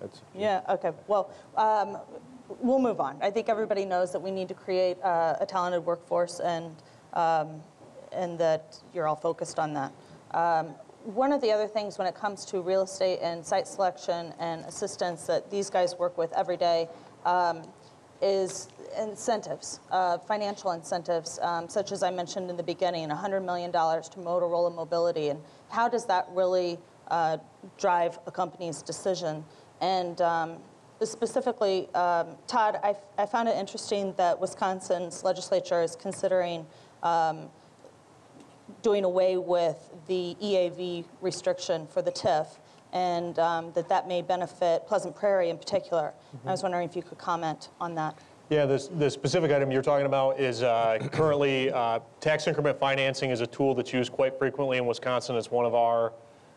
That's, 0.00 0.22
Yeah, 0.34 0.62
okay. 0.68 0.92
Well, 1.06 1.30
um, 1.56 1.98
we'll 2.48 2.78
move 2.78 3.00
on. 3.00 3.18
I 3.20 3.30
think 3.30 3.48
everybody 3.48 3.84
knows 3.84 4.12
that 4.12 4.20
we 4.20 4.30
need 4.30 4.48
to 4.48 4.54
create 4.54 4.96
uh, 5.02 5.36
a 5.40 5.46
talented 5.46 5.84
workforce 5.84 6.40
and, 6.40 6.74
um, 7.12 7.62
and 8.12 8.38
that 8.38 8.78
you're 8.94 9.06
all 9.06 9.16
focused 9.16 9.58
on 9.58 9.74
that. 9.74 9.92
Um, 10.32 10.74
One 11.04 11.32
of 11.32 11.40
the 11.40 11.52
other 11.52 11.68
things 11.68 11.98
when 11.98 12.06
it 12.06 12.14
comes 12.14 12.44
to 12.46 12.60
real 12.60 12.82
estate 12.82 13.20
and 13.22 13.44
site 13.44 13.66
selection 13.66 14.34
and 14.38 14.64
assistance 14.64 15.26
that 15.26 15.50
these 15.50 15.70
guys 15.70 15.96
work 15.98 16.18
with 16.18 16.32
every 16.32 16.56
day 16.56 16.88
um, 17.24 17.62
is 18.20 18.68
incentives, 19.00 19.80
uh, 19.90 20.18
financial 20.18 20.72
incentives, 20.72 21.38
um, 21.40 21.68
such 21.68 21.92
as 21.92 22.02
I 22.02 22.10
mentioned 22.10 22.50
in 22.50 22.56
the 22.56 22.62
beginning, 22.62 23.08
$100 23.08 23.44
million 23.44 23.70
to 23.72 23.78
Motorola 24.18 24.74
Mobility. 24.74 25.28
And 25.28 25.40
how 25.70 25.88
does 25.88 26.04
that 26.06 26.26
really 26.32 26.78
uh, 27.08 27.38
drive 27.78 28.18
a 28.26 28.30
company's 28.30 28.82
decision? 28.82 29.44
And 29.80 30.20
um, 30.20 30.58
specifically, 31.06 31.88
um, 31.94 32.36
Todd, 32.46 32.80
I, 32.82 32.96
I 33.16 33.26
found 33.26 33.48
it 33.48 33.56
interesting 33.56 34.14
that 34.16 34.38
Wisconsin's 34.40 35.22
legislature 35.22 35.82
is 35.82 35.94
considering 35.96 36.66
um, 37.02 37.48
doing 38.82 39.04
away 39.04 39.36
with 39.36 39.90
the 40.08 40.36
EAV 40.42 41.04
restriction 41.20 41.86
for 41.86 42.02
the 42.02 42.10
TIF, 42.10 42.58
and 42.92 43.38
um, 43.38 43.72
that 43.72 43.88
that 43.88 44.08
may 44.08 44.22
benefit 44.22 44.86
Pleasant 44.86 45.14
Prairie 45.14 45.50
in 45.50 45.58
particular. 45.58 46.12
I 46.46 46.50
was 46.50 46.62
wondering 46.62 46.88
if 46.88 46.96
you 46.96 47.02
could 47.02 47.18
comment 47.18 47.68
on 47.80 47.94
that. 47.96 48.18
Yeah, 48.50 48.64
this, 48.64 48.88
the 48.88 49.10
specific 49.10 49.50
item 49.50 49.70
you're 49.70 49.82
talking 49.82 50.06
about 50.06 50.40
is 50.40 50.62
uh, 50.62 50.98
currently 51.12 51.70
uh, 51.70 52.00
tax 52.20 52.46
increment 52.46 52.78
financing 52.78 53.30
is 53.30 53.42
a 53.42 53.46
tool 53.46 53.74
that's 53.74 53.92
used 53.92 54.10
quite 54.10 54.38
frequently 54.38 54.78
in 54.78 54.86
Wisconsin. 54.86 55.36
It's 55.36 55.50
one 55.50 55.66
of 55.66 55.74
our 55.74 56.14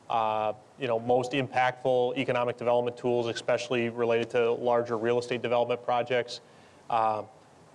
uh, 0.09 0.53
you 0.81 0.87
know, 0.87 0.99
most 0.99 1.33
impactful 1.33 2.17
economic 2.17 2.57
development 2.57 2.97
tools, 2.97 3.27
especially 3.27 3.89
related 3.89 4.31
to 4.31 4.51
larger 4.53 4.97
real 4.97 5.19
estate 5.19 5.43
development 5.43 5.83
projects. 5.83 6.41
Uh, 6.89 7.21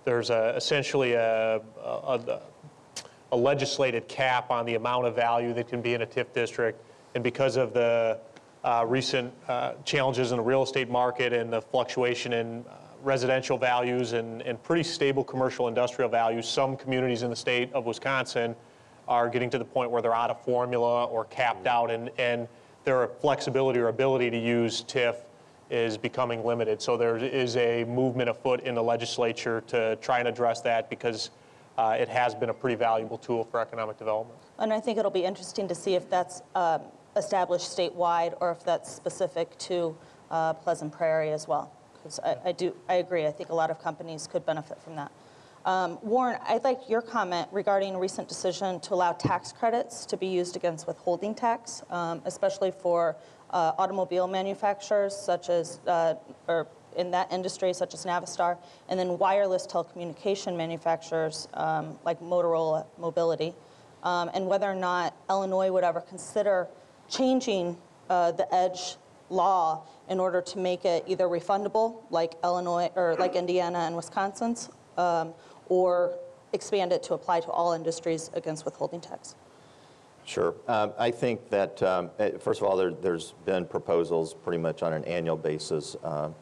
there's 0.03 0.29
a, 0.29 0.53
essentially 0.57 1.13
a, 1.13 1.61
a, 1.81 2.41
a 3.31 3.37
legislated 3.37 4.07
cap 4.09 4.51
on 4.51 4.65
the 4.65 4.75
amount 4.75 5.07
of 5.07 5.15
value 5.15 5.53
that 5.53 5.69
can 5.69 5.81
be 5.81 5.93
in 5.93 6.01
a 6.01 6.05
TIF 6.05 6.33
district. 6.33 6.83
And 7.15 7.23
because 7.23 7.55
of 7.55 7.73
the 7.73 8.19
uh, 8.65 8.85
recent 8.85 9.33
uh, 9.47 9.73
challenges 9.85 10.31
in 10.31 10.37
the 10.37 10.43
real 10.43 10.63
estate 10.63 10.89
market 10.89 11.31
and 11.31 11.51
the 11.51 11.61
fluctuation 11.61 12.33
in 12.33 12.65
uh, 12.67 12.73
residential 13.03 13.57
values 13.57 14.11
and, 14.11 14.41
and 14.41 14.61
pretty 14.63 14.83
stable 14.83 15.23
commercial 15.23 15.69
industrial 15.69 16.09
values, 16.09 16.47
some 16.47 16.75
communities 16.75 17.23
in 17.23 17.29
the 17.29 17.35
state 17.35 17.71
of 17.71 17.85
Wisconsin 17.85 18.53
are 19.07 19.29
getting 19.29 19.49
to 19.49 19.57
the 19.57 19.65
point 19.65 19.91
where 19.91 20.01
they're 20.01 20.13
out 20.13 20.29
of 20.29 20.41
formula 20.43 21.05
or 21.05 21.23
capped 21.25 21.67
out, 21.67 21.89
and, 21.89 22.09
and 22.17 22.49
their 22.87 23.09
flexibility 23.19 23.79
or 23.79 23.89
ability 23.89 24.29
to 24.29 24.37
use 24.39 24.85
TIF 24.85 25.17
is 25.69 25.97
becoming 25.97 26.45
limited. 26.45 26.81
So 26.81 26.95
there 26.95 27.17
is 27.17 27.57
a 27.57 27.83
movement 27.83 28.29
afoot 28.29 28.61
in 28.61 28.75
the 28.75 28.81
legislature 28.81 29.61
to 29.67 29.97
try 29.97 30.19
and 30.19 30.27
address 30.29 30.61
that 30.61 30.89
because 30.89 31.31
uh, 31.77 31.97
it 31.99 32.07
has 32.07 32.33
been 32.33 32.47
a 32.49 32.53
pretty 32.53 32.77
valuable 32.77 33.17
tool 33.17 33.43
for 33.43 33.59
economic 33.59 33.99
development. 33.99 34.39
And 34.57 34.71
I 34.71 34.79
think 34.79 34.97
it'll 34.97 35.11
be 35.11 35.25
interesting 35.25 35.67
to 35.67 35.75
see 35.75 35.95
if 35.95 36.09
that's 36.09 36.41
um, 36.55 36.81
established 37.17 37.77
statewide 37.77 38.35
or 38.39 38.51
if 38.51 38.63
that's 38.63 38.89
specific 38.89 39.57
to 39.57 39.93
uh, 40.31 40.53
Pleasant 40.53 40.93
Prairie 40.93 41.31
as 41.31 41.45
well. 41.45 41.69
Because 41.91 42.21
I, 42.23 42.37
I 42.45 42.51
do, 42.53 42.73
I 42.87 42.95
agree. 42.95 43.27
I 43.27 43.31
think 43.31 43.49
a 43.49 43.55
lot 43.55 43.69
of 43.69 43.83
companies 43.83 44.27
could 44.27 44.45
benefit 44.45 44.81
from 44.81 44.95
that. 44.95 45.11
Um, 45.67 45.99
Warren, 46.01 46.39
I'd 46.47 46.63
like 46.63 46.87
your 46.87 47.01
comment 47.01 47.49
regarding 47.51 47.93
a 47.93 47.99
recent 47.99 48.29
decision 48.29 48.79
to 48.79 48.93
allow 48.93 49.11
tax 49.11 49.51
credits 49.51 50.05
to 50.05 50.15
be 50.15 50.27
used 50.27 50.55
against 50.55 50.87
withholding 50.87 51.35
tax, 51.35 51.83
um, 51.89 52.21
especially 52.23 52.71
for 52.71 53.17
uh, 53.49 53.73
automobile 53.77 54.27
manufacturers 54.27 55.13
such 55.13 55.49
as, 55.49 55.81
uh, 55.85 56.13
or 56.47 56.67
in 56.95 57.11
that 57.11 57.29
industry 57.33 57.73
such 57.73 57.93
as 57.93 58.05
Navistar, 58.05 58.57
and 58.87 58.97
then 58.97 59.17
wireless 59.17 59.67
telecommunication 59.67 60.55
manufacturers 60.55 61.49
um, 61.55 61.99
like 62.05 62.21
Motorola 62.21 62.85
Mobility, 62.97 63.53
um, 64.03 64.31
and 64.33 64.47
whether 64.47 64.71
or 64.71 64.75
not 64.75 65.17
Illinois 65.29 65.69
would 65.69 65.83
ever 65.83 65.99
consider 65.99 66.69
changing 67.09 67.75
uh, 68.09 68.31
the 68.31 68.47
EDGE 68.55 68.95
law 69.29 69.83
in 70.07 70.17
order 70.17 70.39
to 70.39 70.59
make 70.59 70.85
it 70.85 71.03
either 71.07 71.25
refundable, 71.25 72.03
like 72.09 72.35
Illinois 72.41 72.89
or 72.95 73.17
like 73.19 73.35
Indiana 73.35 73.79
and 73.79 73.97
Wisconsin's, 73.97 74.69
um, 74.97 75.33
or 75.69 76.17
expand 76.53 76.91
it 76.91 77.03
to 77.03 77.13
apply 77.13 77.39
to 77.41 77.49
all 77.49 77.73
industries 77.73 78.31
against 78.33 78.65
withholding 78.65 79.01
tax. 79.01 79.35
Sure. 80.25 80.55
Um, 80.67 80.91
I 80.97 81.11
think 81.11 81.49
that, 81.49 81.81
um, 81.83 82.09
eh, 82.19 82.31
first 82.37 82.61
of 82.61 82.67
all, 82.67 82.75
there, 82.75 82.91
there's 82.91 83.33
been 83.45 83.65
proposals 83.65 84.33
pretty 84.33 84.57
much 84.57 84.83
on 84.83 84.91
an 84.91 85.05
annual 85.05 85.37
basis 85.37 85.95
um, 86.03 86.35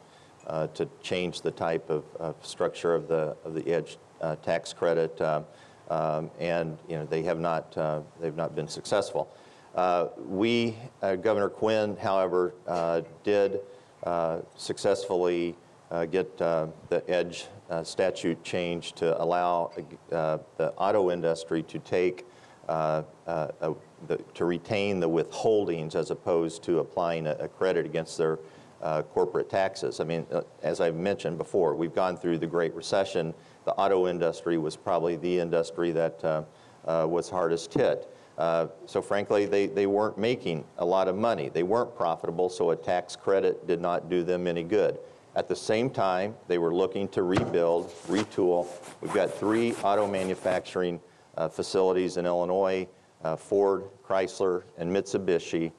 uh, 0.48 0.66
to 0.68 0.88
change 1.02 1.40
the 1.40 1.52
type 1.52 1.88
of, 1.88 2.04
of 2.16 2.34
structure 2.44 2.94
of 2.94 3.06
the, 3.06 3.36
of 3.44 3.54
the 3.54 3.66
EDGE 3.72 3.98
uh, 4.20 4.36
tax 4.36 4.72
credit, 4.72 5.20
um, 5.20 5.44
um, 5.90 6.30
and 6.40 6.78
you 6.88 6.96
know, 6.96 7.06
they 7.06 7.22
have 7.22 7.38
not, 7.38 7.76
uh, 7.78 8.00
they've 8.20 8.34
not 8.36 8.56
been 8.56 8.66
successful. 8.66 9.28
Uh, 9.76 10.08
we, 10.26 10.74
uh, 11.02 11.16
Governor 11.16 11.48
Quinn, 11.48 11.96
however, 11.96 12.54
uh, 12.66 13.02
did 13.22 13.60
uh, 14.04 14.40
successfully 14.56 15.54
uh, 15.54 15.65
get 16.10 16.40
uh, 16.40 16.66
the 16.88 17.08
EDGE 17.10 17.46
uh, 17.70 17.82
statute 17.82 18.42
changed 18.44 18.96
to 18.96 19.20
allow 19.22 19.70
uh, 20.12 20.38
the 20.56 20.72
auto 20.76 21.10
industry 21.10 21.62
to 21.64 21.78
take 21.80 22.24
uh, 22.68 23.02
uh, 23.26 23.48
uh, 23.60 23.74
the, 24.08 24.18
to 24.34 24.44
retain 24.44 25.00
the 25.00 25.08
withholdings 25.08 25.94
as 25.94 26.10
opposed 26.10 26.62
to 26.64 26.80
applying 26.80 27.26
a, 27.26 27.32
a 27.34 27.48
credit 27.48 27.86
against 27.86 28.18
their 28.18 28.38
uh, 28.82 29.02
corporate 29.02 29.48
taxes. 29.48 30.00
I 30.00 30.04
mean, 30.04 30.26
uh, 30.32 30.42
as 30.62 30.80
I've 30.80 30.96
mentioned 30.96 31.38
before, 31.38 31.74
we've 31.74 31.94
gone 31.94 32.16
through 32.16 32.38
the 32.38 32.46
Great 32.46 32.74
Recession. 32.74 33.32
The 33.64 33.72
auto 33.72 34.06
industry 34.06 34.58
was 34.58 34.76
probably 34.76 35.16
the 35.16 35.38
industry 35.38 35.92
that 35.92 36.24
uh, 36.24 36.42
uh, 36.84 37.06
was 37.08 37.30
hardest 37.30 37.72
hit. 37.72 38.12
Uh, 38.36 38.66
so 38.84 39.00
frankly, 39.00 39.46
they, 39.46 39.66
they 39.66 39.86
weren't 39.86 40.18
making 40.18 40.64
a 40.78 40.84
lot 40.84 41.08
of 41.08 41.16
money. 41.16 41.48
They 41.48 41.62
weren't 41.62 41.96
profitable, 41.96 42.50
so 42.50 42.70
a 42.70 42.76
tax 42.76 43.16
credit 43.16 43.66
did 43.66 43.80
not 43.80 44.10
do 44.10 44.22
them 44.22 44.46
any 44.46 44.62
good. 44.62 44.98
At 45.36 45.48
the 45.48 45.54
same 45.54 45.90
time, 45.90 46.34
they 46.48 46.56
were 46.56 46.74
looking 46.74 47.08
to 47.08 47.22
rebuild, 47.22 47.92
retool. 48.08 48.66
We've 49.02 49.12
got 49.12 49.30
three 49.30 49.74
auto 49.82 50.06
manufacturing 50.06 50.98
uh, 51.36 51.50
facilities 51.50 52.16
in 52.16 52.24
Illinois, 52.24 52.88
uh, 53.22 53.36
Ford, 53.36 53.84
Chrysler, 54.02 54.62
and 54.78 54.90
Mitsubishi. 54.90 55.72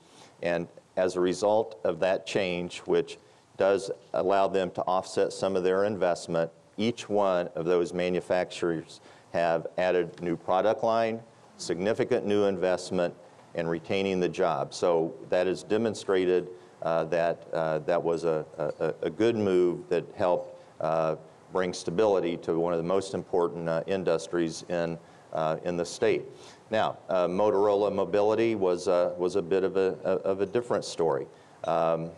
And 0.44 0.68
as 0.96 1.16
a 1.16 1.20
result 1.20 1.80
of 1.84 2.00
that 2.02 2.28
change, 2.28 2.80
which 2.82 3.18
does 3.58 3.90
allow 4.14 4.48
them 4.48 4.70
to 4.72 4.84
offset 4.84 5.34
some 5.34 5.56
of 5.56 5.64
their 5.64 5.86
investment, 5.86 6.52
each 6.78 7.10
one 7.10 7.48
of 7.56 7.66
those 7.66 7.94
manufacturers 7.94 9.02
have 9.34 9.66
added 9.80 10.22
new 10.22 10.38
product 10.38 10.84
line, 10.84 11.20
significant 11.58 12.28
new 12.28 12.44
investment, 12.44 13.12
and 13.56 13.68
retaining 13.68 14.20
the 14.20 14.30
job. 14.30 14.72
So 14.72 15.16
that 15.30 15.48
is 15.48 15.64
demonstrated 15.64 16.50
that 16.82 17.48
uh, 17.54 17.80
that 17.80 18.02
was 18.02 18.24
a, 18.24 18.46
a, 18.58 18.94
a, 19.02 19.10
good 19.10 19.36
move 19.36 19.88
that 19.90 20.06
helped 20.16 20.56
uh, 20.82 21.16
bring 21.52 21.74
stability 21.74 22.38
to 22.38 22.60
one 22.60 22.74
of 22.74 22.78
the 22.78 22.84
most 22.84 23.14
important 23.14 23.68
uh, 23.68 23.82
industries 23.88 24.64
in 24.70 24.98
uh, 25.34 25.58
in 25.64 25.78
the 25.78 25.86
state. 25.86 26.24
Now, 26.70 26.98
uh, 27.10 27.28
Motorola 27.28 27.94
Mobility 27.94 28.56
was, 28.56 28.88
uh, 28.88 29.14
was 29.18 29.36
a 29.36 29.42
bit 29.42 29.64
of 29.64 29.78
a, 29.78 29.94
of 30.04 30.42
a 30.42 30.46
different 30.46 30.84
story. 30.84 31.28
Um, 31.64 32.10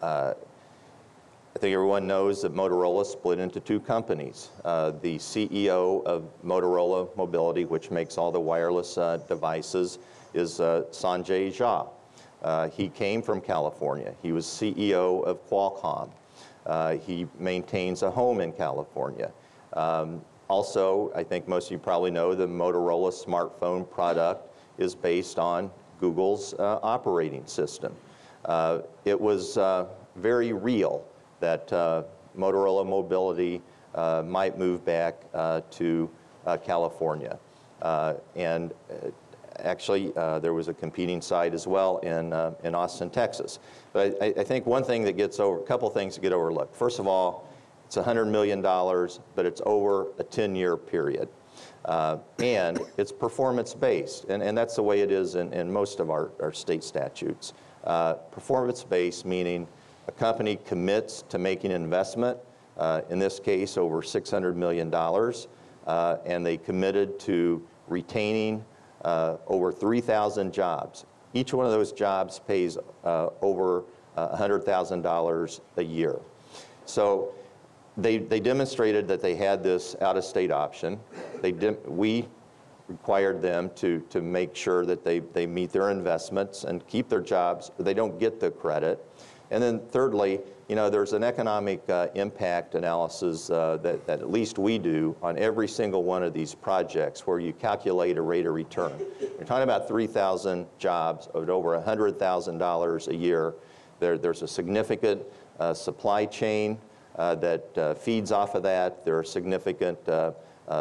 uh, 0.00 0.34
I 1.54 1.58
think 1.58 1.74
everyone 1.74 2.06
knows 2.06 2.42
that 2.42 2.54
Motorola 2.54 3.04
split 3.04 3.38
into 3.38 3.58
two 3.60 3.80
companies. 3.80 4.50
Uh, 4.64 4.92
the 5.02 5.16
CEO 5.16 6.04
of 6.04 6.24
Motorola 6.44 7.14
Mobility, 7.16 7.64
which 7.64 7.90
makes 7.90 8.16
all 8.16 8.30
the 8.30 8.40
wireless 8.40 8.96
uh, 8.96 9.18
devices, 9.28 9.98
is 10.34 10.58
Sanjay 10.58 11.48
Jha. 11.48 11.88
He 12.72 12.88
came 12.88 13.22
from 13.22 13.40
California. 13.40 14.14
He 14.22 14.32
was 14.32 14.46
CEO 14.46 15.24
of 15.24 15.48
Qualcomm. 15.48 16.10
he 17.00 17.26
maintains 17.38 18.02
a 18.02 18.10
home 18.10 18.40
in 18.40 18.52
California. 18.52 19.30
Um, 19.74 20.22
also, 20.48 21.12
I 21.14 21.22
think 21.22 21.46
most 21.46 21.66
of 21.66 21.72
you 21.72 21.78
probably 21.78 22.10
know 22.10 22.34
the 22.34 22.46
Motorola 22.46 23.12
smartphone 23.12 23.88
product 23.88 24.48
is 24.78 24.94
based 24.94 25.38
on 25.38 25.70
Google's 26.00 26.54
uh, 26.54 26.78
operating 26.82 27.46
system. 27.46 27.94
Uh, 28.44 28.80
it 29.04 29.20
was 29.20 29.58
uh, 29.58 29.86
very 30.16 30.52
real 30.52 31.04
that 31.40 31.70
uh, 31.72 32.02
Motorola 32.36 32.86
Mobility 32.86 33.60
uh, 33.94 34.22
might 34.24 34.58
move 34.58 34.84
back 34.84 35.22
uh, 35.34 35.60
to 35.70 36.08
California. 36.64 37.38
and 38.34 38.72
actually, 39.60 40.12
there 40.40 40.54
was 40.54 40.68
a 40.68 40.74
competing 40.74 41.20
site 41.20 41.54
as 41.54 41.66
well 41.66 41.98
in, 41.98 42.32
in 42.64 42.74
Austin, 42.74 43.10
Texas. 43.10 43.58
But 43.92 44.16
I, 44.22 44.26
I 44.38 44.44
think 44.44 44.66
one 44.66 44.84
thing 44.84 45.04
that 45.04 45.16
gets 45.16 45.40
over, 45.40 45.58
a 45.58 45.62
couple 45.62 45.88
things 45.90 46.14
that 46.14 46.20
get 46.20 46.32
overlooked. 46.32 46.76
First 46.76 46.98
of 46.98 47.06
all, 47.06 47.48
it's 47.88 47.96
$100 47.96 48.28
million, 48.28 48.60
but 48.60 49.46
it's 49.46 49.62
over 49.64 50.08
a 50.18 50.24
10-year 50.24 50.76
period. 50.76 51.28
Uh, 51.86 52.18
and 52.40 52.80
it's 52.98 53.10
performance-based, 53.10 54.24
and, 54.24 54.42
and 54.42 54.56
that's 54.56 54.76
the 54.76 54.82
way 54.82 55.00
it 55.00 55.10
is 55.10 55.36
in, 55.36 55.52
in 55.54 55.72
most 55.72 56.00
of 56.00 56.10
our, 56.10 56.30
our 56.42 56.52
state 56.52 56.84
statutes. 56.84 57.54
Uh, 57.84 58.12
performance-based 58.12 59.24
meaning 59.24 59.66
a 60.06 60.12
company 60.12 60.58
commits 60.66 61.22
to 61.30 61.38
making 61.38 61.70
an 61.70 61.82
investment, 61.82 62.36
uh, 62.76 63.00
in 63.08 63.18
this 63.18 63.40
case 63.40 63.78
over 63.78 64.02
$600 64.02 64.54
million, 64.54 64.92
uh, 64.94 66.16
and 66.26 66.44
they 66.44 66.58
committed 66.58 67.18
to 67.20 67.66
retaining 67.86 68.62
uh, 69.04 69.36
over 69.46 69.72
3,000 69.72 70.52
jobs. 70.52 71.06
Each 71.34 71.52
one 71.52 71.66
of 71.66 71.72
those 71.72 71.92
jobs 71.92 72.40
pays 72.40 72.78
uh, 73.04 73.28
over 73.42 73.84
$100,000 74.16 75.60
a 75.76 75.82
year. 75.82 76.18
So 76.86 77.34
they, 77.96 78.18
they 78.18 78.40
demonstrated 78.40 79.06
that 79.08 79.20
they 79.20 79.34
had 79.34 79.62
this 79.62 79.96
out-of-state 80.00 80.50
option. 80.50 80.98
They 81.42 81.52
we 81.86 82.26
required 82.88 83.42
them 83.42 83.70
to, 83.76 84.00
to 84.08 84.22
make 84.22 84.56
sure 84.56 84.86
that 84.86 85.04
they, 85.04 85.18
they 85.18 85.46
meet 85.46 85.70
their 85.70 85.90
investments 85.90 86.64
and 86.64 86.86
keep 86.86 87.08
their 87.08 87.20
jobs. 87.20 87.70
They 87.78 87.94
don't 87.94 88.18
get 88.18 88.40
the 88.40 88.50
credit. 88.50 89.04
And 89.50 89.62
then 89.62 89.80
thirdly, 89.80 90.40
you 90.68 90.76
know, 90.76 90.90
there's 90.90 91.14
an 91.14 91.24
economic 91.24 91.88
uh, 91.88 92.08
impact 92.14 92.74
analysis 92.74 93.48
uh, 93.48 93.78
that, 93.82 94.06
that 94.06 94.20
at 94.20 94.30
least 94.30 94.58
we 94.58 94.78
do 94.78 95.16
on 95.22 95.38
every 95.38 95.66
single 95.66 96.04
one 96.04 96.22
of 96.22 96.34
these 96.34 96.54
projects 96.54 97.26
where 97.26 97.40
you 97.40 97.54
calculate 97.54 98.18
a 98.18 98.22
rate 98.22 98.44
of 98.44 98.52
return. 98.52 98.92
You're 99.20 99.44
talking 99.44 99.62
about 99.62 99.88
3,000 99.88 100.66
jobs 100.78 101.28
at 101.28 101.48
over 101.48 101.78
$100,000 101.78 103.08
a 103.08 103.14
year. 103.14 103.54
There, 103.98 104.18
there's 104.18 104.42
a 104.42 104.48
significant 104.48 105.22
uh, 105.58 105.72
supply 105.72 106.26
chain 106.26 106.78
uh, 107.16 107.34
that 107.36 107.78
uh, 107.78 107.94
feeds 107.94 108.30
off 108.30 108.54
of 108.54 108.62
that. 108.64 109.04
There 109.04 109.18
are 109.18 109.24
significant 109.24 109.98
uh, 110.08 110.32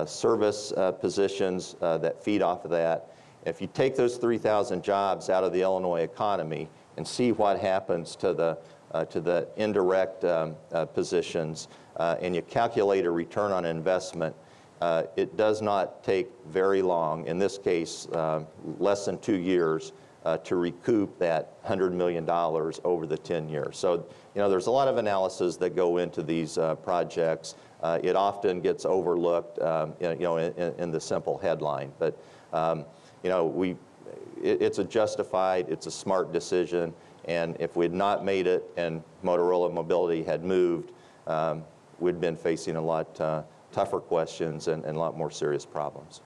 service 0.05 0.73
positions 0.99 1.77
that 1.79 2.21
feed 2.21 2.41
off 2.41 2.65
of 2.65 2.71
that. 2.71 3.11
If 3.45 3.61
you 3.61 3.67
take 3.73 3.95
those 3.95 4.17
3,000 4.17 4.83
jobs 4.83 5.29
out 5.29 5.45
of 5.45 5.53
the 5.53 5.61
Illinois 5.61 6.01
economy 6.01 6.67
and 6.97 7.07
see 7.07 7.31
what 7.31 7.59
happens 7.59 8.15
to 8.17 8.33
the 8.33 8.57
uh, 8.91 9.05
to 9.05 9.19
the 9.19 9.47
indirect 9.57 10.23
um, 10.23 10.55
uh, 10.71 10.85
positions, 10.85 11.67
uh, 11.97 12.15
and 12.21 12.33
you 12.35 12.41
calculate 12.43 13.05
a 13.05 13.11
return 13.11 13.51
on 13.51 13.65
investment, 13.65 14.35
it 15.17 15.35
does 15.35 15.61
not 15.61 16.03
take 16.03 16.29
very 16.47 16.81
long, 16.81 17.25
in 17.27 17.37
this 17.37 17.57
case, 17.57 18.07
less 18.79 19.05
than 19.05 19.17
two 19.19 19.35
years, 19.35 19.91
uh, 20.27 20.37
to 20.39 20.57
recoup 20.57 21.17
that 21.19 21.63
$100 21.63 21.93
million 21.93 22.29
over 22.29 23.07
the 23.07 23.17
10 23.17 23.47
years. 23.47 23.77
So, 23.77 24.05
you 24.35 24.41
know, 24.41 24.49
there's 24.49 24.67
a 24.67 24.71
lot 24.71 24.89
of 24.89 24.97
analysis 24.97 25.55
that 25.55 25.73
go 25.73 25.97
into 25.97 26.21
these 26.21 26.57
uh, 26.57 26.75
projects. 26.75 27.55
Uh, 27.81 27.99
it 28.03 28.17
often 28.17 28.59
gets 28.59 28.83
overlooked, 28.83 29.57
um, 29.61 29.93
you 30.01 30.15
know, 30.15 30.35
in, 30.35 30.53
in, 30.77 30.91
the 30.91 30.99
simple 30.99 31.37
headline. 31.37 31.93
But, 31.97 32.21
um, 32.51 32.83
you 33.23 33.29
know, 33.29 33.45
we, 33.45 33.77
it, 34.43 34.61
it's 34.61 34.79
a 34.79 34.83
justified, 34.83 35.67
it's 35.69 35.87
a 35.87 35.91
smart 35.91 36.31
decision. 36.31 36.93
And 37.25 37.57
if 37.59 37.75
we 37.75 37.85
had 37.85 37.93
not 37.93 38.23
made 38.23 38.47
it 38.47 38.63
and 38.77 39.03
Motorola 39.23 39.71
Mobility 39.73 40.23
had 40.23 40.43
moved, 40.43 40.91
um, 41.27 41.63
we'd 41.99 42.21
been 42.21 42.35
facing 42.35 42.75
a 42.75 42.81
lot 42.81 43.19
uh, 43.19 43.43
tougher 43.71 43.99
questions 43.99 44.67
and, 44.67 44.85
and 44.85 44.95
a 44.95 44.99
lot 44.99 45.17
more 45.17 45.29
serious 45.29 45.65
problems. 45.65 46.21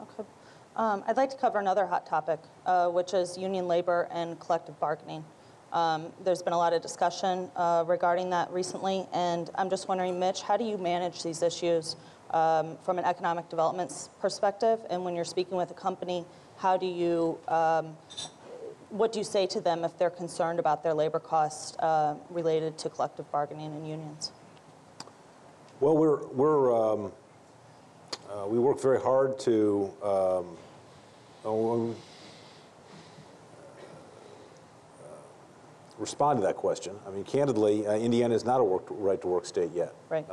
Okay. 0.00 0.28
Um, 0.76 1.04
I'd 1.06 1.16
like 1.16 1.30
to 1.30 1.36
cover 1.36 1.58
another 1.58 1.86
hot 1.86 2.06
topic, 2.06 2.40
uh, 2.66 2.88
which 2.88 3.14
is 3.14 3.38
union 3.38 3.68
labor 3.68 4.08
and 4.10 4.38
collective 4.40 4.78
bargaining. 4.80 5.24
Um, 5.72 6.12
There's 6.22 6.42
been 6.42 6.52
a 6.52 6.58
lot 6.58 6.72
of 6.72 6.82
discussion 6.82 7.50
uh, 7.56 7.84
regarding 7.86 8.30
that 8.30 8.50
recently, 8.50 9.06
and 9.12 9.50
I'm 9.54 9.70
just 9.70 9.88
wondering, 9.88 10.18
Mitch, 10.18 10.42
how 10.42 10.56
do 10.56 10.64
you 10.64 10.76
manage 10.76 11.22
these 11.22 11.42
issues 11.42 11.96
um, 12.30 12.76
from 12.84 12.98
an 12.98 13.04
economic 13.04 13.48
development 13.48 14.08
perspective? 14.20 14.80
And 14.90 15.04
when 15.04 15.14
you're 15.14 15.24
speaking 15.24 15.56
with 15.56 15.70
a 15.70 15.74
company, 15.74 16.24
how 16.62 16.76
do 16.76 16.86
you, 16.86 17.36
um, 17.48 17.96
what 18.90 19.12
do 19.12 19.18
you 19.18 19.24
say 19.24 19.48
to 19.48 19.60
them 19.60 19.84
if 19.84 19.98
they're 19.98 20.10
concerned 20.10 20.60
about 20.60 20.84
their 20.84 20.94
labor 20.94 21.18
costs 21.18 21.76
uh, 21.78 22.14
related 22.30 22.78
to 22.78 22.88
collective 22.88 23.30
bargaining 23.32 23.66
and 23.74 23.88
unions? 23.88 24.30
Well, 25.80 25.96
we're, 25.96 26.24
we're, 26.28 26.72
um, 26.72 27.12
uh, 28.30 28.46
we 28.46 28.60
work 28.60 28.80
very 28.80 29.00
hard 29.00 29.40
to, 29.40 29.90
um, 30.04 30.56
um, 31.44 31.96
respond 35.98 36.38
to 36.38 36.46
that 36.46 36.56
question. 36.56 36.94
I 37.06 37.10
mean, 37.10 37.24
candidly, 37.24 37.88
uh, 37.88 37.96
Indiana 37.96 38.34
is 38.34 38.44
not 38.44 38.60
a 38.60 38.64
work, 38.64 38.86
right-to-work 38.88 39.46
state 39.46 39.72
yet. 39.74 39.92
Right. 40.08 40.24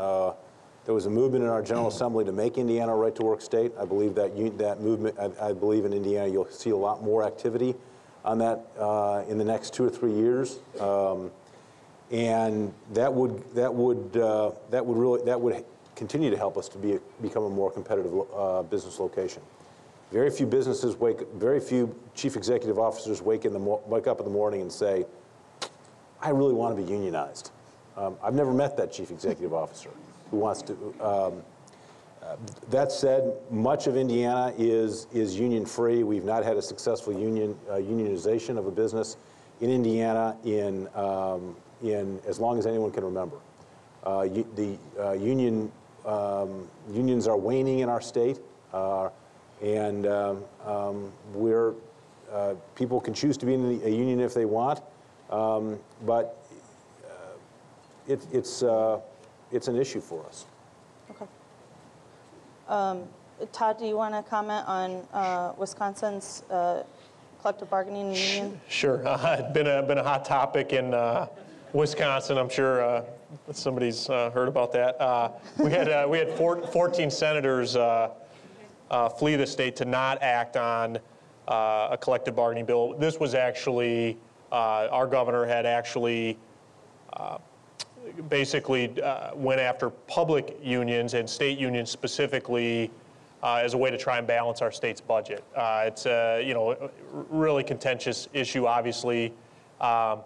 There 0.89 0.95
was 0.95 1.05
a 1.05 1.09
movement 1.11 1.43
in 1.43 1.51
our 1.51 1.61
General 1.61 1.89
Assembly 1.89 2.25
to 2.25 2.31
make 2.31 2.57
Indiana 2.57 2.93
a 2.93 2.95
right-to-work 2.95 3.41
state. 3.41 3.71
I 3.79 3.85
believe 3.85 4.15
that, 4.15 4.35
you- 4.35 4.49
that 4.57 4.81
movement, 4.81 5.19
I, 5.19 5.49
I 5.49 5.53
believe 5.53 5.85
in 5.85 5.93
Indiana, 5.93 6.27
you'll 6.27 6.49
see 6.49 6.71
a 6.71 6.75
lot 6.75 7.03
more 7.03 7.21
activity 7.23 7.75
on 8.25 8.39
that 8.39 8.65
uh, 8.75 9.23
in 9.29 9.37
the 9.37 9.43
next 9.43 9.75
two 9.75 9.85
or 9.85 9.91
three 9.91 10.13
years. 10.13 10.57
Um, 10.79 11.29
and 12.09 12.73
that 12.93 13.13
would, 13.13 13.53
that 13.53 13.71
would, 13.71 14.17
uh, 14.17 14.49
that 14.71 14.83
would 14.83 14.97
really, 14.97 15.23
that 15.25 15.39
would 15.39 15.63
continue 15.95 16.31
to 16.31 16.37
help 16.37 16.57
us 16.57 16.67
to 16.69 16.79
be, 16.79 16.97
become 17.21 17.43
a 17.43 17.49
more 17.51 17.69
competitive 17.69 18.11
uh, 18.35 18.63
business 18.63 18.99
location. 18.99 19.43
Very 20.11 20.31
few 20.31 20.47
businesses 20.47 20.95
wake, 20.95 21.19
very 21.35 21.59
few 21.59 21.95
chief 22.15 22.35
executive 22.35 22.79
officers 22.79 23.21
wake, 23.21 23.45
in 23.45 23.53
the, 23.53 23.59
wake 23.59 24.07
up 24.07 24.17
in 24.17 24.25
the 24.25 24.31
morning 24.31 24.61
and 24.61 24.71
say, 24.71 25.05
I 26.19 26.31
really 26.31 26.55
want 26.55 26.75
to 26.75 26.81
be 26.81 26.91
unionized. 26.91 27.51
Um, 27.95 28.17
I've 28.23 28.33
never 28.33 28.55
met 28.55 28.75
that 28.77 28.91
chief 28.91 29.11
executive 29.11 29.53
officer 29.53 29.91
who 30.31 30.37
wants 30.37 30.61
to. 30.63 30.73
Um, 31.01 31.43
uh, 32.21 32.35
that 32.69 32.91
said, 32.91 33.33
much 33.49 33.87
of 33.87 33.95
Indiana 33.95 34.53
is, 34.57 35.07
is 35.13 35.39
union 35.39 35.65
free. 35.65 36.03
We've 36.03 36.25
not 36.25 36.43
had 36.43 36.57
a 36.57 36.61
successful 36.61 37.13
union, 37.13 37.57
uh, 37.69 37.75
unionization 37.75 38.57
of 38.57 38.67
a 38.67 38.71
business 38.71 39.17
in 39.61 39.69
Indiana 39.69 40.37
in, 40.43 40.87
um, 40.95 41.55
in 41.81 42.19
as 42.27 42.39
long 42.39 42.59
as 42.59 42.67
anyone 42.67 42.91
can 42.91 43.03
remember. 43.03 43.37
Uh, 44.05 44.27
u- 44.31 44.47
the 44.55 44.77
uh, 45.01 45.13
union, 45.13 45.71
um, 46.05 46.67
unions 46.91 47.27
are 47.27 47.37
waning 47.37 47.79
in 47.79 47.89
our 47.89 48.01
state, 48.01 48.39
uh, 48.73 49.09
and 49.61 50.05
um, 50.05 50.43
um, 50.65 51.11
we're, 51.33 51.73
uh, 52.31 52.53
people 52.75 52.99
can 53.01 53.13
choose 53.13 53.37
to 53.37 53.45
be 53.45 53.53
in 53.53 53.81
a 53.83 53.89
union 53.89 54.19
if 54.19 54.33
they 54.33 54.45
want, 54.45 54.81
um, 55.29 55.79
but 56.05 56.37
it, 58.07 58.25
it's, 58.31 58.63
it's 59.51 59.67
an 59.67 59.75
issue 59.75 60.01
for 60.01 60.25
us. 60.25 60.45
Okay. 61.11 61.25
Um, 62.67 63.03
Todd, 63.51 63.79
do 63.79 63.85
you 63.85 63.95
want 63.95 64.13
to 64.13 64.21
comment 64.29 64.67
on 64.67 65.07
uh, 65.13 65.53
Wisconsin's 65.57 66.43
uh, 66.51 66.83
collective 67.41 67.69
bargaining 67.69 68.13
union? 68.13 68.59
Sure. 68.67 69.01
Uh, 69.07 69.37
It's 69.39 69.53
been 69.53 69.67
a, 69.67 69.81
been 69.83 69.97
a 69.97 70.03
hot 70.03 70.25
topic 70.25 70.73
in 70.73 70.93
uh, 70.93 71.27
Wisconsin. 71.73 72.37
I'm 72.37 72.49
sure 72.49 72.83
uh, 72.83 73.03
somebody's 73.51 74.09
uh, 74.09 74.29
heard 74.31 74.47
about 74.47 74.71
that. 74.73 74.99
Uh, 75.01 75.31
We 75.57 75.71
had, 75.71 75.87
uh, 75.89 76.05
we 76.09 76.17
had 76.17 76.29
four- 76.31 76.61
14 76.67 77.09
senators 77.09 77.75
uh, 77.75 78.09
uh, 78.91 79.09
flee 79.09 79.35
the 79.35 79.47
state 79.47 79.75
to 79.77 79.85
not 79.85 80.21
act 80.21 80.57
on 80.57 80.97
uh, 81.47 81.87
a 81.91 81.97
collective 81.97 82.35
bargaining 82.35 82.65
bill. 82.65 82.93
This 82.97 83.19
was 83.19 83.33
actually, 83.35 84.17
uh, 84.51 84.87
our 84.91 85.07
governor 85.07 85.45
had 85.45 85.65
actually 85.65 86.37
basically 88.29 89.01
uh, 89.01 89.35
went 89.35 89.59
after 89.59 89.89
public 89.89 90.57
unions 90.61 91.13
and 91.13 91.29
state 91.29 91.57
unions 91.57 91.89
specifically 91.89 92.91
uh, 93.41 93.61
as 93.63 93.73
a 93.73 93.77
way 93.77 93.89
to 93.89 93.97
try 93.97 94.17
and 94.17 94.27
balance 94.27 94.61
our 94.61 94.71
state's 94.71 95.01
budget. 95.01 95.43
Uh, 95.55 95.83
it's 95.85 96.05
a 96.05 96.43
you 96.45 96.53
know 96.53 96.91
really 97.29 97.63
contentious 97.63 98.27
issue, 98.33 98.65
obviously, 98.67 99.33
um, 99.81 100.19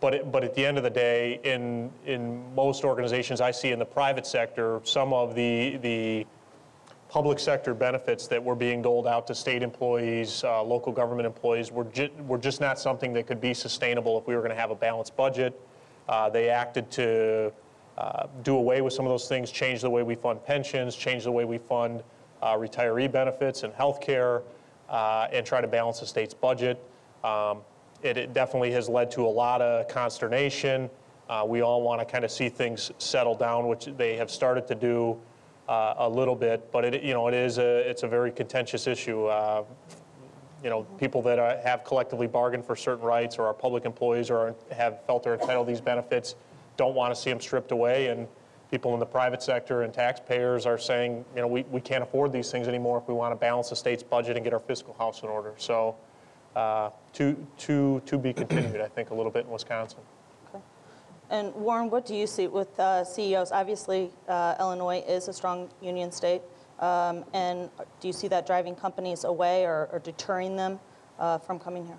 but 0.00 0.14
it, 0.14 0.32
but 0.32 0.44
at 0.44 0.54
the 0.54 0.64
end 0.64 0.78
of 0.78 0.84
the 0.84 0.90
day, 0.90 1.40
in 1.44 1.90
in 2.06 2.54
most 2.54 2.84
organizations 2.84 3.40
I 3.40 3.50
see 3.50 3.70
in 3.70 3.78
the 3.78 3.84
private 3.84 4.26
sector, 4.26 4.80
some 4.84 5.12
of 5.12 5.34
the 5.34 5.76
the 5.78 6.26
public 7.14 7.38
sector 7.38 7.74
benefits 7.74 8.26
that 8.26 8.42
were 8.42 8.56
being 8.56 8.82
doled 8.82 9.06
out 9.06 9.24
to 9.24 9.36
state 9.36 9.62
employees, 9.62 10.42
uh, 10.42 10.60
local 10.60 10.90
government 10.90 11.24
employees, 11.24 11.70
were, 11.70 11.84
ju- 11.84 12.10
were 12.26 12.38
just 12.38 12.60
not 12.60 12.76
something 12.76 13.12
that 13.12 13.24
could 13.24 13.40
be 13.40 13.54
sustainable 13.54 14.18
if 14.18 14.26
we 14.26 14.34
were 14.34 14.40
going 14.40 14.50
to 14.50 14.60
have 14.60 14.72
a 14.72 14.74
balanced 14.74 15.14
budget. 15.16 15.56
Uh, 16.08 16.28
they 16.28 16.48
acted 16.48 16.90
to 16.90 17.52
uh, 17.96 18.26
do 18.42 18.56
away 18.56 18.80
with 18.80 18.92
some 18.92 19.04
of 19.06 19.10
those 19.10 19.28
things, 19.28 19.50
change 19.50 19.80
the 19.80 19.90
way 19.90 20.02
we 20.02 20.14
fund 20.14 20.44
pensions, 20.44 20.96
change 20.96 21.24
the 21.24 21.32
way 21.32 21.44
we 21.44 21.58
fund 21.58 22.02
uh, 22.42 22.54
retiree 22.54 23.10
benefits 23.10 23.62
and 23.62 23.72
health 23.74 24.00
care, 24.00 24.42
uh, 24.88 25.28
and 25.32 25.46
try 25.46 25.60
to 25.60 25.68
balance 25.68 26.00
the 26.00 26.06
state's 26.06 26.34
budget. 26.34 26.82
Um, 27.22 27.60
it, 28.02 28.16
it 28.16 28.32
definitely 28.34 28.72
has 28.72 28.88
led 28.88 29.10
to 29.12 29.22
a 29.22 29.28
lot 29.28 29.62
of 29.62 29.88
consternation. 29.88 30.90
Uh, 31.28 31.44
we 31.46 31.62
all 31.62 31.80
want 31.80 32.00
to 32.00 32.04
kind 32.04 32.24
of 32.24 32.30
see 32.30 32.50
things 32.50 32.90
settle 32.98 33.34
down, 33.34 33.66
which 33.66 33.86
they 33.96 34.16
have 34.16 34.30
started 34.30 34.66
to 34.66 34.74
do 34.74 35.18
a 35.68 36.06
little 36.06 36.34
bit, 36.34 36.70
but 36.70 36.84
it, 36.84 37.02
you 37.02 37.14
know, 37.14 37.26
it 37.26 37.32
is 37.32 37.56
a, 37.56 37.88
it's 37.88 38.02
a 38.02 38.08
very 38.08 38.30
contentious 38.30 38.86
issue. 38.86 39.30
Uh, 40.64 40.66
you 40.66 40.70
know, 40.70 40.82
people 40.98 41.22
that 41.22 41.38
are, 41.38 41.56
have 41.58 41.84
collectively 41.84 42.26
bargained 42.26 42.64
for 42.64 42.76
certain 42.76 43.04
rights 43.04 43.38
or 43.38 43.46
are 43.46 43.54
public 43.54 43.84
employees 43.84 44.30
or 44.30 44.54
have 44.72 45.04
felt 45.06 45.22
they're 45.22 45.34
entitled 45.34 45.66
to 45.66 45.72
these 45.72 45.80
benefits 45.80 46.36
don't 46.76 46.94
want 46.94 47.14
to 47.14 47.20
see 47.20 47.30
them 47.30 47.40
stripped 47.40 47.70
away. 47.70 48.08
And 48.08 48.26
people 48.70 48.94
in 48.94 49.00
the 49.00 49.06
private 49.06 49.42
sector 49.42 49.82
and 49.82 49.94
taxpayers 49.94 50.66
are 50.66 50.78
saying, 50.78 51.24
you 51.34 51.40
know, 51.40 51.46
we, 51.46 51.62
we 51.70 51.80
can't 51.80 52.02
afford 52.02 52.32
these 52.32 52.50
things 52.50 52.66
anymore 52.66 52.98
if 52.98 53.06
we 53.06 53.14
want 53.14 53.32
to 53.32 53.36
balance 53.36 53.70
the 53.70 53.76
state's 53.76 54.02
budget 54.02 54.36
and 54.36 54.44
get 54.44 54.52
our 54.52 54.60
fiscal 54.60 54.94
house 54.98 55.22
in 55.22 55.28
order. 55.28 55.54
So 55.56 55.94
uh, 56.56 56.90
to, 57.14 57.36
to, 57.58 58.02
to 58.06 58.18
be 58.18 58.32
continued, 58.32 58.80
I 58.80 58.88
think, 58.88 59.10
a 59.10 59.14
little 59.14 59.30
bit 59.30 59.44
in 59.44 59.52
Wisconsin. 59.52 60.00
And 61.30 61.54
Warren, 61.54 61.90
what 61.90 62.04
do 62.04 62.14
you 62.14 62.26
see 62.26 62.48
with 62.48 62.78
uh, 62.78 63.04
CEOs? 63.04 63.50
Obviously, 63.50 64.10
uh, 64.28 64.56
Illinois 64.60 65.02
is 65.06 65.28
a 65.28 65.32
strong 65.32 65.70
union 65.80 66.12
state. 66.12 66.42
Um, 66.80 67.24
And 67.32 67.70
do 68.00 68.08
you 68.08 68.12
see 68.12 68.28
that 68.28 68.46
driving 68.46 68.74
companies 68.74 69.24
away 69.24 69.64
or 69.64 69.88
or 69.92 69.98
deterring 70.00 70.56
them 70.56 70.80
uh, 71.18 71.38
from 71.38 71.58
coming 71.58 71.86
here? 71.86 71.98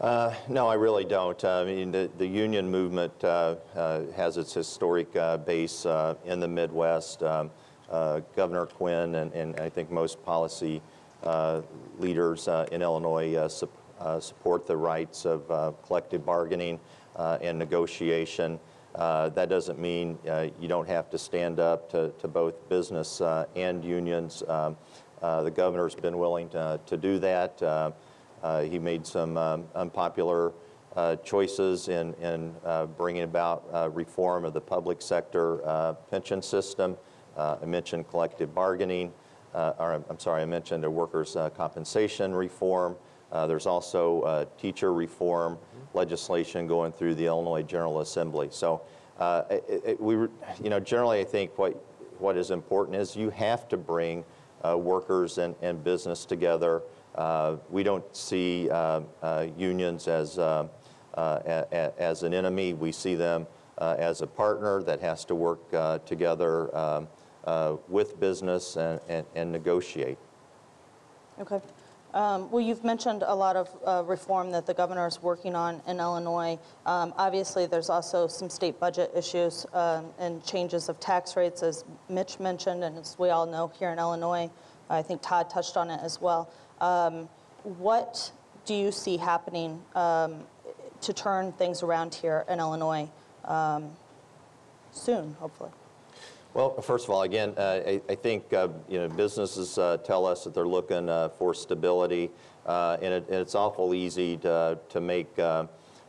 Uh, 0.00 0.34
No, 0.48 0.66
I 0.66 0.74
really 0.74 1.04
don't. 1.04 1.42
I 1.44 1.64
mean, 1.64 1.92
the, 1.92 2.10
the 2.18 2.26
union 2.26 2.70
movement 2.70 3.12
uh, 3.22 3.56
uh, 3.76 4.02
has 4.16 4.36
its 4.36 4.52
historic 4.52 5.14
uh, 5.14 5.36
base 5.38 5.86
uh, 5.86 6.14
in 6.24 6.40
the 6.40 6.48
Midwest. 6.48 7.22
Um, 7.22 7.50
Governor 8.34 8.66
Quinn 8.66 9.14
and, 9.14 9.32
and 9.34 9.60
I 9.60 9.68
think 9.68 9.90
most 9.90 10.20
policy 10.24 10.82
leaders 11.98 12.48
in 12.72 12.82
Illinois 12.82 13.34
uh, 13.34 14.18
support 14.20 14.66
the 14.66 14.76
rights 14.76 15.24
of 15.24 15.46
collective 15.86 16.26
bargaining 16.26 16.80
and 17.16 17.56
negotiation. 17.56 18.58
Uh, 18.94 19.28
That 19.30 19.48
doesn't 19.48 19.78
mean 19.78 20.18
uh, 20.28 20.48
you 20.60 20.68
don't 20.68 20.88
have 20.88 21.10
to 21.10 21.18
stand 21.18 21.58
up 21.58 21.90
to, 21.90 22.12
to 22.20 22.28
both 22.28 22.68
business 22.68 23.20
uh, 23.20 23.46
and 23.56 23.84
unions. 23.84 24.42
Um, 24.46 24.76
uh, 25.22 25.42
The 25.42 25.50
governor's 25.50 25.94
been 25.94 26.18
willing 26.18 26.48
to, 26.50 26.80
to 26.86 26.96
do 26.96 27.18
that. 27.18 27.62
Uh, 27.62 27.90
uh, 28.42 28.62
He 28.62 28.78
made 28.78 29.06
some 29.06 29.36
um, 29.36 29.64
unpopular 29.74 30.52
choices 31.24 31.88
in, 31.88 32.14
in 32.14 32.54
bringing 32.96 33.24
about 33.24 33.64
reform 33.92 34.44
of 34.44 34.52
the 34.52 34.60
public 34.60 35.02
sector 35.02 35.96
pension 36.08 36.40
system. 36.40 36.96
I 37.36 37.64
mentioned 37.64 38.06
collective 38.08 38.54
bargaining, 38.54 39.12
or 39.54 40.04
I'm 40.08 40.20
sorry, 40.20 40.42
I 40.42 40.44
mentioned 40.44 40.84
a 40.84 40.90
workers' 40.90 41.36
compensation 41.56 42.32
reform. 42.32 42.94
Uh, 43.34 43.46
There's 43.48 43.66
also 43.66 44.20
uh, 44.22 44.44
teacher 44.60 44.92
reform 44.94 45.58
legislation 45.92 46.66
going 46.66 46.92
through 46.92 47.16
the 47.16 47.26
Illinois 47.26 47.62
General 47.62 48.00
Assembly. 48.00 48.48
So 48.50 48.80
uh, 49.18 49.42
it- 49.50 49.82
it- 49.84 50.00
we, 50.00 50.14
you 50.14 50.70
know, 50.70 50.78
generally, 50.80 51.20
I 51.20 51.24
think 51.24 51.58
what, 51.58 51.74
what 52.20 52.36
is 52.36 52.50
important 52.52 52.96
is 52.96 53.16
you 53.16 53.30
have 53.30 53.68
to 53.68 53.76
bring 53.76 54.24
uh, 54.64 54.78
workers 54.78 55.38
and, 55.38 55.54
and 55.62 55.82
business 55.84 56.24
together. 56.24 56.82
Uh, 57.16 57.56
We 57.70 57.82
don't 57.82 58.04
see 58.16 58.70
uh, 58.70 59.02
unions 59.58 60.08
as, 60.08 60.38
a- 60.38 60.68
as 61.98 62.22
an 62.22 62.32
enemy. 62.32 62.72
We 62.72 62.92
see 62.92 63.14
them 63.16 63.46
as 63.78 64.22
a 64.22 64.26
partner 64.26 64.82
that 64.84 65.00
has 65.00 65.24
to 65.26 65.34
work 65.34 66.06
together 66.06 66.74
um, 66.76 67.08
with 67.88 68.18
business 68.20 68.76
and, 68.76 69.00
and, 69.08 69.26
and 69.34 69.52
negotiate. 69.52 70.18
Okay. 71.40 71.60
Um, 72.14 72.48
Well, 72.50 72.62
you've 72.62 72.84
mentioned 72.84 73.24
a 73.26 73.34
lot 73.34 73.56
of 73.56 73.68
uh, 73.84 74.04
reform 74.06 74.52
that 74.52 74.66
the 74.66 74.72
governor 74.72 75.06
is 75.06 75.20
working 75.20 75.56
on 75.56 75.82
in 75.86 75.98
Illinois. 75.98 76.58
Um, 76.86 77.12
Obviously, 77.18 77.66
there's 77.66 77.90
also 77.90 78.28
some 78.28 78.48
state 78.48 78.78
budget 78.78 79.10
issues 79.14 79.66
um, 79.74 80.06
and 80.18 80.42
changes 80.44 80.88
of 80.88 80.98
tax 81.00 81.36
rates, 81.36 81.62
as 81.62 81.84
Mitch 82.08 82.38
mentioned, 82.38 82.84
and 82.84 82.96
as 82.96 83.18
we 83.18 83.30
all 83.30 83.46
know 83.46 83.70
here 83.78 83.90
in 83.90 83.98
Illinois. 83.98 84.48
I 84.88 85.02
think 85.02 85.22
Todd 85.22 85.50
touched 85.50 85.76
on 85.76 85.90
it 85.90 86.00
as 86.02 86.20
well. 86.20 86.48
Um, 86.80 87.28
What 87.64 88.30
do 88.64 88.74
you 88.74 88.92
see 88.92 89.16
happening 89.16 89.82
um, 89.94 90.44
to 91.00 91.12
turn 91.12 91.52
things 91.52 91.82
around 91.82 92.14
here 92.14 92.44
in 92.48 92.60
Illinois 92.60 93.10
um, 93.44 93.90
soon, 94.92 95.34
hopefully? 95.40 95.70
Well, 96.54 96.80
first 96.82 97.06
of 97.06 97.10
all, 97.10 97.22
again, 97.22 97.52
uh, 97.56 97.82
I, 97.84 98.00
I 98.08 98.14
think 98.14 98.52
uh, 98.52 98.68
you 98.88 98.98
know 98.98 99.08
businesses 99.08 99.76
uh, 99.76 99.96
tell 100.04 100.24
us 100.24 100.44
that 100.44 100.54
they're 100.54 100.68
looking 100.68 101.08
uh, 101.08 101.30
for 101.30 101.52
stability, 101.52 102.30
uh, 102.64 102.96
and, 103.02 103.12
it, 103.12 103.26
and 103.26 103.40
it's 103.40 103.56
awful 103.56 103.92
easy 103.92 104.36
to 104.36 104.78
to 104.90 105.00
make 105.00 105.36
uh, 105.36 105.66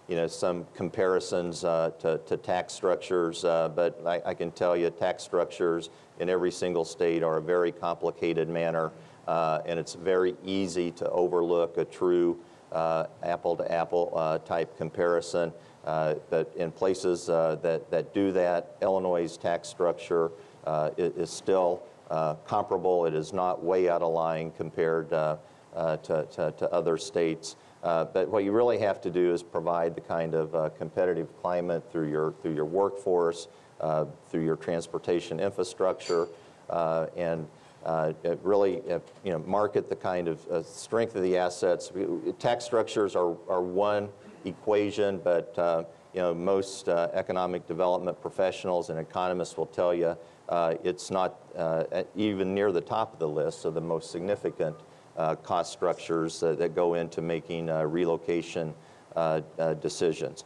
you 0.08 0.16
know 0.16 0.28
some 0.28 0.68
comparisons 0.76 1.62
to, 1.62 2.22
to 2.28 2.38
tax 2.38 2.74
structures. 2.74 3.42
but 3.42 4.00
I, 4.06 4.22
I 4.24 4.34
can 4.36 4.52
tell 4.52 4.78
you, 4.78 4.92
tax 4.92 5.24
structures 5.24 5.90
in 6.20 6.30
every 6.30 6.52
single 6.52 6.86
state 6.86 7.24
are 7.24 7.38
a 7.38 7.42
very 7.42 7.72
complicated 7.72 8.48
manner, 8.48 8.92
and 9.28 9.80
it's 9.80 9.96
very 9.96 10.36
easy 10.46 10.92
to 10.92 11.10
overlook 11.10 11.80
a 11.80 11.86
true 11.86 12.38
uh, 12.72 13.06
apple-to-apple 13.24 14.12
uh, 14.16 14.38
type 14.40 14.78
comparison. 14.78 15.52
Uh, 15.86 16.16
But 16.30 16.52
in 16.56 16.72
places 16.72 17.30
uh, 17.30 17.58
that, 17.62 17.90
that 17.92 18.14
do 18.14 18.32
that, 18.32 18.76
Illinois' 18.82 19.38
tax 19.38 19.68
structure 19.70 20.32
uh, 20.66 20.90
is 20.98 21.30
still 21.30 21.84
uh, 22.10 22.34
comparable. 22.48 23.06
It 23.06 23.14
is 23.14 23.34
not 23.34 23.64
way 23.64 23.88
out 23.88 24.02
of 24.02 24.12
line 24.14 24.52
compared 24.58 25.14
uh, 25.14 25.38
uh, 25.76 25.98
to, 25.98 26.26
to, 26.32 26.54
to 26.58 26.72
other 26.74 26.98
states. 26.98 27.56
Uh, 27.84 28.06
But 28.06 28.30
what 28.30 28.44
you 28.44 28.52
really 28.52 28.80
have 28.80 29.00
to 29.02 29.12
do 29.12 29.34
is 29.34 29.44
provide 29.44 29.94
the 29.94 30.02
kind 30.02 30.34
of 30.34 30.56
uh, 30.56 30.70
competitive 30.78 31.28
climate 31.42 31.84
through 31.92 32.10
your, 32.10 32.34
through 32.42 32.56
your 32.56 32.66
workforce, 32.66 33.48
uh, 33.80 34.06
through 34.30 34.44
your 34.44 34.56
transportation 34.56 35.40
infrastructure, 35.40 36.28
uh, 36.70 37.06
and 37.16 37.48
uh, 37.86 38.14
really, 38.42 38.82
uh, 38.90 38.98
you 39.24 39.32
know, 39.32 39.38
market 39.46 39.88
the 39.90 39.96
kind 39.96 40.28
of 40.28 40.48
uh, 40.48 40.64
strength 40.64 41.16
of 41.16 41.22
the 41.22 41.38
assets. 41.38 41.92
Tax 42.40 42.66
structures 42.66 43.16
are, 43.16 43.36
are 43.48 43.62
one 43.62 44.10
equation, 44.46 45.20
but, 45.24 45.58
uh, 45.58 45.84
you 46.14 46.22
know, 46.22 46.34
most 46.34 46.88
uh, 46.88 47.10
economic 47.14 47.68
development 47.68 48.22
professionals 48.22 48.90
and 48.90 49.00
economists 49.00 49.58
will 49.58 49.66
tell 49.66 49.94
you 49.94 50.16
uh, 50.50 50.76
it's 50.84 51.10
not 51.12 51.40
uh, 51.58 52.04
even 52.16 52.54
near 52.54 52.72
the 52.72 52.82
top 52.82 53.14
of 53.14 53.20
the 53.20 53.28
list 53.28 53.66
of 53.66 53.74
the 53.74 53.82
most 53.82 54.12
significant 54.12 54.76
uh, 55.18 55.36
cost 55.36 55.72
structures 55.72 56.44
uh, 56.44 56.54
that 56.56 56.76
go 56.76 56.96
into 56.96 57.22
making 57.22 57.70
uh, 57.70 57.84
relocation 57.84 58.74
uh, 59.16 59.40
decisions. 59.82 60.44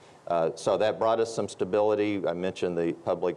So 0.56 0.78
that 0.78 1.00
brought 1.00 1.20
us 1.20 1.34
some 1.34 1.50
stability. 1.50 2.22
I 2.28 2.34
mentioned 2.34 2.78
the 2.78 2.93
public 2.93 3.36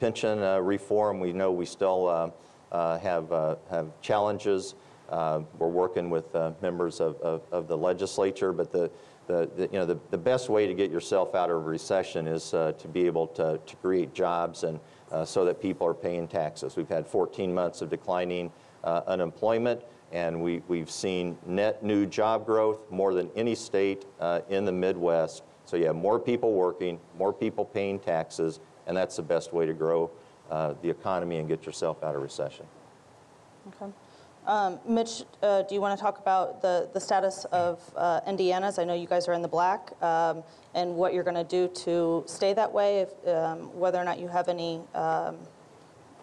pension 0.00 0.40
reform. 0.64 1.20
We 1.20 1.32
know 1.32 1.52
we 1.52 1.66
still 1.66 2.32
have, 2.72 3.30
have 3.70 3.86
challenges. 4.02 4.74
Uh, 5.14 5.42
We're 5.60 5.68
working 5.68 6.10
with 6.10 6.34
uh, 6.34 6.50
members 6.60 7.00
of, 7.00 7.14
of, 7.20 7.42
of 7.52 7.68
the 7.68 7.76
legislature, 7.76 8.52
but 8.52 8.72
the, 8.72 8.90
the, 9.28 9.48
the- 9.56 9.68
you 9.70 9.78
know, 9.78 9.86
the, 9.86 9.96
the 10.10 10.18
best 10.18 10.48
way 10.48 10.66
to 10.66 10.74
get 10.74 10.90
yourself 10.90 11.36
out 11.36 11.50
of 11.50 11.66
recession 11.66 12.26
is 12.26 12.52
uh, 12.52 12.72
to 12.78 12.88
be 12.88 13.06
able 13.06 13.28
to, 13.28 13.60
to 13.64 13.76
create 13.76 14.12
jobs 14.12 14.64
and 14.64 14.80
uh, 15.12 15.24
so 15.24 15.44
that 15.44 15.62
people 15.62 15.86
are 15.86 15.94
paying 15.94 16.26
taxes. 16.26 16.74
We've 16.74 16.88
had 16.88 17.06
14 17.06 17.54
months 17.54 17.80
of 17.80 17.90
declining 17.90 18.50
uh, 18.82 19.02
unemployment, 19.06 19.82
and 20.10 20.42
we, 20.42 20.62
we've 20.66 20.90
seen 20.90 21.38
net 21.46 21.84
new 21.84 22.06
job 22.06 22.44
growth 22.44 22.80
more 22.90 23.14
than 23.14 23.30
any 23.36 23.54
state 23.54 24.06
uh, 24.18 24.40
in 24.48 24.64
the 24.64 24.72
Midwest. 24.72 25.44
So 25.64 25.76
you 25.76 25.86
have 25.86 25.94
more 25.94 26.18
people 26.18 26.54
working, 26.54 26.98
more 27.16 27.32
people 27.32 27.64
paying 27.64 28.00
taxes, 28.00 28.58
and 28.88 28.96
that's 28.96 29.14
the 29.14 29.22
best 29.22 29.52
way 29.52 29.64
to 29.64 29.74
grow 29.74 30.10
the 30.50 30.90
economy 30.90 31.38
and 31.38 31.46
get 31.48 31.64
yourself 31.66 32.02
out 32.02 32.16
of 32.16 32.22
recession. 32.22 32.66
Okay. 33.68 33.92
Um, 34.46 34.78
Mitch, 34.86 35.22
uh, 35.42 35.62
do 35.62 35.74
you 35.74 35.80
want 35.80 35.98
to 35.98 36.02
talk 36.02 36.18
about 36.18 36.60
the, 36.60 36.90
the 36.92 37.00
status 37.00 37.46
of 37.46 37.80
uh, 37.96 38.20
Indiana's? 38.26 38.78
I 38.78 38.84
know 38.84 38.92
you 38.92 39.06
guys 39.06 39.26
are 39.26 39.32
in 39.32 39.40
the 39.40 39.48
black, 39.48 39.92
um, 40.02 40.42
and 40.74 40.94
what 40.94 41.14
you're 41.14 41.24
going 41.24 41.34
to 41.36 41.44
do 41.44 41.68
to 41.84 42.24
stay 42.26 42.52
that 42.52 42.70
way, 42.70 43.00
if, 43.00 43.28
um, 43.34 43.74
whether 43.78 43.98
or 43.98 44.04
not 44.04 44.18
you 44.18 44.28
have 44.28 44.48
any, 44.48 44.82
um, 44.94 45.36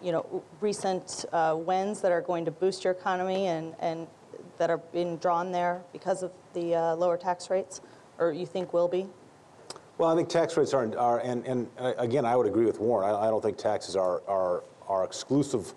you 0.00 0.12
know, 0.12 0.42
recent 0.60 1.24
uh, 1.32 1.56
wins 1.58 2.00
that 2.00 2.12
are 2.12 2.20
going 2.20 2.44
to 2.44 2.52
boost 2.52 2.84
your 2.84 2.92
economy 2.92 3.46
and, 3.46 3.74
and 3.80 4.06
that 4.56 4.70
are 4.70 4.78
being 4.78 5.16
drawn 5.16 5.50
there 5.50 5.82
because 5.92 6.22
of 6.22 6.30
the 6.54 6.76
uh, 6.76 6.94
lower 6.94 7.16
tax 7.16 7.50
rates, 7.50 7.80
or 8.18 8.32
you 8.32 8.46
think 8.46 8.72
will 8.72 8.88
be? 8.88 9.08
Well, 9.98 10.10
I 10.10 10.14
think 10.14 10.28
tax 10.28 10.56
rates 10.56 10.72
are, 10.72 10.96
are 10.96 11.18
and, 11.18 11.44
and 11.44 11.68
uh, 11.76 11.94
again, 11.98 12.24
I 12.24 12.36
would 12.36 12.46
agree 12.46 12.66
with 12.66 12.78
Warren. 12.78 13.12
I, 13.12 13.26
I 13.26 13.30
don't 13.30 13.42
think 13.42 13.58
taxes 13.58 13.96
are, 13.96 14.22
are, 14.28 14.62
are 14.86 15.02
exclusive 15.02 15.74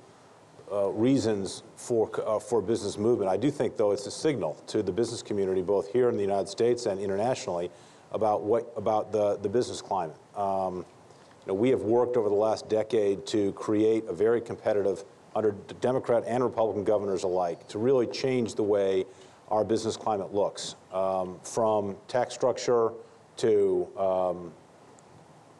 uh, 0.75 0.89
reasons 0.89 1.63
for, 1.77 2.09
uh, 2.27 2.37
for 2.37 2.61
business 2.61 2.97
movement. 2.97 3.31
I 3.31 3.37
do 3.37 3.49
think, 3.49 3.77
though, 3.77 3.91
it's 3.91 4.07
a 4.07 4.11
signal 4.11 4.61
to 4.67 4.83
the 4.83 4.91
business 4.91 5.21
community, 5.23 5.61
both 5.61 5.91
here 5.91 6.09
in 6.09 6.17
the 6.17 6.21
United 6.21 6.49
States 6.49 6.85
and 6.85 6.99
internationally, 6.99 7.71
about, 8.11 8.43
what, 8.43 8.71
about 8.75 9.11
the, 9.11 9.37
the 9.37 9.47
business 9.49 9.81
climate. 9.81 10.17
Um, 10.35 10.77
you 11.45 11.47
know, 11.47 11.53
we 11.53 11.69
have 11.69 11.81
worked 11.81 12.17
over 12.17 12.27
the 12.27 12.35
last 12.35 12.67
decade 12.67 13.25
to 13.27 13.53
create 13.53 14.03
a 14.07 14.13
very 14.13 14.41
competitive, 14.41 15.05
under 15.33 15.51
Democrat 15.79 16.23
and 16.27 16.43
Republican 16.43 16.83
governors 16.83 17.23
alike, 17.23 17.65
to 17.69 17.79
really 17.79 18.07
change 18.07 18.55
the 18.55 18.63
way 18.63 19.05
our 19.49 19.63
business 19.63 19.95
climate 19.95 20.33
looks, 20.33 20.75
um, 20.91 21.39
from 21.43 21.95
tax 22.07 22.33
structure 22.33 22.91
to 23.37 23.87
um, 23.97 24.51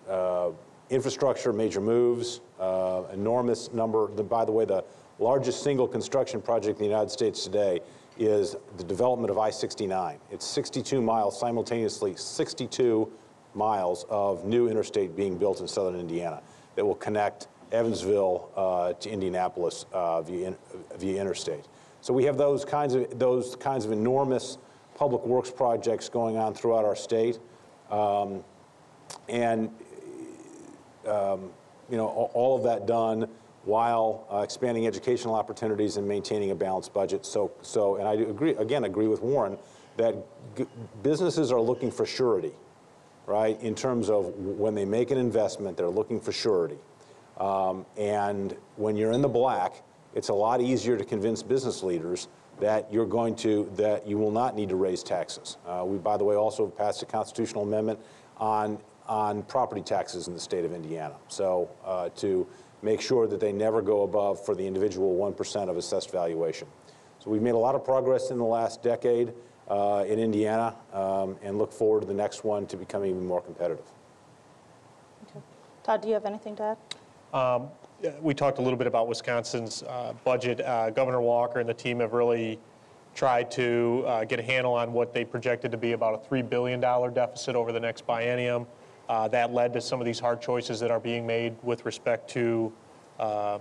uh, 0.09 0.49
infrastructure, 0.89 1.53
major 1.53 1.81
moves, 1.81 2.41
uh, 2.59 3.03
enormous 3.13 3.71
number. 3.73 4.09
The, 4.15 4.23
by 4.23 4.43
the 4.43 4.51
way, 4.51 4.65
the 4.65 4.83
largest 5.19 5.63
single 5.63 5.87
construction 5.87 6.41
project 6.41 6.79
in 6.79 6.85
the 6.85 6.89
United 6.89 7.09
States 7.09 7.43
today 7.43 7.79
is 8.17 8.55
the 8.77 8.83
development 8.83 9.29
of 9.31 9.37
I-69. 9.37 10.17
It's 10.31 10.45
62 10.45 11.01
miles, 11.01 11.39
simultaneously 11.39 12.15
62 12.15 13.11
miles 13.53 14.05
of 14.09 14.45
new 14.45 14.67
interstate 14.67 15.15
being 15.15 15.37
built 15.37 15.61
in 15.61 15.67
southern 15.67 15.99
Indiana 15.99 16.41
that 16.75 16.85
will 16.85 16.95
connect 16.95 17.47
Evansville 17.71 18.49
uh, 18.55 18.93
to 18.93 19.09
Indianapolis 19.09 19.85
uh, 19.91 20.21
via, 20.21 20.49
in- 20.49 20.57
via 20.97 21.19
interstate. 21.19 21.65
So 22.01 22.13
we 22.13 22.23
have 22.25 22.37
those 22.37 22.63
kinds 22.63 22.93
of 22.93 23.17
those 23.17 23.55
kinds 23.55 23.83
of 23.85 23.91
enormous 23.91 24.59
public 24.93 25.25
works 25.25 25.49
projects 25.49 26.07
going 26.07 26.37
on 26.37 26.53
throughout 26.53 26.85
our 26.85 26.95
state, 26.95 27.39
um, 27.89 28.43
and 29.27 29.69
um, 31.07 31.49
you 31.89 31.97
know 31.97 32.07
all, 32.07 32.31
all 32.35 32.55
of 32.55 32.63
that 32.63 32.85
done 32.85 33.27
while 33.65 34.27
uh, 34.31 34.37
expanding 34.37 34.87
educational 34.87 35.35
opportunities 35.35 35.97
and 35.97 36.07
maintaining 36.07 36.51
a 36.51 36.55
balanced 36.55 36.93
budget. 36.93 37.25
So 37.25 37.51
so 37.61 37.95
and 37.97 38.07
I 38.07 38.13
agree 38.13 38.55
again 38.55 38.85
agree 38.85 39.07
with 39.07 39.21
Warren 39.21 39.57
that 39.97 40.15
businesses 41.03 41.51
are 41.51 41.61
looking 41.61 41.91
for 41.91 42.05
surety 42.05 42.53
right? 43.25 43.59
In 43.61 43.75
terms 43.75 44.09
of 44.09 44.35
when 44.37 44.75
they 44.75 44.85
make 44.85 45.11
an 45.11 45.17
investment, 45.17 45.77
they're 45.77 45.89
looking 45.89 46.19
for 46.19 46.31
surety. 46.31 46.77
Um, 47.37 47.85
and 47.97 48.55
when 48.75 48.95
you're 48.95 49.11
in 49.11 49.21
the 49.21 49.27
black, 49.29 49.81
it's 50.13 50.29
a 50.29 50.33
lot 50.33 50.61
easier 50.61 50.97
to 50.97 51.03
convince 51.03 51.43
business 51.43 51.83
leaders 51.83 52.27
that 52.59 52.91
you're 52.91 53.05
going 53.05 53.35
to, 53.35 53.69
that 53.75 54.07
you 54.07 54.17
will 54.17 54.31
not 54.31 54.55
need 54.55 54.69
to 54.69 54.75
raise 54.75 55.03
taxes. 55.03 55.57
Uh, 55.65 55.83
we, 55.85 55.97
by 55.97 56.15
the 56.15 56.23
way, 56.23 56.35
also 56.35 56.67
passed 56.67 57.01
a 57.01 57.05
constitutional 57.05 57.63
amendment 57.63 57.99
on, 58.37 58.79
on 59.07 59.43
property 59.43 59.81
taxes 59.81 60.29
in 60.29 60.33
the 60.33 60.39
state 60.39 60.63
of 60.63 60.71
Indiana. 60.71 61.15
So 61.27 61.69
uh, 61.83 62.09
to 62.17 62.47
make 62.85 63.01
sure 63.01 63.27
that 63.27 63.39
they 63.39 63.51
never 63.51 63.81
go 63.81 64.03
above, 64.03 64.45
for 64.45 64.55
the 64.55 64.65
individual, 64.65 65.17
1% 65.17 65.69
of 65.69 65.75
assessed 65.75 66.11
valuation. 66.11 66.67
So 67.19 67.31
we've 67.31 67.41
made 67.41 67.55
a 67.55 67.57
lot 67.57 67.73
of 67.73 67.83
progress 67.83 68.29
in 68.29 68.37
the 68.37 68.45
last 68.45 68.83
decade 68.83 69.33
uh, 69.67 70.05
in 70.07 70.19
Indiana 70.19 70.75
um, 70.93 71.35
and 71.41 71.57
look 71.57 71.73
forward 71.73 72.01
to 72.01 72.07
the 72.07 72.13
next 72.13 72.43
one 72.43 72.67
to 72.67 72.77
becoming 72.77 73.09
even 73.09 73.25
more 73.25 73.41
competitive. 73.41 73.85
Todd, 75.83 76.01
do 76.01 76.07
you 76.07 76.13
have 76.13 76.25
anything 76.25 76.55
to 76.57 76.63
add? 77.33 77.69
we 78.21 78.33
talked 78.33 78.59
a 78.59 78.61
little 78.61 78.77
bit 78.77 78.87
about 78.87 79.07
Wisconsin's 79.07 79.81
uh, 79.83 80.13
budget. 80.23 80.61
Uh, 80.61 80.91
Governor 80.91 81.21
Walker 81.21 81.59
and 81.59 81.67
the 81.67 81.73
team 81.73 81.99
have 81.99 82.13
really 82.13 82.59
tried 83.15 83.49
to 83.49 84.03
uh, 84.05 84.25
get 84.25 84.39
a 84.39 84.43
handle 84.43 84.73
on 84.73 84.93
what 84.93 85.13
they 85.13 85.25
projected 85.25 85.71
to 85.71 85.77
be 85.77 85.93
about 85.93 86.13
a 86.13 86.29
$3 86.29 86.47
billion 86.47 86.79
deficit 86.79 87.55
over 87.55 87.71
the 87.71 87.79
next 87.79 88.05
biennium. 88.05 88.67
Uh, 89.07 89.27
That 89.27 89.53
led 89.53 89.73
to 89.73 89.81
some 89.81 89.99
of 89.99 90.05
these 90.05 90.19
hard 90.19 90.41
choices 90.41 90.79
that 90.79 90.91
are 90.91 90.99
being 90.99 91.25
made 91.27 91.55
with 91.63 91.85
respect 91.85 92.29
to 92.31 92.73
uh, 93.19 93.59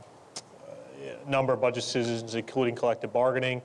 a 1.27 1.31
number 1.31 1.53
of 1.53 1.61
budget 1.61 1.85
decisions, 1.85 2.35
including 2.35 2.75
collective 2.75 3.13
bargaining. 3.13 3.61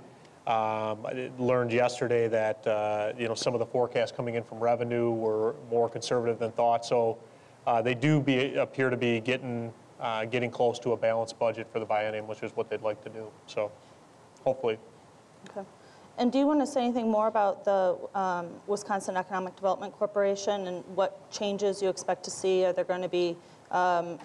Um, 0.48 1.06
I 1.06 1.30
learned 1.38 1.72
yesterday 1.72 2.28
that, 2.28 2.66
uh, 2.66 3.14
you 3.18 3.28
know, 3.28 3.36
some 3.36 3.54
of 3.54 3.60
the 3.60 3.66
forecasts 3.66 4.12
coming 4.12 4.36
in 4.36 4.44
from 4.44 4.60
revenue 4.60 5.12
were 5.12 5.56
more 5.70 5.88
conservative 5.90 6.40
than 6.40 6.52
thought. 6.52 6.86
So 6.86 7.18
uh, 7.68 7.82
they 7.82 7.94
do 7.94 8.20
be, 8.20 8.56
appear 8.56 8.90
to 8.90 8.98
be 8.98 9.20
getting, 9.20 9.72
uh, 10.00 10.26
getting 10.26 10.50
close 10.50 10.80
to 10.80 10.94
a 10.94 10.98
balanced 10.98 11.38
budget 11.38 11.68
for 11.72 11.80
the 11.80 11.86
biennium, 11.86 12.26
which 12.26 12.42
is 12.42 12.52
what 12.56 12.70
they'd 12.70 12.82
like 12.82 13.04
to 13.04 13.10
do. 13.10 13.28
So 13.46 13.72
hopefully. 14.44 14.80
Okay. 15.52 15.68
And 16.20 16.34
do 16.34 16.38
you 16.38 16.46
want 16.46 16.60
to 16.60 16.68
say 16.68 16.84
anything 16.84 17.10
more 17.10 17.28
about 17.28 17.64
the 17.64 17.98
um, 18.14 18.50
Wisconsin 18.68 19.16
Economic 19.16 19.56
Development 19.56 19.94
Corporation 19.94 20.68
and 20.68 20.84
what 20.94 21.32
changes 21.32 21.82
you 21.82 21.88
expect 21.88 22.26
to 22.26 22.30
see? 22.30 22.66
Are 22.66 22.74
there 22.74 22.84
going 22.84 23.02
to 23.02 23.08
be, 23.08 23.38
um, 23.72 24.20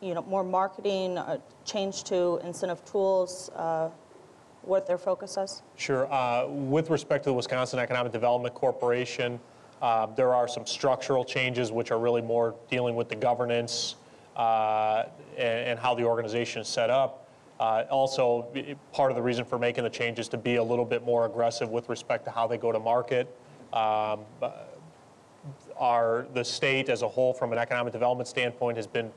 you 0.00 0.14
know, 0.14 0.22
more 0.22 0.42
marketing, 0.42 1.16
uh, 1.16 1.38
change 1.64 2.02
to 2.04 2.40
incentive 2.42 2.84
tools? 2.84 3.50
uh, 3.54 3.88
What 4.62 4.88
their 4.88 4.98
focus 4.98 5.36
is? 5.36 5.62
Sure. 5.76 6.12
Uh, 6.12 6.48
With 6.48 6.90
respect 6.90 7.22
to 7.24 7.30
the 7.30 7.34
Wisconsin 7.34 7.78
Economic 7.78 8.10
Development 8.10 8.52
Corporation, 8.52 9.38
uh, 9.80 10.06
there 10.06 10.34
are 10.34 10.48
some 10.48 10.66
structural 10.66 11.24
changes 11.24 11.70
which 11.70 11.92
are 11.92 12.00
really 12.00 12.22
more 12.22 12.56
dealing 12.68 12.96
with 12.96 13.08
the 13.08 13.16
governance 13.16 13.94
uh, 14.36 15.04
and 15.36 15.68
and 15.68 15.78
how 15.78 15.94
the 15.94 16.04
organization 16.04 16.62
is 16.62 16.68
set 16.68 16.90
up. 16.90 17.21
Uh, 17.62 17.84
Also, 17.90 18.48
part 18.92 19.12
of 19.12 19.16
the 19.16 19.22
reason 19.22 19.44
for 19.44 19.56
making 19.56 19.84
the 19.84 19.90
change 19.90 20.18
is 20.18 20.28
to 20.28 20.36
be 20.36 20.56
a 20.56 20.62
little 20.62 20.84
bit 20.84 21.04
more 21.04 21.26
aggressive 21.26 21.70
with 21.70 21.88
respect 21.88 22.24
to 22.24 22.30
how 22.30 22.44
they 22.44 22.58
go 22.58 22.72
to 22.72 22.80
market. 22.80 23.28
Um, 23.72 24.20
Our, 25.78 26.26
the 26.34 26.44
state 26.44 26.88
as 26.88 27.02
a 27.02 27.08
whole, 27.08 27.32
from 27.32 27.52
an 27.52 27.58
economic 27.58 27.92
development 27.92 28.28
standpoint, 28.28 28.76
has 28.76 28.88
been 28.88 29.12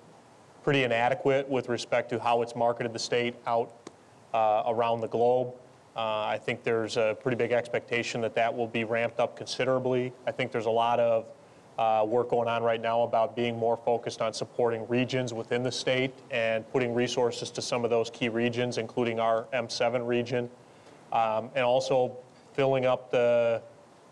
pretty 0.64 0.84
inadequate 0.84 1.50
with 1.50 1.70
respect 1.70 2.10
to 2.12 2.20
how 2.20 2.44
it's 2.44 2.56
marketed 2.56 2.94
the 2.94 3.00
state 3.00 3.36
out 3.48 3.74
uh, 4.34 4.64
around 4.68 5.02
the 5.02 5.08
globe. 5.08 5.54
Uh, 5.96 6.36
I 6.36 6.38
think 6.38 6.64
there's 6.64 6.98
a 6.98 7.18
pretty 7.22 7.38
big 7.38 7.52
expectation 7.52 8.22
that 8.22 8.36
that 8.36 8.56
will 8.56 8.68
be 8.68 8.84
ramped 8.84 9.20
up 9.20 9.36
considerably. 9.36 10.14
I 10.28 10.32
think 10.32 10.52
there's 10.52 10.66
a 10.66 10.78
lot 10.86 11.00
of 11.00 11.26
uh, 11.78 12.06
work 12.08 12.30
going 12.30 12.48
on 12.48 12.64
right 12.64 12.82
now 12.82 13.04
about 13.04 13.36
being 13.36 13.58
more 13.58 13.78
focused 13.78 14.22
on 14.22 14.34
supporting 14.34 14.88
regions 14.88 15.34
within 15.34 15.64
the 15.64 15.72
state 15.72 16.14
and 16.32 16.70
putting 16.72 16.94
resources 16.94 17.52
to 17.52 17.62
some 17.62 17.84
of 17.84 17.90
those 17.90 18.10
key 18.10 18.30
regions, 18.30 18.78
including 18.78 19.20
our 19.20 19.44
M7 19.54 20.08
region, 20.08 20.50
um, 21.12 21.50
and 21.56 21.66
also 21.66 22.16
filling 22.54 22.86
up 22.86 23.12
the, 23.12 23.62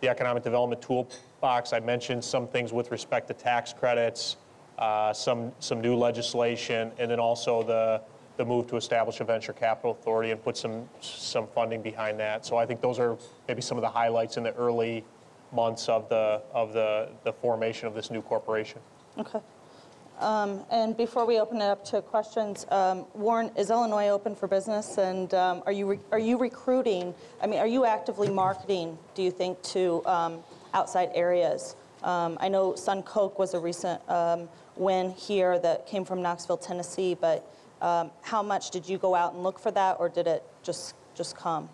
the 0.01 0.09
economic 0.09 0.43
development 0.43 0.81
toolbox. 0.81 1.71
I 1.71 1.79
mentioned 1.79 2.23
some 2.23 2.47
things 2.47 2.73
with 2.73 2.91
respect 2.91 3.27
to 3.29 3.33
tax 3.33 3.71
credits, 3.71 4.35
uh, 4.77 5.13
some, 5.13 5.53
some 5.59 5.79
new 5.79 5.95
legislation, 5.95 6.91
and 6.97 7.09
then 7.09 7.19
also 7.19 7.63
the, 7.63 8.01
the 8.35 8.43
move 8.43 8.67
to 8.67 8.75
establish 8.75 9.21
a 9.21 9.23
venture 9.23 9.53
capital 9.53 9.91
authority 9.91 10.31
and 10.31 10.43
put 10.43 10.57
some, 10.57 10.89
some 10.99 11.47
funding 11.47 11.81
behind 11.81 12.19
that. 12.19 12.45
So 12.45 12.57
I 12.57 12.65
think 12.65 12.81
those 12.81 12.99
are 12.99 13.17
maybe 13.47 13.61
some 13.61 13.77
of 13.77 13.81
the 13.83 13.89
highlights 13.89 14.35
in 14.35 14.43
the 14.43 14.53
early 14.55 15.05
months 15.53 15.87
of 15.89 16.09
the, 16.09 16.41
of 16.53 16.73
the, 16.73 17.09
the 17.23 17.31
formation 17.31 17.87
of 17.87 17.93
this 17.93 18.09
new 18.09 18.21
corporation. 18.21 18.79
Okay. 19.17 19.39
Um, 20.19 20.63
And 20.69 20.95
before 20.95 21.25
we 21.25 21.39
open 21.39 21.57
it 21.57 21.65
up 21.65 21.83
to 21.85 22.01
questions, 22.01 22.65
um, 22.71 23.05
Warren, 23.13 23.51
is 23.55 23.69
Illinois 23.69 24.09
open 24.09 24.35
for 24.35 24.47
business? 24.47 24.97
And 24.97 25.33
um, 25.33 25.63
are 25.65 25.71
you, 25.71 25.85
re- 25.87 25.99
are 26.11 26.19
you 26.19 26.37
recruiting, 26.37 27.13
I 27.41 27.47
mean, 27.47 27.59
are 27.59 27.67
you 27.67 27.85
actively 27.85 28.29
marketing, 28.29 28.97
do 29.15 29.23
you 29.23 29.31
think, 29.31 29.61
to 29.63 30.05
um, 30.05 30.43
outside 30.73 31.09
areas? 31.13 31.75
Um, 32.03 32.37
I 32.41 32.49
know 32.49 32.75
Sun 32.75 33.03
Coke 33.03 33.39
was 33.39 33.53
a 33.53 33.59
recent 33.59 34.01
um, 34.09 34.49
win 34.75 35.11
here 35.11 35.59
that 35.59 35.87
came 35.87 36.05
from 36.05 36.21
Knoxville, 36.21 36.57
Tennessee, 36.57 37.15
but 37.19 37.47
how 38.21 38.41
much 38.43 38.71
did 38.71 38.87
you 38.87 38.97
go 38.97 39.13
out 39.13 39.33
and 39.33 39.43
look 39.43 39.59
for 39.59 39.71
that, 39.71 39.97
or 39.99 40.09
did 40.09 40.25
it 40.25 40.43
just, 40.63 40.95
just 41.15 41.35
come? 41.35 41.69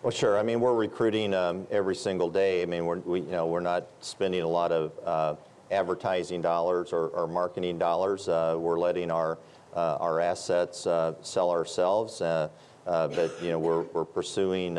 Well, 0.00 0.12
sure. 0.12 0.38
I 0.38 0.44
mean, 0.44 0.60
we're 0.60 0.76
recruiting 0.76 1.34
um, 1.34 1.66
every 1.72 1.96
single 1.96 2.30
day. 2.30 2.62
I 2.62 2.66
mean, 2.66 2.86
we're, 2.86 2.98
we, 2.98 3.18
you 3.20 3.32
know, 3.32 3.46
we're 3.46 3.58
not 3.58 3.88
spending 3.98 4.42
a 4.42 4.48
lot 4.48 4.70
of 4.70 4.92
uh, 5.04 5.34
advertising 5.72 6.40
dollars 6.40 6.92
or, 6.92 7.08
or 7.08 7.26
marketing 7.26 7.78
dollars. 7.78 8.28
Uh, 8.28 8.54
we're 8.56 8.78
letting 8.78 9.10
our, 9.10 9.38
uh, 9.74 9.96
our 9.98 10.20
assets 10.20 10.86
uh, 10.86 11.14
sell 11.22 11.50
ourselves. 11.50 12.20
Uh, 12.20 12.48
uh, 12.86 13.08
but, 13.08 13.42
you 13.42 13.50
know, 13.50 13.58
we're, 13.58 13.82
we're 13.92 14.04
pursuing 14.04 14.74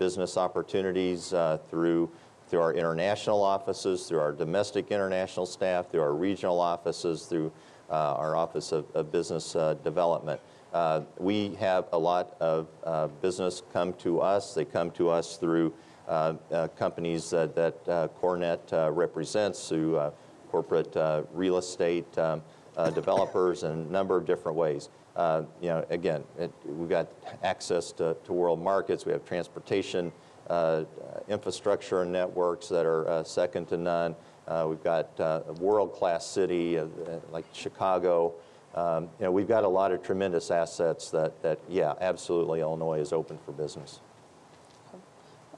business 0.00 0.36
opportunities 0.36 1.32
through, 1.70 2.10
through 2.48 2.60
our 2.60 2.74
international 2.74 3.40
offices, 3.40 4.08
through 4.08 4.18
our 4.18 4.32
domestic 4.32 4.90
international 4.90 5.46
staff, 5.46 5.92
through 5.92 6.02
our 6.02 6.14
regional 6.14 6.58
offices, 6.58 7.22
through 7.26 7.52
our 7.88 8.34
Office 8.34 8.72
of, 8.72 8.84
of 8.94 9.12
Business 9.12 9.52
Development. 9.84 10.40
Uh, 10.72 11.02
we 11.18 11.54
have 11.56 11.86
a 11.92 11.98
lot 11.98 12.36
of 12.40 12.68
uh, 12.84 13.08
business 13.20 13.62
come 13.72 13.92
to 13.94 14.20
us. 14.20 14.54
They 14.54 14.64
come 14.64 14.90
to 14.92 15.10
us 15.10 15.36
through 15.36 15.74
uh, 16.06 16.34
uh, 16.52 16.68
companies 16.68 17.30
that, 17.30 17.54
that 17.56 17.88
uh, 17.88 18.08
CoreNet 18.20 18.72
uh, 18.72 18.90
represents, 18.92 19.68
through 19.68 19.96
uh, 19.96 20.10
corporate 20.50 20.96
uh, 20.96 21.22
real 21.32 21.58
estate 21.58 22.16
um, 22.18 22.42
uh, 22.76 22.90
developers, 22.90 23.64
and 23.64 23.88
a 23.88 23.92
number 23.92 24.16
of 24.16 24.26
different 24.26 24.56
ways. 24.56 24.88
Uh, 25.16 25.42
you 25.60 25.68
know, 25.68 25.84
again, 25.90 26.22
it, 26.38 26.52
we've 26.64 26.88
got 26.88 27.08
access 27.42 27.92
to, 27.92 28.16
to 28.24 28.32
world 28.32 28.60
markets. 28.60 29.04
We 29.04 29.12
have 29.12 29.24
transportation 29.24 30.12
uh, 30.48 30.84
infrastructure 31.28 32.02
and 32.02 32.12
networks 32.12 32.68
that 32.68 32.86
are 32.86 33.08
uh, 33.08 33.24
second 33.24 33.66
to 33.66 33.76
none. 33.76 34.14
Uh, 34.48 34.66
we've 34.68 34.82
got 34.82 35.18
uh, 35.20 35.42
a 35.48 35.52
world-class 35.54 36.26
city 36.26 36.78
uh, 36.78 36.86
like 37.30 37.44
Chicago. 37.52 38.34
Um, 38.74 39.04
you 39.18 39.24
know, 39.24 39.32
we've 39.32 39.48
got 39.48 39.64
a 39.64 39.68
lot 39.68 39.90
of 39.92 40.02
tremendous 40.02 40.50
assets 40.50 41.10
that, 41.10 41.42
that, 41.42 41.58
yeah, 41.68 41.94
absolutely, 42.00 42.60
Illinois 42.60 43.00
is 43.00 43.12
open 43.12 43.38
for 43.44 43.52
business. 43.52 44.00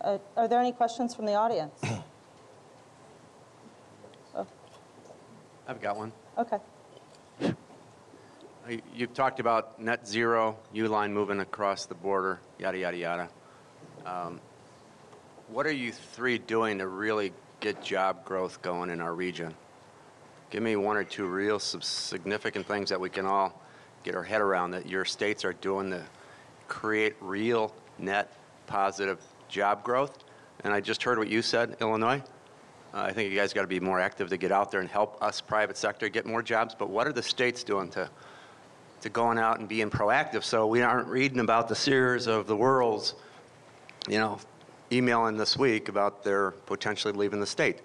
Uh, 0.00 0.18
Are 0.36 0.48
there 0.48 0.58
any 0.60 0.72
questions 0.72 1.14
from 1.14 1.26
the 1.26 1.34
audience? 1.34 1.78
I've 5.68 5.80
got 5.80 5.96
one. 5.96 6.12
Okay. 6.36 6.58
Uh, 7.40 7.52
You've 8.94 9.14
talked 9.14 9.40
about 9.40 9.80
net 9.80 10.08
zero, 10.08 10.56
Uline 10.74 11.12
moving 11.12 11.40
across 11.40 11.86
the 11.86 11.94
border, 11.94 12.40
yada, 12.58 12.78
yada, 12.78 12.96
yada. 12.96 13.28
Um, 14.06 14.40
What 15.48 15.66
are 15.66 15.72
you 15.72 15.92
three 15.92 16.38
doing 16.38 16.78
to 16.78 16.86
really 16.88 17.32
get 17.60 17.82
job 17.82 18.24
growth 18.24 18.60
going 18.62 18.90
in 18.90 19.00
our 19.00 19.14
region? 19.14 19.54
Give 20.52 20.62
me 20.62 20.76
one 20.76 20.98
or 20.98 21.04
two 21.04 21.24
real 21.24 21.58
significant 21.58 22.66
things 22.66 22.90
that 22.90 23.00
we 23.00 23.08
can 23.08 23.24
all 23.24 23.58
get 24.04 24.14
our 24.14 24.22
head 24.22 24.42
around 24.42 24.72
that 24.72 24.86
your 24.86 25.06
states 25.06 25.46
are 25.46 25.54
doing 25.54 25.88
to 25.92 26.04
create 26.68 27.14
real 27.22 27.74
net 27.98 28.36
positive 28.66 29.18
job 29.48 29.82
growth. 29.82 30.24
And 30.62 30.74
I 30.74 30.82
just 30.82 31.02
heard 31.02 31.16
what 31.16 31.28
you 31.28 31.40
said, 31.40 31.78
Illinois. 31.80 32.22
Uh, 32.92 33.00
I 33.00 33.14
think 33.14 33.30
you 33.30 33.38
guys 33.38 33.54
got 33.54 33.62
to 33.62 33.66
be 33.66 33.80
more 33.80 33.98
active 33.98 34.28
to 34.28 34.36
get 34.36 34.52
out 34.52 34.70
there 34.70 34.80
and 34.80 34.90
help 34.90 35.16
us 35.22 35.40
private 35.40 35.78
sector 35.78 36.10
get 36.10 36.26
more 36.26 36.42
jobs. 36.42 36.74
But 36.78 36.90
what 36.90 37.06
are 37.06 37.14
the 37.14 37.22
states 37.22 37.64
doing 37.64 37.88
to 37.92 38.10
to 39.00 39.08
going 39.08 39.38
out 39.38 39.58
and 39.58 39.66
being 39.66 39.88
proactive 39.88 40.44
so 40.44 40.66
we 40.66 40.82
aren't 40.82 41.08
reading 41.08 41.40
about 41.40 41.66
the 41.66 41.74
Sears 41.74 42.26
of 42.26 42.46
the 42.46 42.54
world's, 42.54 43.14
you 44.06 44.18
know, 44.18 44.38
emailing 44.92 45.38
this 45.38 45.56
week 45.56 45.88
about 45.88 46.22
their 46.22 46.50
potentially 46.50 47.14
leaving 47.14 47.40
the 47.40 47.46
state? 47.46 47.78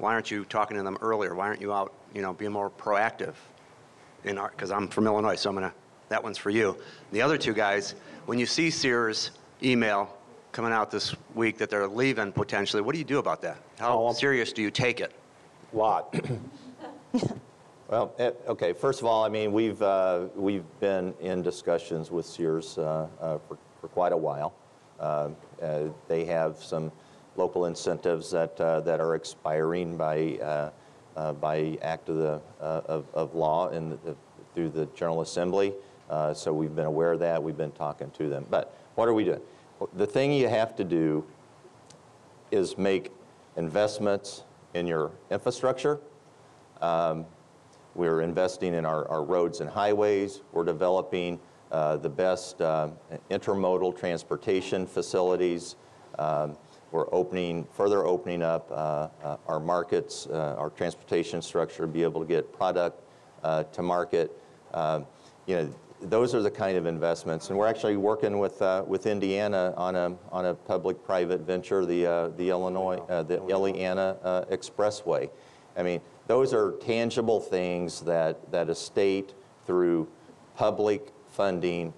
Why 0.00 0.14
aren't 0.14 0.30
you 0.30 0.46
talking 0.46 0.78
to 0.78 0.82
them 0.82 0.96
earlier? 1.02 1.34
Why 1.34 1.46
aren't 1.46 1.60
you 1.60 1.74
out, 1.74 1.92
you 2.14 2.22
know, 2.22 2.32
being 2.32 2.52
more 2.52 2.70
proactive? 2.70 3.34
In 4.24 4.38
our, 4.38 4.50
because 4.50 4.70
I'm 4.70 4.88
from 4.88 5.06
Illinois, 5.06 5.36
so 5.36 5.50
I'm 5.50 5.56
gonna. 5.56 5.72
That 6.08 6.22
one's 6.22 6.36
for 6.38 6.50
you. 6.50 6.76
The 7.12 7.22
other 7.22 7.38
two 7.38 7.52
guys, 7.54 7.94
when 8.26 8.38
you 8.38 8.44
see 8.46 8.70
Sears 8.70 9.30
email 9.62 10.14
coming 10.52 10.72
out 10.72 10.90
this 10.90 11.14
week 11.34 11.56
that 11.58 11.70
they're 11.70 11.86
leaving 11.86 12.32
potentially, 12.32 12.82
what 12.82 12.92
do 12.92 12.98
you 12.98 13.04
do 13.04 13.18
about 13.18 13.40
that? 13.42 13.58
How 13.78 13.98
Oh, 13.98 14.12
serious 14.12 14.52
do 14.52 14.62
you 14.62 14.70
take 14.70 15.00
it? 15.00 15.12
Lot. 15.72 16.14
Well, 17.88 18.14
eh, 18.20 18.30
okay, 18.46 18.72
first 18.72 19.00
of 19.00 19.06
all, 19.06 19.24
I 19.24 19.28
mean, 19.28 19.50
we've, 19.50 19.82
uh, 19.82 20.26
we've 20.36 20.62
been 20.78 21.12
in 21.20 21.42
discussions 21.42 22.08
with 22.12 22.24
Sears 22.24 22.78
uh, 22.78 23.08
uh, 23.20 23.38
for, 23.48 23.58
for 23.80 23.88
quite 23.88 24.12
a 24.12 24.16
while. 24.16 24.52
Uh, 25.00 25.30
uh, 25.60 25.88
They 26.06 26.24
have 26.26 26.62
some 26.62 26.92
local 27.40 27.64
incentives 27.64 28.30
that, 28.30 28.60
uh, 28.60 28.80
that 28.80 29.00
are 29.00 29.14
expiring 29.14 29.96
by, 29.96 30.38
uh, 30.42 30.70
uh, 31.16 31.32
by 31.32 31.78
act 31.80 32.08
of 32.08 32.16
the, 32.16 32.40
of, 32.60 33.06
of 33.14 33.34
law 33.34 33.70
the, 33.70 34.14
through 34.54 34.68
the 34.68 34.86
General 34.94 35.22
Assembly. 35.22 35.72
So 36.34 36.52
we've 36.52 36.76
been 36.76 36.86
aware 36.86 37.12
of 37.12 37.20
that, 37.20 37.42
we've 37.42 37.56
been 37.56 37.72
talking 37.72 38.10
to 38.18 38.28
them. 38.28 38.44
But 38.50 38.76
what 38.94 39.08
are 39.08 39.14
we 39.14 39.24
doing? 39.24 39.40
The 39.94 40.06
thing 40.06 40.32
you 40.32 40.48
have 40.48 40.76
to 40.76 40.84
do 40.84 41.24
is 42.50 42.76
make 42.76 43.10
investments 43.56 44.44
in 44.74 44.86
your 44.86 45.10
infrastructure. 45.30 45.98
Um, 46.82 47.26
We're 47.94 48.20
investing 48.20 48.74
in 48.74 48.84
our, 48.84 49.08
our 49.08 49.24
roads 49.24 49.60
and 49.60 49.70
highways. 49.70 50.42
We're 50.52 50.64
developing 50.64 51.40
uh, 51.72 51.96
the 51.96 52.08
best 52.08 52.60
uh, 52.60 52.88
intermodal 53.30 53.98
transportation 53.98 54.86
facilities. 54.86 55.76
Um, 56.18 56.56
we're 56.92 57.12
opening, 57.12 57.66
further 57.72 58.04
opening 58.04 58.42
up 58.42 58.70
uh, 58.70 59.08
uh, 59.22 59.36
our 59.46 59.60
markets, 59.60 60.26
uh, 60.26 60.56
our 60.58 60.70
transportation 60.70 61.40
structure, 61.40 61.86
be 61.86 62.02
able 62.02 62.20
to 62.20 62.26
get 62.26 62.52
product 62.52 63.00
to 63.72 63.82
market. 63.82 64.30
Um, 64.74 65.06
you 65.46 65.56
know, 65.56 65.74
those 66.02 66.34
are 66.34 66.42
the 66.42 66.50
kind 66.50 66.76
of 66.76 66.86
investments, 66.86 67.50
and 67.50 67.58
we're 67.58 67.66
actually 67.66 67.96
working 67.96 68.38
with 68.38 68.62
with 68.86 69.06
Indiana 69.06 69.74
on 69.76 69.96
a 69.96 70.16
on 70.32 70.46
a 70.46 70.54
public-private 70.54 71.40
venture, 71.40 71.84
the 71.84 72.32
the 72.36 72.50
Illinois 72.50 72.96
the 73.24 73.38
Illiana 73.38 74.16
uh, 74.22 74.44
Expressway. 74.50 75.30
I 75.76 75.82
mean, 75.82 76.00
those 76.26 76.52
are 76.52 76.72
tangible 76.72 77.40
things 77.40 78.00
that 78.02 78.50
that 78.50 78.68
a 78.68 78.74
state 78.74 79.34
through 79.66 80.08
public 80.56 81.12
funding 81.28 81.92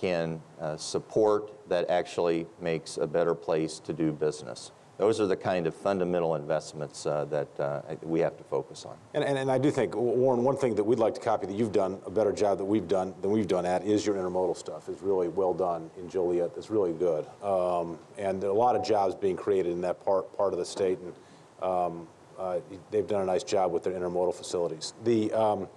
can 0.00 0.40
support 0.76 1.61
that 1.72 1.88
actually 1.90 2.46
makes 2.60 2.98
a 2.98 3.06
better 3.06 3.34
place 3.34 3.80
to 3.80 3.92
do 3.92 4.12
business. 4.12 4.72
Those 4.98 5.20
are 5.20 5.26
the 5.26 5.36
kind 5.36 5.66
of 5.66 5.74
fundamental 5.74 6.36
investments 6.36 7.06
uh, 7.06 7.24
that 7.24 7.58
uh, 7.58 7.80
we 8.02 8.20
have 8.20 8.36
to 8.36 8.44
focus 8.44 8.84
on. 8.84 8.96
And, 9.14 9.24
and, 9.24 9.38
and 9.38 9.50
I 9.50 9.58
do 9.58 9.70
think, 9.70 9.96
Warren, 9.96 10.44
one 10.44 10.56
thing 10.56 10.74
that 10.76 10.84
we'd 10.84 10.98
like 10.98 11.14
to 11.14 11.20
copy 11.20 11.46
that 11.46 11.56
you've 11.56 11.72
done 11.72 11.98
a 12.06 12.10
better 12.10 12.30
job 12.30 12.58
that 12.58 12.64
we've 12.64 12.86
done 12.86 13.14
than 13.22 13.30
we've 13.30 13.48
done 13.48 13.66
at 13.66 13.84
is 13.84 14.06
your 14.06 14.16
intermodal 14.16 14.56
stuff. 14.56 14.88
It's 14.88 15.02
really 15.02 15.28
well 15.28 15.54
done 15.54 15.90
in 15.98 16.08
Joliet. 16.08 16.52
It's 16.56 16.70
really 16.70 16.92
good. 16.92 17.26
Um, 17.42 17.98
and 18.18 18.44
a 18.44 18.52
lot 18.52 18.76
of 18.76 18.84
jobs 18.84 19.14
being 19.14 19.36
created 19.36 19.72
in 19.72 19.80
that 19.80 20.04
part, 20.04 20.36
part 20.36 20.52
of 20.52 20.58
the 20.58 20.66
state. 20.66 20.98
And 20.98 21.14
um, 21.62 22.06
uh, 22.38 22.60
they've 22.90 23.06
done 23.06 23.22
a 23.22 23.26
nice 23.26 23.44
job 23.44 23.72
with 23.72 23.82
their 23.82 23.94
intermodal 23.94 24.34
facilities. 24.34 24.92
The, 25.04 25.32
um, 25.32 25.68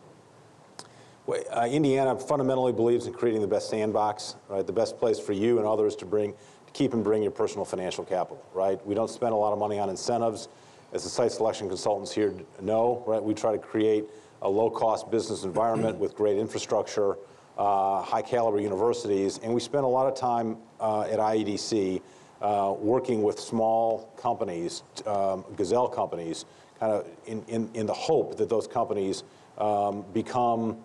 uh, 1.28 1.68
Indiana 1.70 2.18
fundamentally 2.18 2.72
believes 2.72 3.08
in 3.08 3.14
creating 3.14 3.42
the 3.42 3.48
best 3.48 3.70
sandbox, 3.70 4.36
right? 4.48 4.66
The 4.66 4.74
best 4.74 4.98
place 4.98 5.20
for 5.20 5.34
you 5.34 5.58
and 5.58 5.68
others 5.68 5.96
to 5.98 6.06
bring, 6.06 6.34
to 6.34 6.74
keep 6.74 6.94
and 6.94 7.04
bring 7.04 7.22
your 7.22 7.32
personal 7.32 7.66
financial 7.66 8.04
capital, 8.04 8.44
right? 8.54 8.86
We 8.86 8.94
don't 8.94 9.10
spend 9.10 9.34
a 9.34 9.36
lot 9.36 9.52
of 9.52 9.60
money 9.60 9.80
on 9.80 9.90
incentives. 9.90 10.48
As 10.94 11.04
the 11.04 11.10
site 11.10 11.32
selection 11.32 11.68
consultants 11.68 12.14
here 12.14 12.34
know, 12.62 13.04
right? 13.08 13.22
We 13.22 13.34
try 13.34 13.52
to 13.52 13.58
create 13.58 14.06
a 14.42 14.50
low-cost 14.50 15.10
business 15.10 15.44
environment 15.44 15.98
with 15.98 16.16
great 16.16 16.38
infrastructure, 16.38 17.18
uh, 17.58 18.02
high-caliber 18.02 18.60
universities, 18.60 19.40
and 19.44 19.54
we 19.54 19.60
spend 19.60 19.84
a 19.84 19.88
lot 19.88 20.08
of 20.08 20.16
time 20.16 20.58
uh, 20.80 21.02
at 21.02 21.20
IEDC 21.20 22.02
uh, 22.42 22.76
working 22.78 23.24
with 23.24 23.40
small 23.40 24.14
companies, 24.18 24.84
um, 25.08 25.44
gazelle 25.56 25.88
companies, 25.88 26.46
kind 26.80 26.92
of 26.92 27.08
in, 27.26 27.44
in, 27.48 27.70
in 27.74 27.86
the 27.86 27.94
hope 27.94 28.38
that 28.38 28.50
those 28.50 28.68
companies 28.68 29.24
um, 29.58 30.06
become 30.14 30.78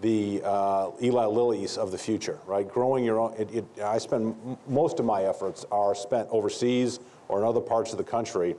the 0.00 0.40
uh, 0.44 0.90
Eli 1.02 1.24
Lillies 1.26 1.76
of 1.76 1.90
the 1.90 1.98
future, 1.98 2.38
right? 2.46 2.68
Growing 2.68 3.04
your 3.04 3.18
own, 3.18 3.34
it, 3.34 3.52
it, 3.52 3.64
I 3.82 3.98
spend, 3.98 4.58
most 4.68 5.00
of 5.00 5.04
my 5.04 5.24
efforts 5.24 5.66
are 5.72 5.94
spent 5.94 6.28
overseas 6.30 7.00
or 7.28 7.38
in 7.40 7.44
other 7.44 7.60
parts 7.60 7.92
of 7.92 7.98
the 7.98 8.04
country 8.04 8.54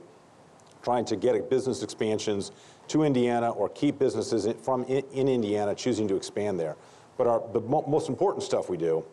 trying 0.82 1.04
to 1.06 1.16
get 1.16 1.48
business 1.48 1.82
expansions 1.82 2.52
to 2.88 3.04
Indiana 3.04 3.50
or 3.50 3.68
keep 3.70 3.98
businesses 3.98 4.46
in, 4.46 4.54
from 4.58 4.84
in, 4.84 5.04
in, 5.12 5.28
Indiana 5.28 5.74
choosing 5.74 6.08
to 6.08 6.16
expand 6.16 6.58
there. 6.58 6.76
But 7.16 7.26
our, 7.26 7.42
the 7.52 7.60
mo 7.60 7.84
most 7.86 8.08
important 8.08 8.42
stuff 8.42 8.68
we 8.68 8.76
do 8.76 9.04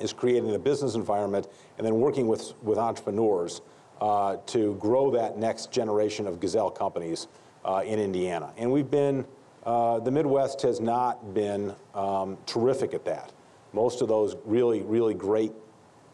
is 0.00 0.12
creating 0.12 0.54
a 0.54 0.58
business 0.58 0.94
environment 0.94 1.48
and 1.76 1.86
then 1.86 2.00
working 2.00 2.28
with, 2.28 2.54
with 2.62 2.78
entrepreneurs 2.78 3.60
uh, 4.00 4.36
to 4.46 4.74
grow 4.76 5.10
that 5.10 5.38
next 5.38 5.70
generation 5.70 6.26
of 6.26 6.40
gazelle 6.40 6.70
companies 6.70 7.28
uh, 7.64 7.82
in 7.84 7.98
Indiana. 7.98 8.52
And 8.56 8.70
we've 8.72 8.90
been 8.90 9.24
uh, 9.64 10.00
the 10.00 10.10
Midwest 10.10 10.62
has 10.62 10.80
not 10.80 11.34
been 11.34 11.74
um, 11.94 12.36
terrific 12.46 12.94
at 12.94 13.04
that. 13.04 13.32
Most 13.72 14.02
of 14.02 14.08
those 14.08 14.36
really, 14.44 14.82
really 14.82 15.14
great 15.14 15.52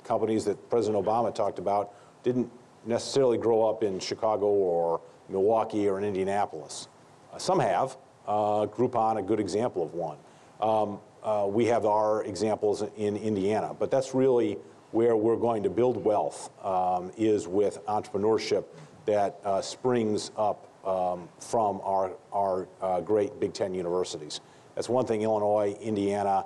companies 0.05 0.45
that 0.45 0.71
President 0.71 1.05
Obama 1.05 1.35
talked 1.35 1.59
about 1.59 1.95
didn't 2.23 2.51
necessarily 2.87 3.39
grow 3.39 3.69
up 3.69 3.83
in 3.83 3.99
Chicago 3.99 4.47
or 4.47 5.01
Milwaukee 5.29 5.89
or 5.89 5.99
in 5.99 6.05
Indianapolis. 6.05 6.89
Uh, 7.33 7.39
some 7.39 7.59
have. 7.59 7.97
Uh, 8.27 8.67
Groupon, 8.67 9.19
a 9.19 9.23
good 9.23 9.41
example 9.41 9.83
of 9.83 9.95
one. 9.95 10.19
Um, 10.61 11.01
uh, 11.23 11.47
we 11.49 11.65
have 11.67 11.87
our 11.87 12.25
examples 12.25 12.83
in 12.97 13.17
Indiana, 13.17 13.75
but 13.79 13.91
that's 13.91 14.15
really 14.15 14.59
where 14.93 15.17
we're 15.17 15.37
going 15.37 15.63
to 15.63 15.71
build 15.71 16.03
wealth 16.05 16.51
um, 16.65 17.11
is 17.17 17.49
with 17.49 17.85
entrepreneurship 17.87 18.65
that 19.07 19.39
uh, 19.45 19.61
springs 19.61 20.31
up 20.37 20.68
um, 20.85 21.29
from 21.39 21.81
our, 21.83 22.13
our 22.33 22.69
uh, 22.81 23.01
great 23.01 23.39
Big 23.41 23.53
Ten 23.53 23.75
universities. 23.75 24.41
That's 24.75 24.89
one 24.89 25.07
thing 25.07 25.23
Illinois, 25.23 25.77
Indiana, 25.81 26.45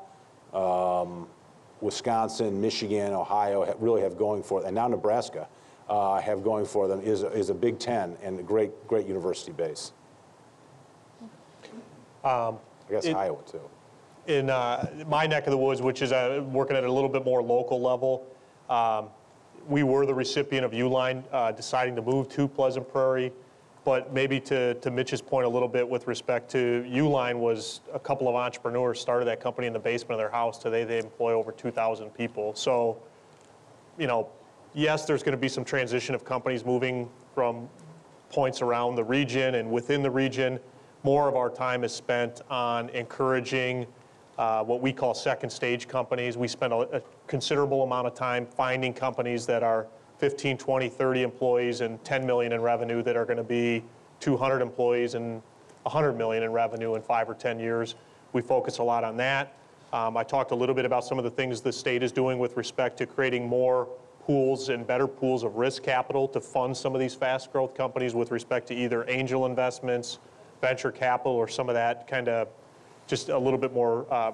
um, 0.52 1.28
Wisconsin, 1.80 2.60
Michigan, 2.60 3.12
Ohio 3.12 3.64
have, 3.64 3.76
really 3.80 4.02
have 4.02 4.16
going 4.16 4.42
for, 4.42 4.64
and 4.64 4.74
now 4.74 4.88
Nebraska 4.88 5.48
uh, 5.88 6.20
have 6.20 6.42
going 6.42 6.64
for 6.64 6.88
them 6.88 7.00
is, 7.00 7.22
is 7.22 7.50
a 7.50 7.54
Big 7.54 7.78
Ten 7.78 8.16
and 8.22 8.38
a 8.38 8.42
great, 8.42 8.70
great 8.86 9.06
university 9.06 9.52
base. 9.52 9.92
Um, 12.24 12.58
I 12.88 12.92
guess 12.92 13.04
it, 13.04 13.16
Iowa 13.16 13.42
too. 13.50 13.60
In 14.28 14.48
uh, 14.48 15.04
my 15.08 15.26
neck 15.26 15.46
of 15.46 15.50
the 15.50 15.58
woods, 15.58 15.82
which 15.82 16.00
is 16.02 16.12
uh, 16.12 16.44
working 16.46 16.76
at 16.76 16.84
a 16.84 16.92
little 16.92 17.08
bit 17.08 17.24
more 17.24 17.42
local 17.42 17.80
level, 17.80 18.24
um, 18.70 19.08
we 19.66 19.82
were 19.82 20.06
the 20.06 20.14
recipient 20.14 20.64
of 20.64 20.72
Uline 20.72 21.24
uh, 21.32 21.52
deciding 21.52 21.96
to 21.96 22.02
move 22.02 22.28
to 22.30 22.46
Pleasant 22.46 22.88
Prairie 22.90 23.32
but 23.84 24.12
maybe 24.12 24.38
to, 24.40 24.74
to 24.74 24.90
Mitch's 24.90 25.20
point 25.20 25.44
a 25.44 25.48
little 25.48 25.68
bit 25.68 25.88
with 25.88 26.06
respect 26.06 26.50
to 26.52 26.86
Uline 26.88 27.38
was 27.38 27.80
a 27.92 27.98
couple 27.98 28.28
of 28.28 28.34
entrepreneurs 28.34 29.00
started 29.00 29.24
that 29.26 29.40
company 29.40 29.66
in 29.66 29.72
the 29.72 29.78
basement 29.78 30.12
of 30.12 30.18
their 30.18 30.30
house. 30.30 30.58
Today 30.58 30.84
they 30.84 30.98
employ 30.98 31.32
over 31.32 31.50
2,000 31.50 32.10
people. 32.10 32.54
So, 32.54 32.96
you 33.98 34.06
know, 34.06 34.28
yes, 34.72 35.04
there's 35.04 35.22
going 35.22 35.36
to 35.36 35.40
be 35.40 35.48
some 35.48 35.64
transition 35.64 36.14
of 36.14 36.24
companies 36.24 36.64
moving 36.64 37.08
from 37.34 37.68
points 38.30 38.62
around 38.62 38.94
the 38.94 39.04
region 39.04 39.56
and 39.56 39.70
within 39.70 40.02
the 40.02 40.10
region. 40.10 40.60
More 41.02 41.28
of 41.28 41.34
our 41.34 41.50
time 41.50 41.82
is 41.82 41.92
spent 41.92 42.40
on 42.48 42.88
encouraging 42.90 43.86
uh, 44.38 44.62
what 44.62 44.80
we 44.80 44.92
call 44.92 45.12
second 45.12 45.50
stage 45.50 45.88
companies. 45.88 46.36
We 46.36 46.48
spend 46.48 46.72
a, 46.72 46.98
a 46.98 47.02
considerable 47.26 47.82
amount 47.82 48.06
of 48.06 48.14
time 48.14 48.46
finding 48.46 48.94
companies 48.94 49.44
that 49.46 49.62
are 49.62 49.88
15, 50.22 50.56
20, 50.56 50.88
30 50.88 51.22
employees 51.24 51.80
and 51.80 52.02
10 52.04 52.24
million 52.24 52.52
in 52.52 52.60
revenue 52.60 53.02
that 53.02 53.16
are 53.16 53.24
going 53.24 53.38
to 53.38 53.42
be 53.42 53.82
200 54.20 54.62
employees 54.62 55.14
and 55.14 55.42
100 55.82 56.12
million 56.12 56.44
in 56.44 56.52
revenue 56.52 56.94
in 56.94 57.02
five 57.02 57.28
or 57.28 57.34
10 57.34 57.58
years. 57.58 57.96
We 58.32 58.40
focus 58.40 58.78
a 58.78 58.84
lot 58.84 59.02
on 59.02 59.16
that. 59.16 59.56
Um, 59.92 60.16
I 60.16 60.22
talked 60.22 60.52
a 60.52 60.54
little 60.54 60.76
bit 60.76 60.84
about 60.84 61.04
some 61.04 61.18
of 61.18 61.24
the 61.24 61.30
things 61.30 61.60
the 61.60 61.72
state 61.72 62.04
is 62.04 62.12
doing 62.12 62.38
with 62.38 62.56
respect 62.56 62.98
to 62.98 63.06
creating 63.06 63.48
more 63.48 63.88
pools 64.24 64.68
and 64.68 64.86
better 64.86 65.08
pools 65.08 65.42
of 65.42 65.56
risk 65.56 65.82
capital 65.82 66.28
to 66.28 66.40
fund 66.40 66.76
some 66.76 66.94
of 66.94 67.00
these 67.00 67.16
fast 67.16 67.50
growth 67.50 67.74
companies 67.74 68.14
with 68.14 68.30
respect 68.30 68.68
to 68.68 68.76
either 68.76 69.04
angel 69.08 69.44
investments, 69.44 70.20
venture 70.60 70.92
capital, 70.92 71.32
or 71.32 71.48
some 71.48 71.68
of 71.68 71.74
that 71.74 72.06
kind 72.06 72.28
of 72.28 72.46
just 73.08 73.28
a 73.28 73.36
little 73.36 73.58
bit 73.58 73.74
more 73.74 74.06
uh, 74.08 74.30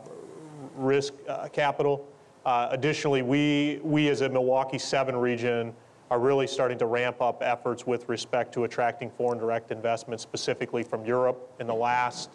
risk 0.76 1.14
uh, 1.26 1.48
capital. 1.48 2.06
Uh, 2.44 2.68
additionally, 2.70 3.22
we, 3.22 3.80
we 3.82 4.08
as 4.08 4.20
a 4.20 4.28
Milwaukee 4.28 4.78
7 4.78 5.16
region 5.16 5.74
are 6.10 6.18
really 6.18 6.46
starting 6.46 6.78
to 6.78 6.86
ramp 6.86 7.20
up 7.20 7.42
efforts 7.42 7.86
with 7.86 8.08
respect 8.08 8.52
to 8.54 8.64
attracting 8.64 9.10
foreign 9.10 9.38
direct 9.38 9.70
investment, 9.70 10.20
specifically 10.20 10.82
from 10.82 11.04
Europe. 11.04 11.50
In 11.60 11.66
the 11.66 11.74
last 11.74 12.30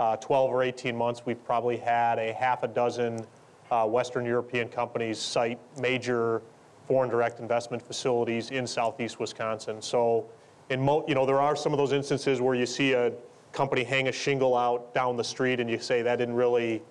uh, 0.00 0.16
12 0.16 0.50
or 0.50 0.62
18 0.62 0.96
months, 0.96 1.22
we've 1.24 1.42
probably 1.44 1.76
had 1.76 2.18
a 2.18 2.32
half 2.32 2.62
a 2.62 2.68
dozen 2.68 3.24
uh, 3.70 3.86
Western 3.86 4.24
European 4.24 4.68
companies 4.68 5.18
site 5.18 5.58
major 5.80 6.42
foreign 6.86 7.08
direct 7.08 7.38
investment 7.38 7.82
facilities 7.82 8.50
in 8.50 8.66
southeast 8.66 9.20
Wisconsin. 9.20 9.80
So, 9.80 10.26
in 10.68 10.80
you 11.06 11.14
know, 11.14 11.24
there 11.24 11.40
are 11.40 11.54
some 11.54 11.72
of 11.72 11.78
those 11.78 11.92
instances 11.92 12.40
where 12.40 12.54
you 12.54 12.66
see 12.66 12.92
a 12.92 13.12
company 13.52 13.84
hang 13.84 14.08
a 14.08 14.12
shingle 14.12 14.56
out 14.56 14.92
down 14.94 15.16
the 15.16 15.24
street 15.24 15.60
and 15.60 15.70
you 15.70 15.78
say 15.78 16.02
that 16.02 16.16
didn't 16.16 16.34
really 16.34 16.82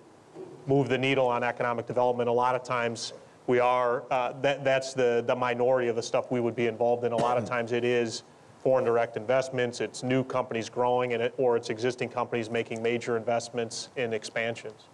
move 0.66 0.88
the 0.88 0.98
needle 0.98 1.26
on 1.26 1.42
economic 1.42 1.86
development. 1.86 2.28
A 2.28 2.32
lot 2.32 2.54
of 2.54 2.62
times 2.62 3.12
we 3.46 3.58
are, 3.58 4.04
uh, 4.10 4.32
that, 4.42 4.64
that's 4.64 4.94
the, 4.94 5.24
the 5.26 5.34
minority 5.34 5.88
of 5.88 5.96
the 5.96 6.02
stuff 6.02 6.30
we 6.30 6.40
would 6.40 6.54
be 6.54 6.66
involved 6.66 7.04
in. 7.04 7.12
A 7.12 7.16
lot 7.16 7.36
of 7.36 7.44
times 7.44 7.72
it 7.72 7.84
is 7.84 8.22
foreign 8.62 8.84
direct 8.84 9.16
investments, 9.16 9.80
it's 9.80 10.04
new 10.04 10.22
companies 10.22 10.68
growing, 10.68 11.14
and 11.14 11.22
it, 11.22 11.34
or 11.36 11.56
it's 11.56 11.68
existing 11.68 12.08
companies 12.08 12.48
making 12.48 12.80
major 12.80 13.16
investments 13.16 13.88
in 13.96 14.12
expansions. 14.12 14.84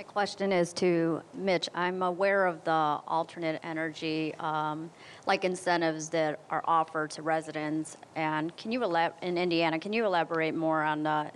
My 0.00 0.04
question 0.04 0.50
is 0.50 0.72
to 0.72 1.20
Mitch. 1.34 1.68
I'm 1.74 2.02
aware 2.02 2.46
of 2.46 2.64
the 2.64 2.72
alternate 3.06 3.60
energy, 3.62 4.34
um, 4.36 4.90
like 5.26 5.44
incentives 5.44 6.08
that 6.08 6.40
are 6.48 6.62
offered 6.64 7.10
to 7.10 7.22
residents. 7.22 7.98
And 8.16 8.56
can 8.56 8.72
you 8.72 8.80
elab- 8.80 9.12
in 9.20 9.36
Indiana? 9.36 9.78
Can 9.78 9.92
you 9.92 10.06
elaborate 10.06 10.54
more 10.54 10.82
on 10.82 11.02
the 11.02 11.30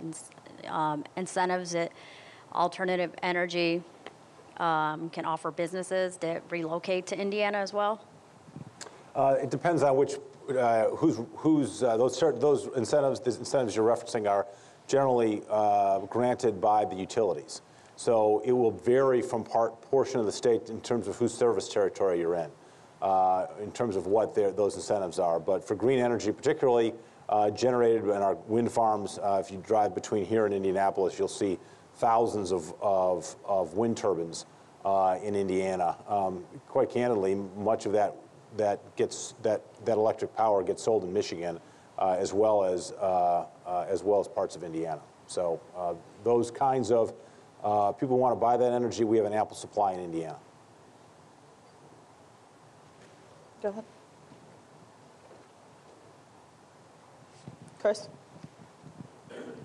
um, 0.67 1.03
incentives 1.15 1.73
that 1.73 1.91
alternative 2.53 3.13
energy 3.21 3.83
um, 4.57 5.11
can 5.11 5.25
offer 5.25 5.51
businesses 5.51 6.17
that 6.17 6.41
relocate 6.49 7.05
to 7.05 7.19
Indiana 7.19 7.59
as 7.59 7.71
well? 7.71 8.03
Uh, 9.13 9.35
it 9.39 9.51
depends 9.51 9.83
on 9.83 9.95
which, 9.95 10.15
uh, 10.57 10.85
who's, 10.85 11.19
who's 11.35 11.83
uh, 11.83 11.97
those 11.97 12.19
those 12.19 12.67
incentives. 12.75 13.19
The 13.19 13.29
incentives 13.37 13.75
you're 13.75 13.85
referencing 13.85 14.27
are 14.27 14.47
generally 14.87 15.43
uh, 15.51 15.99
granted 15.99 16.59
by 16.59 16.83
the 16.83 16.95
utilities. 16.95 17.61
So 17.95 18.41
it 18.45 18.51
will 18.51 18.71
vary 18.71 19.21
from 19.21 19.43
part 19.43 19.81
portion 19.81 20.19
of 20.19 20.25
the 20.25 20.31
state 20.31 20.69
in 20.69 20.81
terms 20.81 21.07
of 21.07 21.15
whose 21.15 21.33
service 21.33 21.69
territory 21.69 22.19
you're 22.19 22.35
in, 22.35 22.49
uh, 23.01 23.47
in 23.61 23.71
terms 23.71 23.95
of 23.95 24.07
what 24.07 24.35
those 24.35 24.75
incentives 24.75 25.19
are. 25.19 25.39
But 25.39 25.65
for 25.65 25.75
green 25.75 25.99
energy, 25.99 26.31
particularly 26.31 26.93
uh, 27.29 27.49
generated 27.51 28.03
in 28.03 28.09
our 28.09 28.35
wind 28.47 28.71
farms, 28.71 29.17
uh, 29.19 29.41
if 29.43 29.51
you 29.51 29.63
drive 29.65 29.95
between 29.95 30.25
here 30.25 30.45
and 30.45 30.53
Indianapolis, 30.53 31.17
you'll 31.17 31.27
see 31.27 31.57
thousands 31.95 32.51
of, 32.51 32.73
of, 32.81 33.35
of 33.45 33.75
wind 33.75 33.95
turbines 33.95 34.45
uh, 34.83 35.17
in 35.23 35.33
Indiana. 35.33 35.95
Um, 36.07 36.43
quite 36.67 36.89
candidly, 36.89 37.35
much 37.57 37.85
of 37.85 37.93
that 37.93 38.15
that 38.57 38.79
gets 38.95 39.33
that 39.41 39.61
that 39.83 39.97
electric 39.97 40.33
power 40.33 40.63
gets 40.63 40.81
sold 40.81 41.03
in 41.03 41.11
Michigan, 41.11 41.59
uh, 41.99 42.15
as 42.17 42.31
well 42.31 42.63
as 42.63 42.91
uh, 42.93 43.45
as 43.89 44.03
well 44.03 44.19
as 44.19 44.27
parts 44.27 44.55
of 44.55 44.63
Indiana. 44.63 45.01
So 45.27 45.59
those 46.23 46.51
kinds 46.51 46.91
of 46.91 47.13
uh, 47.65 47.91
people 47.91 48.19
want 48.19 48.31
to 48.31 48.39
buy 48.39 48.55
that 48.55 48.71
energy. 48.71 49.03
We 49.03 49.17
have 49.17 49.25
an 49.25 49.33
ample 49.33 49.55
supply 49.55 49.93
in 49.93 49.99
Indiana. 49.99 50.37
Go 53.63 53.69
ahead. 53.69 53.83
Chris? 57.79 58.07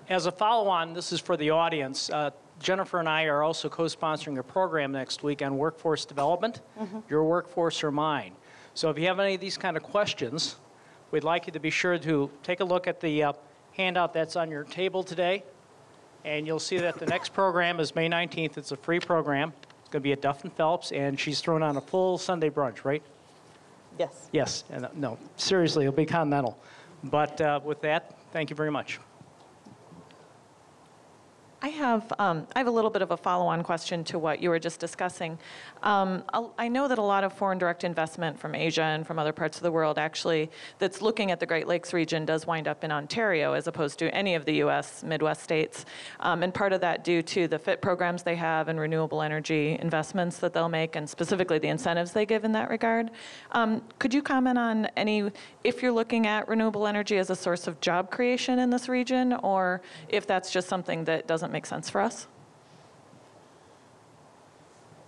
As 0.09 0.25
a 0.25 0.31
follow-on, 0.31 0.93
this 0.93 1.13
is 1.13 1.19
for 1.19 1.37
the 1.37 1.51
audience. 1.51 2.09
Uh, 2.09 2.31
Jennifer 2.59 2.99
and 2.99 3.07
I 3.07 3.25
are 3.25 3.43
also 3.43 3.69
co-sponsoring 3.69 4.37
a 4.39 4.43
program 4.43 4.91
next 4.91 5.23
week 5.23 5.41
on 5.41 5.57
workforce 5.57 6.03
development, 6.05 6.61
your 7.09 7.23
workforce 7.23 7.83
or 7.83 7.91
mine. 7.91 8.33
So 8.73 8.89
if 8.89 8.97
you 8.97 9.07
have 9.07 9.19
any 9.19 9.35
of 9.35 9.41
these 9.41 9.57
kind 9.57 9.77
of 9.77 9.83
questions, 9.83 10.57
we'd 11.11 11.23
like 11.23 11.45
you 11.47 11.53
to 11.53 11.59
be 11.59 11.69
sure 11.69 11.97
to 11.99 12.29
take 12.43 12.59
a 12.59 12.63
look 12.63 12.87
at 12.87 12.99
the 12.99 13.23
uh, 13.23 13.33
handout 13.77 14.13
that's 14.13 14.35
on 14.35 14.49
your 14.49 14.63
table 14.63 15.03
today. 15.03 15.43
And 16.23 16.45
you'll 16.45 16.59
see 16.59 16.77
that 16.77 16.99
the 16.99 17.05
next 17.05 17.33
program 17.33 17.79
is 17.79 17.95
May 17.95 18.07
19th. 18.07 18.57
It's 18.57 18.71
a 18.71 18.77
free 18.77 18.99
program. 18.99 19.53
It's 19.79 19.89
going 19.89 20.01
to 20.01 20.03
be 20.03 20.11
at 20.11 20.21
Duff 20.21 20.43
and 20.43 20.53
Phelps, 20.53 20.91
and 20.91 21.19
she's 21.19 21.41
throwing 21.41 21.63
on 21.63 21.77
a 21.77 21.81
full 21.81 22.17
Sunday 22.17 22.49
brunch, 22.49 22.85
right? 22.85 23.01
Yes. 23.97 24.29
Yes, 24.31 24.63
and, 24.69 24.85
uh, 24.85 24.89
no, 24.93 25.17
seriously, 25.35 25.85
it'll 25.85 25.95
be 25.95 26.05
continental. 26.05 26.57
But 27.03 27.41
uh, 27.41 27.59
with 27.63 27.81
that, 27.81 28.15
thank 28.31 28.49
you 28.49 28.55
very 28.55 28.71
much. 28.71 28.99
I 31.63 31.67
have, 31.67 32.11
um, 32.17 32.47
I 32.55 32.59
have 32.59 32.65
a 32.65 32.71
little 32.71 32.89
bit 32.89 33.03
of 33.03 33.11
a 33.11 33.17
follow-on 33.17 33.61
question 33.61 34.03
to 34.05 34.17
what 34.17 34.41
you 34.41 34.49
were 34.49 34.57
just 34.57 34.79
discussing. 34.79 35.37
Um, 35.83 36.23
I'll- 36.33 36.55
know 36.71 36.87
that 36.87 36.97
a 36.97 37.01
lot 37.03 37.23
of 37.23 37.33
foreign 37.33 37.57
direct 37.57 37.83
investment 37.83 38.39
from 38.39 38.55
Asia 38.55 38.81
and 38.81 39.05
from 39.05 39.19
other 39.19 39.33
parts 39.33 39.57
of 39.57 39.63
the 39.63 39.71
world 39.71 39.99
actually, 39.99 40.49
that's 40.79 41.01
looking 41.01 41.31
at 41.31 41.39
the 41.41 41.45
Great 41.45 41.67
Lakes 41.67 41.91
region 41.91 42.25
does 42.25 42.47
wind 42.47 42.65
up 42.67 42.83
in 42.83 42.91
Ontario 42.91 43.53
as 43.53 43.67
opposed 43.67 43.99
to 43.99 44.09
any 44.15 44.33
of 44.33 44.45
the 44.45 44.53
U.S. 44.55 45.03
Midwest 45.03 45.43
states. 45.43 45.85
Um, 46.21 46.43
And 46.43 46.53
part 46.53 46.71
of 46.71 46.81
that 46.81 47.03
due 47.03 47.21
to 47.21 47.47
the 47.47 47.59
FIT 47.59 47.81
programs 47.81 48.23
they 48.23 48.37
have 48.37 48.69
and 48.69 48.79
renewable 48.79 49.21
energy 49.21 49.77
investments 49.81 50.37
that 50.37 50.53
they'll 50.53 50.69
make 50.69 50.95
and 50.95 51.09
specifically 51.09 51.59
the 51.59 51.67
incentives 51.67 52.13
they 52.13 52.25
give 52.25 52.45
in 52.45 52.53
that 52.53 52.69
regard. 52.69 53.11
Um, 53.51 53.83
Could 53.99 54.13
you 54.13 54.21
comment 54.21 54.57
on 54.57 54.85
any, 54.95 55.29
if 55.63 55.83
you're 55.83 55.91
looking 55.91 56.25
at 56.25 56.47
renewable 56.47 56.87
energy 56.87 57.17
as 57.17 57.29
a 57.29 57.35
source 57.35 57.67
of 57.67 57.81
job 57.81 58.09
creation 58.09 58.59
in 58.59 58.69
this 58.69 58.87
region 58.87 59.33
or 59.43 59.81
if 60.07 60.25
that's 60.25 60.51
just 60.51 60.69
something 60.69 61.03
that 61.03 61.27
doesn't 61.27 61.50
make 61.51 61.65
sense 61.65 61.89
for 61.89 62.01
us? 62.01 62.27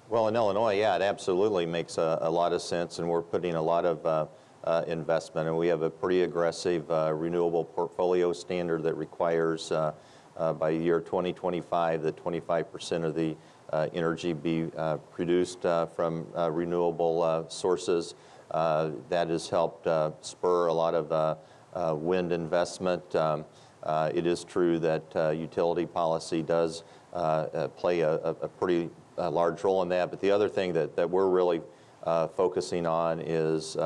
Well, 0.10 0.28
in 0.28 0.36
Illinois, 0.36 0.78
yeah, 0.78 0.96
it 0.96 1.02
absolutely 1.02 1.66
makes 1.66 1.98
a, 1.98 2.20
a 2.22 2.30
lot 2.30 2.54
of 2.54 2.62
sense, 2.62 3.00
and 3.00 3.10
we're 3.10 3.24
putting 3.24 3.56
a 3.56 3.62
lot 3.62 3.84
of 3.84 4.06
uh, 4.06 4.28
uh, 4.64 4.84
investment, 4.88 5.48
and 5.48 5.58
we 5.58 5.68
have 5.68 5.82
a 5.82 5.90
pretty 5.90 6.22
aggressive 6.22 6.90
uh, 6.92 7.12
renewable 7.14 7.66
portfolio 7.66 8.32
standard 8.32 8.84
that 8.84 8.94
requires 8.94 9.72
uh, 9.72 9.92
uh, 10.38 10.54
by 10.54 10.70
year 10.70 11.00
2025 11.00 12.04
that 12.04 12.16
25% 12.16 13.04
of 13.04 13.16
the 13.16 13.36
uh, 13.72 13.88
energy 13.94 14.34
be 14.34 14.70
produced 15.12 15.64
from 15.96 16.28
renewable 16.52 17.46
sources. 17.50 18.14
That 18.52 19.28
has 19.30 19.50
helped 19.50 19.88
spur 20.24 20.68
a 20.68 20.74
lot 20.74 20.94
of 20.94 22.00
wind 22.00 22.32
investment. 22.32 23.16
Um, 23.16 23.46
uh, 23.84 24.12
It 24.14 24.26
is 24.26 24.44
true 24.44 24.80
that 24.80 25.04
uh, 25.16 25.30
utility 25.30 25.86
policy 25.86 26.42
does 26.42 26.84
uh, 27.14 27.16
uh, 27.18 27.68
play 27.70 28.02
a 28.02 28.16
a- 28.16 28.48
pretty 28.48 28.90
uh, 29.18 29.30
large 29.30 29.64
role 29.64 29.82
in 29.84 29.90
that, 29.90 30.10
but 30.10 30.20
the 30.20 30.32
other 30.32 30.50
thing 30.50 30.74
that 30.74 30.96
that 30.96 31.10
we're 31.10 31.30
really 31.30 31.62
uh, 32.04 32.28
focusing 32.30 32.86
on 32.88 33.20
is 33.20 33.78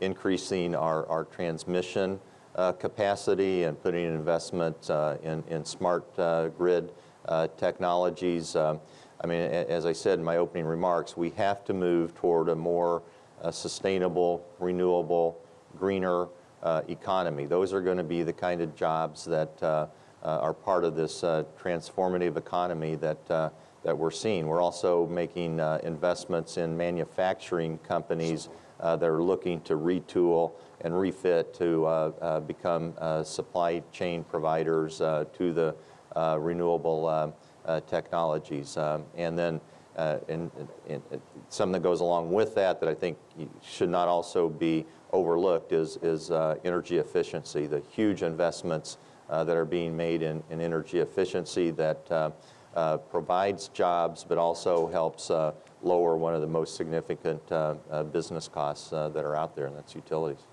increasing 0.00 0.74
our 0.74 1.06
our 1.08 1.24
transmission 1.24 2.18
capacity 2.78 3.64
and 3.64 3.80
putting 3.82 4.04
investment 4.06 4.90
in 5.22 5.44
in 5.48 5.64
smart 5.64 6.04
grid 6.56 6.92
technologies. 7.56 8.56
I 8.56 9.26
mean, 9.26 9.40
as 9.40 9.86
I 9.86 9.92
said 9.92 10.18
in 10.18 10.24
my 10.24 10.38
opening 10.38 10.64
remarks, 10.66 11.16
we 11.16 11.30
have 11.30 11.64
to 11.66 11.74
move 11.74 12.14
toward 12.14 12.48
a 12.48 12.54
more 12.56 13.02
sustainable, 13.50 14.44
renewable, 14.58 15.38
greener 15.78 16.28
uh, 16.62 16.82
economy. 16.88 17.46
Those 17.46 17.72
are 17.72 17.80
going 17.80 17.96
to 17.96 18.04
be 18.04 18.22
the 18.22 18.32
kind 18.32 18.60
of 18.60 18.74
jobs 18.74 19.24
that 19.24 19.62
uh, 19.62 19.86
uh, 20.22 20.38
are 20.38 20.54
part 20.54 20.84
of 20.84 20.94
this 20.94 21.24
uh, 21.24 21.44
transformative 21.60 22.36
economy 22.36 22.94
that, 22.96 23.30
uh, 23.30 23.50
that 23.82 23.96
we're 23.96 24.10
seeing. 24.10 24.46
We're 24.46 24.62
also 24.62 25.06
making 25.06 25.58
investments 25.82 26.56
in 26.56 26.76
manufacturing 26.76 27.78
companies 27.78 28.48
that 28.80 29.02
are 29.02 29.22
looking 29.22 29.60
to 29.62 29.74
retool 29.74 30.52
and 30.80 30.98
refit 30.98 31.54
to 31.54 32.42
become 32.46 32.94
supply 33.24 33.82
chain 33.92 34.24
providers 34.24 34.98
to 34.98 35.52
the 35.52 35.74
renewable 36.38 37.34
technologies. 37.88 38.76
Um, 38.76 39.04
and 39.16 39.36
then 39.36 39.60
uh, 39.96 40.18
and, 40.28 40.50
and, 40.88 41.02
and 41.10 41.20
something 41.48 41.72
that 41.72 41.82
goes 41.82 42.00
along 42.00 42.32
with 42.32 42.54
that 42.54 42.80
that 42.80 42.88
I 42.88 42.94
think 42.94 43.18
should 43.62 43.90
not 43.90 44.08
also 44.08 44.48
be 44.48 44.86
overlooked 45.12 45.72
is, 45.72 45.98
is 46.02 46.30
uh, 46.30 46.56
energy 46.64 46.98
efficiency, 46.98 47.66
the 47.66 47.82
huge 47.90 48.22
investments 48.22 48.98
uh, 49.28 49.44
that 49.44 49.56
are 49.56 49.64
being 49.64 49.96
made 49.96 50.22
in, 50.22 50.42
in 50.50 50.60
energy 50.60 50.98
efficiency 50.98 51.70
that 51.70 52.10
uh, 52.10 52.30
uh, 52.74 52.96
provides 52.96 53.68
jobs 53.68 54.24
but 54.24 54.38
also 54.38 54.88
helps 54.88 55.30
uh, 55.30 55.52
lower 55.82 56.16
one 56.16 56.34
of 56.34 56.40
the 56.40 56.46
most 56.46 56.76
significant 56.76 57.40
uh, 57.52 57.74
business 58.12 58.48
costs 58.48 58.90
that 58.90 59.16
are 59.16 59.36
out 59.36 59.54
there, 59.54 59.66
and 59.66 59.76
that's 59.76 59.94
utilities. 59.94 60.46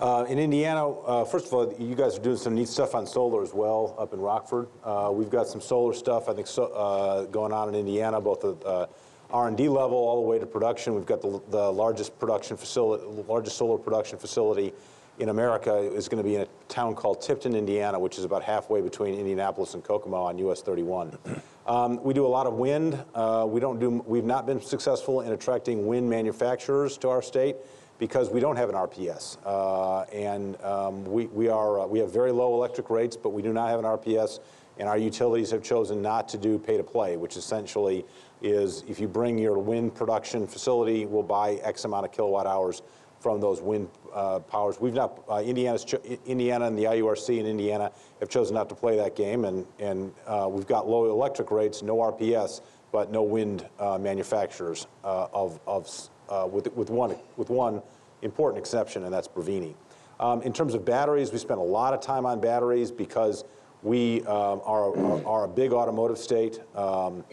In 0.00 0.38
Indiana, 0.38 1.24
first 1.26 1.46
of 1.46 1.52
all, 1.54 1.74
you 1.76 1.96
guys 1.96 2.16
are 2.16 2.22
doing 2.22 2.36
some 2.36 2.54
neat 2.54 2.68
stuff 2.68 2.94
on 2.94 3.04
solar 3.04 3.42
as 3.42 3.52
well 3.52 3.96
up 3.98 4.14
in 4.14 4.20
Rockford. 4.20 4.68
We've 5.10 5.28
got 5.28 5.48
some 5.48 5.60
solar 5.60 5.92
stuff, 5.92 6.28
I 6.28 6.34
think, 6.34 6.46
so- 6.46 7.26
going 7.32 7.52
on 7.52 7.68
in 7.68 7.74
Indiana, 7.74 8.20
both 8.20 8.44
uh, 8.64 8.86
R&D 9.30 9.68
level 9.68 9.96
all 9.96 10.22
the 10.22 10.28
way 10.28 10.38
to 10.38 10.46
production. 10.46 10.94
We've 10.94 11.06
got 11.06 11.20
the 11.20 11.40
the 11.50 11.70
largest 11.70 12.18
production 12.18 12.56
facility, 12.56 13.04
largest 13.28 13.56
solar 13.56 13.78
production 13.78 14.18
facility 14.18 14.72
in 15.18 15.28
America 15.28 15.76
is 15.76 16.08
going 16.08 16.22
to 16.22 16.28
be 16.28 16.36
in 16.36 16.42
a 16.42 16.46
town 16.68 16.94
called 16.94 17.20
Tipton, 17.20 17.54
Indiana, 17.54 17.98
which 17.98 18.18
is 18.18 18.24
about 18.24 18.42
halfway 18.42 18.80
between 18.80 19.14
Indianapolis 19.14 19.74
and 19.74 19.82
Kokomo 19.82 20.22
on 20.22 20.38
US 20.38 20.62
31. 20.62 21.18
Um, 21.68 22.02
We 22.02 22.14
do 22.14 22.24
a 22.24 22.26
lot 22.26 22.46
of 22.46 22.54
wind. 22.54 22.98
Uh, 23.14 23.46
We 23.46 23.60
don't 23.60 23.78
do, 23.78 24.02
we've 24.06 24.24
not 24.24 24.46
been 24.46 24.58
successful 24.58 25.20
in 25.20 25.32
attracting 25.32 25.86
wind 25.86 26.08
manufacturers 26.08 26.96
to 26.98 27.10
our 27.10 27.20
state 27.20 27.56
because 27.98 28.30
we 28.30 28.40
don't 28.40 28.56
have 28.56 28.70
an 28.70 28.74
RPS. 28.74 29.36
Uh, 29.44 30.04
and 30.04 30.58
um, 30.62 31.04
we, 31.04 31.26
we, 31.26 31.50
are, 31.50 31.80
uh, 31.80 31.86
we 31.86 31.98
have 31.98 32.10
very 32.10 32.32
low 32.32 32.54
electric 32.54 32.88
rates, 32.88 33.18
but 33.18 33.34
we 33.34 33.42
do 33.42 33.52
not 33.52 33.68
have 33.68 33.80
an 33.80 33.84
RPS. 33.84 34.40
And 34.78 34.88
our 34.88 34.96
utilities 34.96 35.50
have 35.50 35.62
chosen 35.62 36.00
not 36.00 36.26
to 36.30 36.38
do 36.38 36.58
pay 36.58 36.78
to 36.78 36.82
play, 36.84 37.18
which 37.18 37.36
essentially 37.36 38.06
is 38.42 38.84
if 38.88 39.00
you 39.00 39.08
bring 39.08 39.38
your 39.38 39.58
wind 39.58 39.94
production 39.94 40.46
facility, 40.46 41.06
we'll 41.06 41.22
buy 41.22 41.54
X 41.62 41.84
amount 41.84 42.06
of 42.06 42.12
kilowatt 42.12 42.46
hours 42.46 42.82
from 43.20 43.40
those 43.40 43.60
wind 43.60 43.88
uh, 44.14 44.38
powers. 44.40 44.80
We've 44.80 44.94
not, 44.94 45.22
uh, 45.28 45.42
Indiana's 45.44 45.84
Indiana 46.26 46.66
and 46.66 46.78
the 46.78 46.84
IURC 46.84 47.38
in 47.38 47.46
Indiana 47.46 47.90
have 48.20 48.28
chosen 48.28 48.54
not 48.54 48.68
to 48.68 48.74
play 48.74 48.96
that 48.96 49.16
game. 49.16 49.44
And, 49.44 49.66
and 49.78 50.12
uh, 50.26 50.48
we've 50.50 50.66
got 50.66 50.88
low 50.88 51.10
electric 51.10 51.50
rates, 51.50 51.82
no 51.82 51.96
RPS, 51.96 52.60
but 52.92 53.10
no 53.10 53.22
wind 53.22 53.66
uh, 53.78 53.98
manufacturers 53.98 54.86
uh, 55.04 55.26
of, 55.32 55.60
of 55.66 56.08
uh, 56.28 56.46
with, 56.50 56.72
with, 56.74 56.90
one, 56.90 57.16
with 57.36 57.50
one 57.50 57.82
important 58.22 58.58
exception, 58.58 59.04
and 59.04 59.12
that's 59.12 59.28
Brevini. 59.28 59.74
Um, 60.20 60.42
in 60.42 60.52
terms 60.52 60.74
of 60.74 60.84
batteries, 60.84 61.32
we 61.32 61.38
spend 61.38 61.60
a 61.60 61.64
lot 61.64 61.94
of 61.94 62.00
time 62.00 62.26
on 62.26 62.40
batteries 62.40 62.90
because 62.90 63.44
we 63.82 64.22
um, 64.22 64.60
are, 64.64 64.96
are, 64.96 65.26
are 65.26 65.44
a 65.44 65.48
big 65.48 65.72
automotive 65.72 66.18
state. 66.18 66.60
Um, 66.74 67.24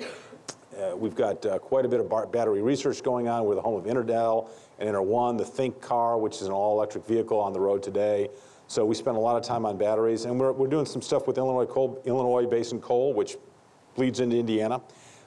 uh, 0.78 0.96
we've 0.96 1.16
got 1.16 1.46
uh, 1.46 1.60
quite 1.60 1.86
a 1.86 1.88
bit 1.88 2.00
of 2.00 2.32
battery 2.32 2.62
research 2.62 3.04
going 3.04 3.28
on. 3.28 3.46
We're 3.46 3.56
the 3.56 3.62
home 3.62 3.76
of 3.76 3.86
EnerDel 3.86 4.50
and 4.80 4.90
Ener1, 4.90 5.38
the 5.38 5.46
Think 5.46 5.82
car, 5.82 6.18
which 6.18 6.36
is 6.36 6.44
an 6.44 6.52
all-electric 6.52 7.06
vehicle 7.06 7.40
on 7.40 7.54
the 7.54 7.60
road 7.60 7.82
today. 7.82 8.30
So 8.68 8.84
we 8.86 8.96
spend 8.96 9.16
a 9.16 9.20
lot 9.20 9.38
of 9.38 9.44
time 9.44 9.66
on 9.66 9.78
batteries, 9.78 10.26
and 10.26 10.40
we're, 10.40 10.52
we're 10.52 10.68
doing 10.68 10.86
some 10.86 11.02
stuff 11.02 11.28
with 11.28 11.38
Illinois 11.38 11.66
coal, 11.66 12.02
Illinois 12.06 12.46
Basin 12.46 12.82
coal, 12.82 13.14
which 13.14 13.38
bleeds 13.96 14.20
into 14.20 14.38
Indiana. 14.38 14.82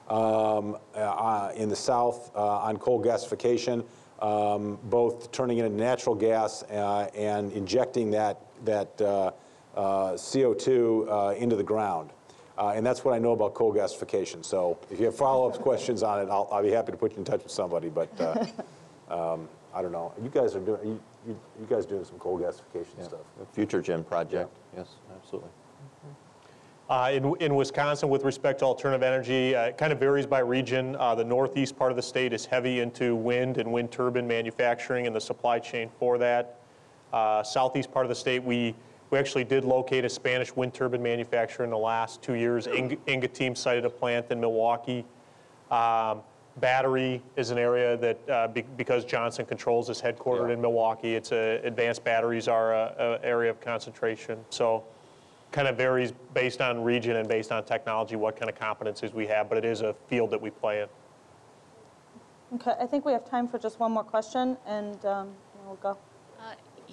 Um, 0.09 0.77
uh, 0.95 1.51
in 1.55 1.69
the 1.69 1.75
south, 1.75 2.31
uh, 2.35 2.59
on 2.59 2.77
coal 2.77 3.01
gasification, 3.01 3.85
um, 4.21 4.79
both 4.85 5.31
turning 5.31 5.59
it 5.59 5.65
into 5.65 5.77
natural 5.77 6.15
gas 6.15 6.63
uh, 6.63 7.09
and 7.15 7.51
injecting 7.53 8.11
that 8.11 8.41
that 8.65 8.99
uh, 9.01 9.31
uh, 9.75 10.13
CO2 10.13 11.07
uh, 11.07 11.35
into 11.35 11.55
the 11.55 11.63
ground. 11.63 12.09
Uh, 12.59 12.73
and 12.75 12.85
that's 12.85 13.05
what 13.05 13.13
I 13.13 13.19
know 13.19 13.31
about 13.31 13.53
coal 13.53 13.73
gasification. 13.73 14.43
So 14.43 14.77
if 14.91 14.99
you 14.99 15.05
have 15.05 15.15
follow-up 15.15 15.59
questions 15.61 16.03
on 16.03 16.19
it, 16.19 16.29
I'll, 16.29 16.47
I'll 16.51 16.61
be 16.61 16.71
happy 16.71 16.91
to 16.91 16.97
put 16.97 17.13
you 17.13 17.19
in 17.19 17.23
touch 17.23 17.41
with 17.43 17.51
somebody. 17.53 17.87
But 17.87 18.09
uh, 18.19 18.45
um, 19.33 19.47
I 19.73 19.81
don't 19.81 19.93
know. 19.93 20.13
You 20.21 20.29
guys 20.29 20.55
are 20.55 20.59
doing 20.59 20.79
you, 20.85 20.99
you, 21.25 21.39
you 21.59 21.65
guys 21.69 21.85
doing 21.85 22.03
some 22.03 22.19
coal 22.19 22.37
gasification 22.37 23.03
stuff. 23.05 23.21
A 23.41 23.59
FutureGen 23.59 24.05
project, 24.05 24.49
yes, 24.75 24.87
absolutely. 25.15 25.49
Uh, 26.89 27.11
In 27.13 27.35
in 27.39 27.55
Wisconsin, 27.55 28.09
with 28.09 28.23
respect 28.23 28.59
to 28.59 28.65
alternative 28.65 29.03
energy, 29.03 29.55
uh, 29.55 29.65
it 29.67 29.77
kind 29.77 29.93
of 29.93 29.99
varies 29.99 30.25
by 30.25 30.39
region. 30.39 30.95
Uh, 30.97 31.13
The 31.15 31.23
northeast 31.23 31.77
part 31.77 31.91
of 31.91 31.95
the 31.95 32.01
state 32.01 32.33
is 32.33 32.45
heavy 32.47 32.79
into 32.81 33.15
wind 33.15 33.57
and 33.59 33.71
wind 33.71 33.91
turbine 33.91 34.27
manufacturing 34.27 35.05
and 35.07 35.15
the 35.15 35.21
supply 35.21 35.59
chain 35.59 35.89
for 35.99 36.17
that. 36.17 36.55
uh, 37.13 37.41
southeast 37.41 37.91
part 37.91 38.05
of 38.05 38.09
the 38.09 38.15
state. 38.15 38.43
We, 38.43 38.75
we 39.11 39.17
actually 39.17 39.43
did 39.43 39.65
locate 39.65 40.05
a 40.05 40.09
Spanish 40.09 40.55
wind 40.55 40.73
turbine 40.73 41.01
manufacturer 41.01 41.65
in 41.65 41.71
the 41.71 41.77
last 41.77 42.21
two 42.21 42.33
years. 42.33 42.67
Ing- 42.67 42.99
Ingeteam 43.07 43.57
sited 43.57 43.85
a 43.85 43.89
plant 43.89 44.27
in 44.29 44.39
Milwaukee. 44.39 45.05
Um, 45.71 46.21
Battery 46.57 47.21
is 47.37 47.51
an 47.51 47.57
area 47.57 47.95
that, 47.97 48.29
uh, 48.29 48.47
be- 48.47 48.65
because 48.75 49.05
Johnson 49.05 49.45
Controls 49.45 49.89
is 49.89 50.01
headquartered 50.01 50.51
in 50.51 50.59
Milwaukee, 50.59 51.15
it's 51.15 51.31
a, 51.31 51.61
advanced 51.63 52.03
batteries 52.03 52.47
are 52.47 52.73
a, 52.73 53.19
a 53.21 53.25
area 53.25 53.49
of 53.49 53.61
concentration. 53.61 54.43
So 54.49 54.83
kind 55.51 55.67
of 55.67 55.77
varies 55.77 56.11
based 56.33 56.59
on 56.59 56.83
region 56.83 57.15
and 57.15 57.27
based 57.29 57.51
on 57.51 57.63
technology, 57.63 58.15
what 58.17 58.35
kind 58.35 58.49
of 58.49 58.57
competencies 58.57 59.13
we 59.13 59.25
have, 59.27 59.47
but 59.47 59.57
it 59.57 59.65
is 59.65 59.81
a 59.81 59.95
field 60.07 60.31
that 60.31 60.41
we 60.41 60.49
play 60.49 60.81
in. 60.81 60.87
Okay, 62.55 62.73
I 62.79 62.85
think 62.87 63.05
we 63.05 63.13
have 63.13 63.29
time 63.29 63.47
for 63.47 63.57
just 63.57 63.79
one 63.79 63.91
more 63.91 64.03
question, 64.03 64.57
and 64.65 65.05
um, 65.05 65.29
we'll 65.65 65.75
go. 65.75 65.97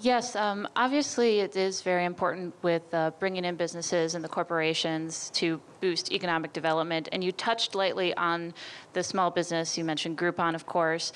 Yes, 0.03 0.37
um, 0.37 0.69
obviously 0.77 1.41
it 1.41 1.57
is 1.57 1.81
very 1.81 2.05
important 2.05 2.55
with 2.63 2.83
uh, 2.93 3.13
bringing 3.19 3.47
in 3.47 3.57
businesses 3.57 4.15
and 4.15 4.23
the 4.23 4.29
corporations 4.29 5.31
to 5.31 5.59
boost 5.81 6.13
economic 6.13 6.53
development. 6.53 7.09
And 7.13 7.25
you 7.25 7.33
touched 7.33 7.75
lightly 7.75 8.15
on 8.15 8.53
the 8.93 9.03
small 9.03 9.31
business. 9.31 9.79
You 9.79 9.85
mentioned 9.85 10.19
Groupon, 10.19 10.55
of 10.55 10.67
course. 10.67 11.15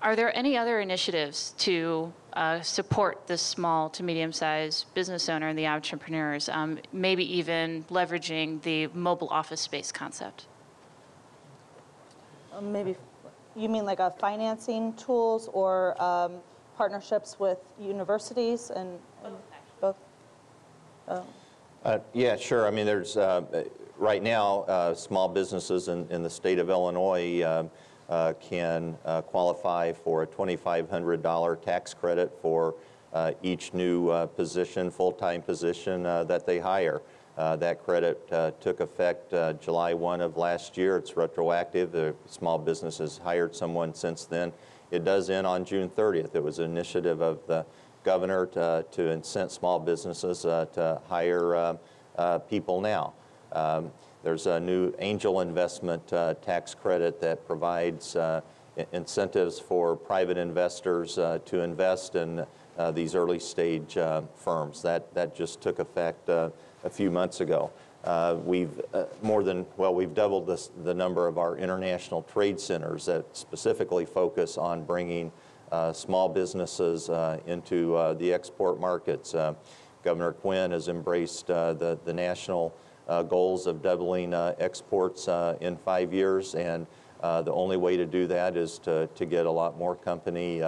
Are 0.00 0.16
there 0.16 0.34
any 0.36 0.56
other 0.56 0.80
initiatives 0.80 1.54
to 1.58 2.12
uh, 2.32 2.62
support 2.62 3.26
the 3.26 3.36
small 3.36 3.90
to 3.90 4.02
medium-sized 4.02 4.92
business 4.94 5.28
owner 5.28 5.48
and 5.48 5.58
the 5.58 5.66
entrepreneurs? 5.66 6.48
Um, 6.48 6.78
maybe 6.92 7.30
even 7.36 7.84
leveraging 7.90 8.62
the 8.62 8.86
mobile 8.88 9.28
office 9.28 9.60
space 9.60 9.92
concept. 9.92 10.46
Maybe, 12.62 12.96
you 13.54 13.68
mean 13.68 13.84
like 13.84 13.98
a 13.98 14.10
financing 14.18 14.94
tools 14.94 15.48
or 15.52 16.00
um, 16.02 16.40
partnerships 16.76 17.38
with 17.38 17.58
universities 17.80 18.70
and? 18.70 18.98
and 19.24 19.34
Both? 19.80 19.96
Uh, 21.08 21.98
Yeah, 22.12 22.36
sure. 22.36 22.66
I 22.66 22.70
mean, 22.70 22.86
there's, 22.86 23.16
uh, 23.16 23.42
right 23.98 24.22
now, 24.22 24.62
uh, 24.62 24.94
small 24.94 25.28
businesses 25.28 25.88
in 25.88 26.06
in 26.10 26.22
the 26.22 26.30
state 26.30 26.58
of 26.58 26.70
Illinois 26.70 27.42
uh, 27.42 27.64
uh, 28.08 28.32
can 28.40 28.96
uh, 29.04 29.22
qualify 29.22 29.92
for 29.92 30.22
a 30.22 30.26
$2,500 30.26 31.62
tax 31.62 31.94
credit 31.94 32.36
for 32.40 32.74
each 33.42 33.72
new 33.72 34.26
position, 34.36 34.90
full-time 34.90 35.40
position 35.40 36.02
that 36.02 36.44
they 36.46 36.58
hire. 36.58 37.00
That 37.36 37.84
credit 37.84 38.28
took 38.60 38.80
effect 38.80 39.32
July 39.62 39.94
1 39.94 40.20
of 40.20 40.36
last 40.36 40.76
year. 40.76 40.96
It's 40.96 41.16
retroactive. 41.16 41.92
The 41.92 42.14
small 42.26 42.58
business 42.58 42.98
has 42.98 43.18
hired 43.18 43.54
someone 43.54 43.94
since 43.94 44.24
then. 44.24 44.52
It 44.90 45.04
does 45.04 45.30
end 45.30 45.46
on 45.46 45.64
June 45.64 45.88
30th. 45.88 46.34
It 46.34 46.42
was 46.42 46.58
an 46.58 46.66
initiative 46.66 47.20
of 47.20 47.46
the 47.46 47.64
governor 48.04 48.46
to 48.46 48.84
to 48.92 49.02
incent 49.02 49.50
small 49.50 49.80
businesses 49.80 50.44
uh, 50.44 50.66
to 50.74 51.00
hire 51.08 51.56
uh, 51.56 51.76
uh, 52.16 52.38
people 52.38 52.80
now. 52.80 53.14
Um, 53.52 53.90
There's 54.22 54.46
a 54.46 54.60
new 54.60 54.92
angel 54.98 55.40
investment 55.40 56.12
uh, 56.12 56.34
tax 56.34 56.74
credit 56.74 57.20
that 57.20 57.46
provides 57.46 58.16
uh, 58.16 58.40
incentives 58.92 59.58
for 59.58 59.96
private 59.96 60.38
investors 60.38 61.18
uh, 61.18 61.38
to 61.44 61.60
invest 61.60 62.14
in 62.14 62.46
these 62.92 63.14
early 63.14 63.38
stage 63.38 63.96
firms. 64.34 64.82
That, 64.82 65.14
that 65.14 65.36
just 65.36 65.60
took 65.60 65.78
effect 65.78 66.28
a 66.28 66.50
few 66.90 67.10
months 67.10 67.40
ago. 67.40 67.70
Uh, 68.04 68.36
We've 68.44 68.80
uh, 68.92 69.04
more 69.22 69.42
than, 69.42 69.64
well, 69.78 69.94
we've 69.94 70.12
doubled 70.12 70.46
this, 70.46 70.70
the 70.84 70.92
number 70.92 71.26
of 71.26 71.38
our 71.38 71.56
international 71.56 72.22
trade 72.22 72.60
centers 72.60 73.06
that 73.06 73.24
specifically 73.34 74.04
focus 74.04 74.58
on 74.58 74.84
bringing 74.84 75.32
uh, 75.72 75.92
small 75.92 76.28
businesses 76.28 77.08
uh, 77.08 77.40
into 77.46 77.96
uh, 77.96 78.12
the 78.12 78.32
export 78.32 78.78
markets. 78.78 79.34
Uh, 79.34 79.54
Governor 80.02 80.32
Quinn 80.32 80.70
has 80.70 80.88
embraced 80.88 81.46
the, 81.46 81.98
the 82.04 82.12
national 82.12 82.76
goals 83.28 83.66
of 83.66 83.80
doubling 83.80 84.34
exports 84.34 85.28
in 85.62 85.78
five 85.78 86.12
years, 86.12 86.54
and 86.54 86.86
the 87.22 87.52
only 87.52 87.78
way 87.78 87.96
to 87.96 88.04
do 88.04 88.26
that 88.26 88.54
is 88.54 88.78
to, 88.80 89.06
to 89.14 89.24
get 89.24 89.46
a 89.46 89.50
lot 89.50 89.78
more 89.78 89.96
company, 89.96 90.62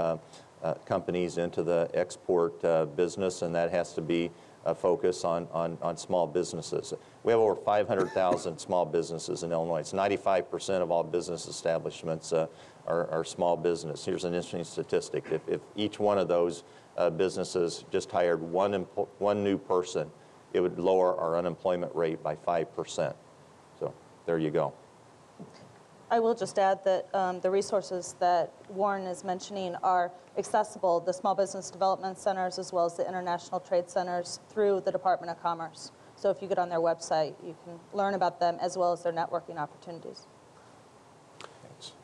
companies 0.87 1.37
into 1.37 1.63
the 1.63 1.91
export 1.93 2.63
business, 2.97 3.43
and 3.43 3.55
that 3.55 3.71
has 3.71 3.93
to 3.93 4.01
be 4.01 4.31
a 4.67 4.75
focus 4.75 5.25
on, 5.25 5.49
on, 5.53 5.79
on 5.81 5.97
small 5.97 6.27
businesses. 6.27 6.93
We 7.23 7.33
have 7.33 7.41
over 7.41 7.55
500,000 7.55 8.59
small 8.59 8.85
businesses 8.85 9.43
in 9.43 9.53
Illinois. 9.53 9.79
It's 9.79 9.93
95% 9.93 10.83
of 10.83 10.91
all 10.91 11.05
business 11.05 11.47
establishments 11.47 12.33
uh, 12.33 12.47
are, 12.87 13.09
are 13.11 13.25
small 13.25 13.57
business. 13.57 14.05
Here's 14.05 14.25
an 14.25 14.35
interesting 14.35 14.65
statistic. 14.65 15.25
If, 15.31 15.49
if 15.49 15.61
each 15.77 15.99
one 15.99 16.19
of 16.19 16.29
those 16.29 16.65
uh, 16.97 17.11
businesses 17.11 17.85
just 17.91 18.11
hired 18.11 18.43
one, 18.43 18.73
one 19.19 19.45
new 19.45 19.57
person, 19.57 20.11
it 20.53 20.61
would 20.61 20.79
lower 20.79 21.17
our 21.19 21.39
unemployment 21.39 21.95
rate 21.95 22.23
by 22.23 22.35
5%. 22.35 23.15
So 23.79 23.95
there 24.27 24.39
you 24.39 24.51
go. 24.51 24.73
I 26.11 26.21
will 26.21 26.35
just 26.35 26.59
add 26.59 26.85
that 26.85 27.13
um, 27.15 27.41
the 27.41 27.51
resources 27.51 28.15
that 28.21 28.53
Warren 28.69 29.07
is 29.07 29.25
mentioning 29.25 29.75
are 29.83 30.13
accessible, 30.39 31.01
the 31.01 31.13
small 31.13 31.35
business 31.35 31.69
development 31.69 32.17
centers 32.17 32.59
as 32.59 32.73
well 32.73 32.87
as 32.87 32.97
the 32.97 33.07
international 33.07 33.59
trade 33.59 33.91
centers 33.91 34.39
through 34.49 34.83
the 34.85 34.93
Department 34.93 35.33
of 35.33 35.43
Commerce. 35.43 35.91
So 36.15 36.31
if 36.31 36.41
you 36.41 36.49
get 36.49 36.59
on 36.59 36.69
their 36.69 36.79
website, 36.79 37.35
you 37.45 37.57
can 37.65 37.79
learn 37.93 38.15
about 38.15 38.39
them 38.39 38.57
as 38.61 38.79
well 38.79 38.93
as 38.93 39.03
their 39.03 39.13
networking 39.13 39.57
opportunities. 39.57 40.27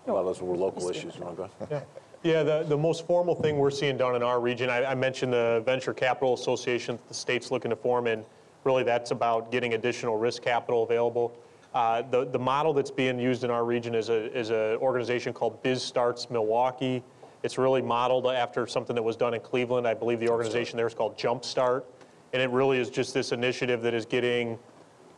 A 0.06 0.12
lot 0.12 0.20
of 0.20 0.26
those 0.26 0.42
were 0.42 0.56
local 0.56 0.90
issues. 0.90 1.14
You 1.16 1.22
want 1.22 1.36
to 1.36 1.50
go? 1.68 1.82
Yeah, 2.24 2.42
the, 2.42 2.64
the 2.64 2.76
most 2.76 3.06
formal 3.06 3.34
thing 3.34 3.56
we're 3.56 3.70
seeing 3.70 3.96
done 3.96 4.14
in 4.14 4.22
our 4.22 4.40
region, 4.40 4.68
I, 4.68 4.84
I 4.84 4.94
mentioned 4.94 5.32
the 5.32 5.62
Venture 5.64 5.94
Capital 5.94 6.34
Association 6.34 6.96
that 6.96 7.08
the 7.08 7.14
state's 7.14 7.50
looking 7.50 7.70
to 7.70 7.76
form, 7.76 8.06
and 8.06 8.24
really 8.64 8.84
that's 8.84 9.12
about 9.12 9.50
getting 9.50 9.74
additional 9.74 10.16
risk 10.16 10.42
capital 10.42 10.82
available. 10.82 11.32
Uh, 11.74 12.02
the, 12.02 12.26
the 12.26 12.38
model 12.38 12.74
that's 12.74 12.90
being 12.90 13.18
used 13.18 13.44
in 13.44 13.50
our 13.50 13.64
region 13.64 13.94
is 13.94 14.10
a 14.10 14.36
is 14.36 14.50
an 14.50 14.76
organization 14.76 15.32
called 15.32 15.62
BizStarts 15.62 16.30
Milwaukee. 16.30 17.02
It's 17.42 17.56
really 17.56 17.80
modeled 17.80 18.26
after 18.26 18.66
something 18.66 18.94
that 18.94 19.02
was 19.02 19.16
done 19.16 19.34
in 19.34 19.40
Cleveland. 19.40 19.86
I 19.86 19.94
believe 19.94 20.20
the 20.20 20.28
organization 20.28 20.76
there 20.76 20.86
is 20.86 20.94
called 20.94 21.16
Jumpstart, 21.16 21.84
and 22.32 22.42
it 22.42 22.50
really 22.50 22.78
is 22.78 22.90
just 22.90 23.14
this 23.14 23.32
initiative 23.32 23.80
that 23.82 23.94
is 23.94 24.04
getting 24.04 24.58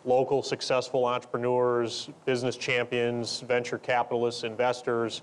local 0.05 0.43
successful 0.43 1.07
entrepreneurs, 1.07 2.09
business 2.25 2.57
champions, 2.57 3.41
venture 3.41 3.79
capitalists, 3.79 4.45
investors, 4.45 5.23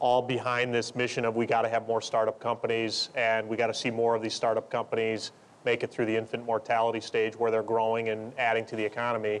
all 0.00 0.22
behind 0.22 0.74
this 0.74 0.94
mission 0.96 1.24
of 1.24 1.36
we 1.36 1.46
got 1.46 1.62
to 1.62 1.68
have 1.68 1.86
more 1.86 2.00
startup 2.00 2.40
companies 2.40 3.10
and 3.14 3.48
we 3.48 3.56
got 3.56 3.68
to 3.68 3.74
see 3.74 3.90
more 3.90 4.14
of 4.14 4.22
these 4.22 4.34
startup 4.34 4.70
companies 4.70 5.32
make 5.64 5.82
it 5.82 5.90
through 5.90 6.06
the 6.06 6.16
infant 6.16 6.44
mortality 6.44 7.00
stage 7.00 7.36
where 7.36 7.50
they're 7.50 7.62
growing 7.62 8.08
and 8.08 8.32
adding 8.38 8.66
to 8.66 8.76
the 8.76 8.84
economy. 8.84 9.40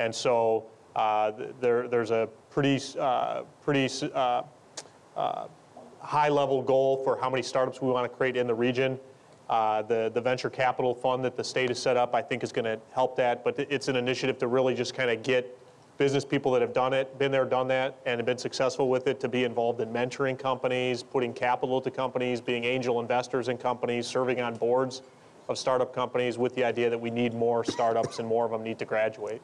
And 0.00 0.14
so 0.14 0.64
uh, 0.96 1.32
there, 1.60 1.86
there's 1.86 2.10
a 2.10 2.28
pretty, 2.48 2.80
uh, 2.98 3.42
pretty 3.62 3.88
uh, 4.14 4.42
uh, 5.14 5.46
high-level 6.00 6.62
goal 6.62 7.04
for 7.04 7.20
how 7.20 7.28
many 7.28 7.42
startups 7.42 7.82
we 7.82 7.90
want 7.90 8.10
to 8.10 8.16
create 8.16 8.36
in 8.36 8.46
the 8.46 8.54
region. 8.54 8.98
Uh, 9.48 9.82
The, 9.82 10.10
the 10.14 10.20
venture 10.20 10.48
capital 10.48 10.94
fund 10.94 11.22
that 11.24 11.36
the 11.36 11.44
state 11.44 11.68
has 11.68 11.78
set 11.78 11.96
up, 11.96 12.14
I 12.14 12.22
think, 12.22 12.42
is 12.42 12.52
going 12.52 12.64
to 12.64 12.78
help 12.94 13.14
that, 13.16 13.44
but 13.44 13.58
it's 13.58 13.88
an 13.88 13.96
initiative 13.96 14.38
to 14.38 14.46
really 14.46 14.74
just 14.74 14.94
kind 14.94 15.10
of 15.10 15.22
get 15.22 15.42
business 15.98 16.24
people 16.24 16.50
that 16.52 16.62
have 16.62 16.72
done 16.72 16.94
it, 16.94 17.18
been 17.18 17.30
there, 17.30 17.44
done 17.44 17.68
that, 17.68 17.98
and 18.06 18.18
have 18.18 18.24
been 18.24 18.38
successful 18.38 18.88
with 18.88 19.06
it 19.06 19.20
to 19.20 19.28
be 19.28 19.44
involved 19.44 19.82
in 19.82 19.92
mentoring 19.92 20.38
companies, 20.38 21.02
putting 21.02 21.34
capital 21.34 21.78
to 21.78 21.90
companies, 21.90 22.40
being 22.40 22.64
angel 22.64 23.00
investors 23.00 23.48
in 23.48 23.58
companies, 23.58 24.06
serving 24.06 24.40
on 24.40 24.54
boards 24.54 25.02
of 25.48 25.58
startup 25.58 25.92
companies 25.92 26.38
with 26.38 26.54
the 26.54 26.64
idea 26.64 26.88
that 26.88 26.98
we 26.98 27.10
need 27.10 27.34
more 27.34 27.64
startups 27.64 28.18
and 28.18 28.26
more 28.26 28.46
of 28.46 28.50
them 28.50 28.62
need 28.62 28.78
to 28.78 28.86
graduate. 28.86 29.42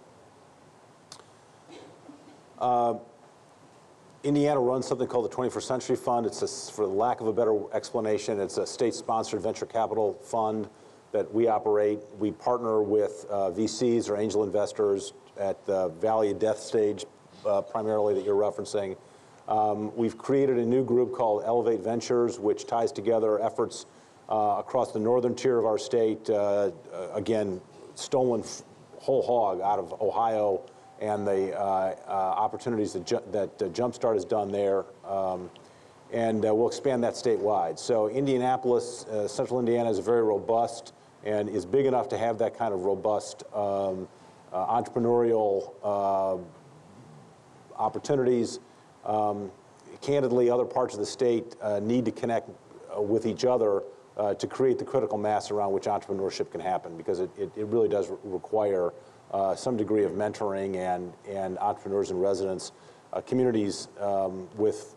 Indiana 4.27 4.59
runs 4.59 4.87
something 4.87 5.07
called 5.07 5.31
the 5.31 5.35
21st 5.35 5.63
Century 5.63 5.97
Fund. 5.97 6.27
It's, 6.27 6.43
a, 6.43 6.73
for 6.73 6.87
lack 6.87 7.21
of 7.21 7.29
a 7.29 7.33
better 7.33 7.57
explanation, 7.73 8.41
it's 8.41 8.59
a 8.59 8.67
state-sponsored 8.67 9.41
venture 9.41 9.67
capital 9.67 10.15
fund 10.15 10.69
that 11.13 11.33
we 11.33 11.47
operate. 11.47 12.01
We 12.19 12.33
partner 12.33 12.83
with 12.83 13.25
uh, 13.31 13.51
VCs 13.51 14.11
or 14.11 14.17
angel 14.17 14.43
investors 14.43 15.13
at 15.39 15.65
the 15.65 15.89
Valley 15.89 16.31
of 16.31 16.39
Death 16.39 16.59
stage, 16.59 17.05
uh, 17.47 17.63
primarily 17.63 18.15
that 18.15 18.25
you're 18.25 18.35
referencing. 18.35 18.97
Um, 19.49 19.95
we've 19.97 20.19
created 20.19 20.59
a 20.59 20.67
new 20.67 20.85
group 20.85 21.15
called 21.15 21.45
Elevate 21.45 21.81
Ventures, 21.81 22.41
which 22.41 22.67
ties 22.67 22.91
together 22.91 23.41
efforts 23.41 23.87
uh, 24.29 24.57
across 24.59 24.93
the 24.93 24.99
northern 24.99 25.35
tier 25.35 25.59
of 25.59 25.65
our 25.65 25.79
state. 25.79 26.29
Uh, 26.29 26.35
uh, 26.93 27.09
again, 27.15 27.61
stolen 27.95 28.43
whole 28.99 29.23
hog 29.23 29.61
out 29.61 29.79
of 29.79 30.03
Ohio 30.03 30.63
and 31.01 31.27
the 31.27 31.59
uh, 31.59 31.95
uh, 32.07 32.11
opportunities 32.11 32.93
that, 32.93 33.07
Ju- 33.07 33.23
that 33.33 33.51
uh, 33.63 33.67
Jumpstart 33.67 34.15
has 34.15 34.25
done 34.25 34.51
there. 34.51 34.85
Um, 35.07 35.51
and 36.13 36.43
we'll 36.43 36.69
expand 36.69 37.03
that 37.03 37.15
statewide. 37.15 37.81
So 37.81 38.09
Indianapolis, 38.09 39.07
Central 39.27 39.59
Indiana 39.59 39.91
is 39.91 39.99
very 39.99 40.23
robust 40.23 40.93
and 41.25 41.49
is 41.49 41.67
big 41.67 41.85
enough 41.85 42.09
to 42.11 42.17
have 42.17 42.39
that 42.39 42.57
kind 42.57 42.73
of 42.73 42.85
robust 42.85 43.43
um, 43.53 44.07
entrepreneurial 44.53 45.73
opportunities. 47.77 48.61
Um, 49.05 49.51
candidly, 50.01 50.51
other 50.51 50.65
parts 50.65 50.95
of 50.95 51.01
the 51.01 51.07
state 51.07 51.57
uh, 51.61 51.81
need 51.81 52.05
to 52.05 52.13
connect 52.13 52.49
uh, 52.97 53.01
with 53.01 53.27
each 53.27 53.45
other 53.45 53.83
uh, 54.17 54.35
to 54.35 54.47
create 54.47 54.79
the 54.79 54.85
critical 54.85 55.19
mass 55.19 55.51
around 55.51 55.73
which 55.73 55.85
entrepreneurship 55.85 56.51
can 56.51 56.61
happen 56.61 56.97
because 56.97 57.21
it, 57.21 57.31
it, 57.39 57.51
it 57.57 57.67
really 57.67 57.89
does 57.89 58.09
re- 58.09 58.17
require 58.25 58.93
uh, 59.37 59.55
some 59.55 59.77
degree 59.77 60.03
of 60.03 60.13
mentoring 60.13 60.77
and, 60.77 61.13
and 61.29 61.59
entrepreneurs 61.59 62.11
and 62.11 62.21
residents. 62.23 62.73
Uh, 63.13 63.21
communities 63.21 63.89
um, 64.01 64.49
with 64.57 64.95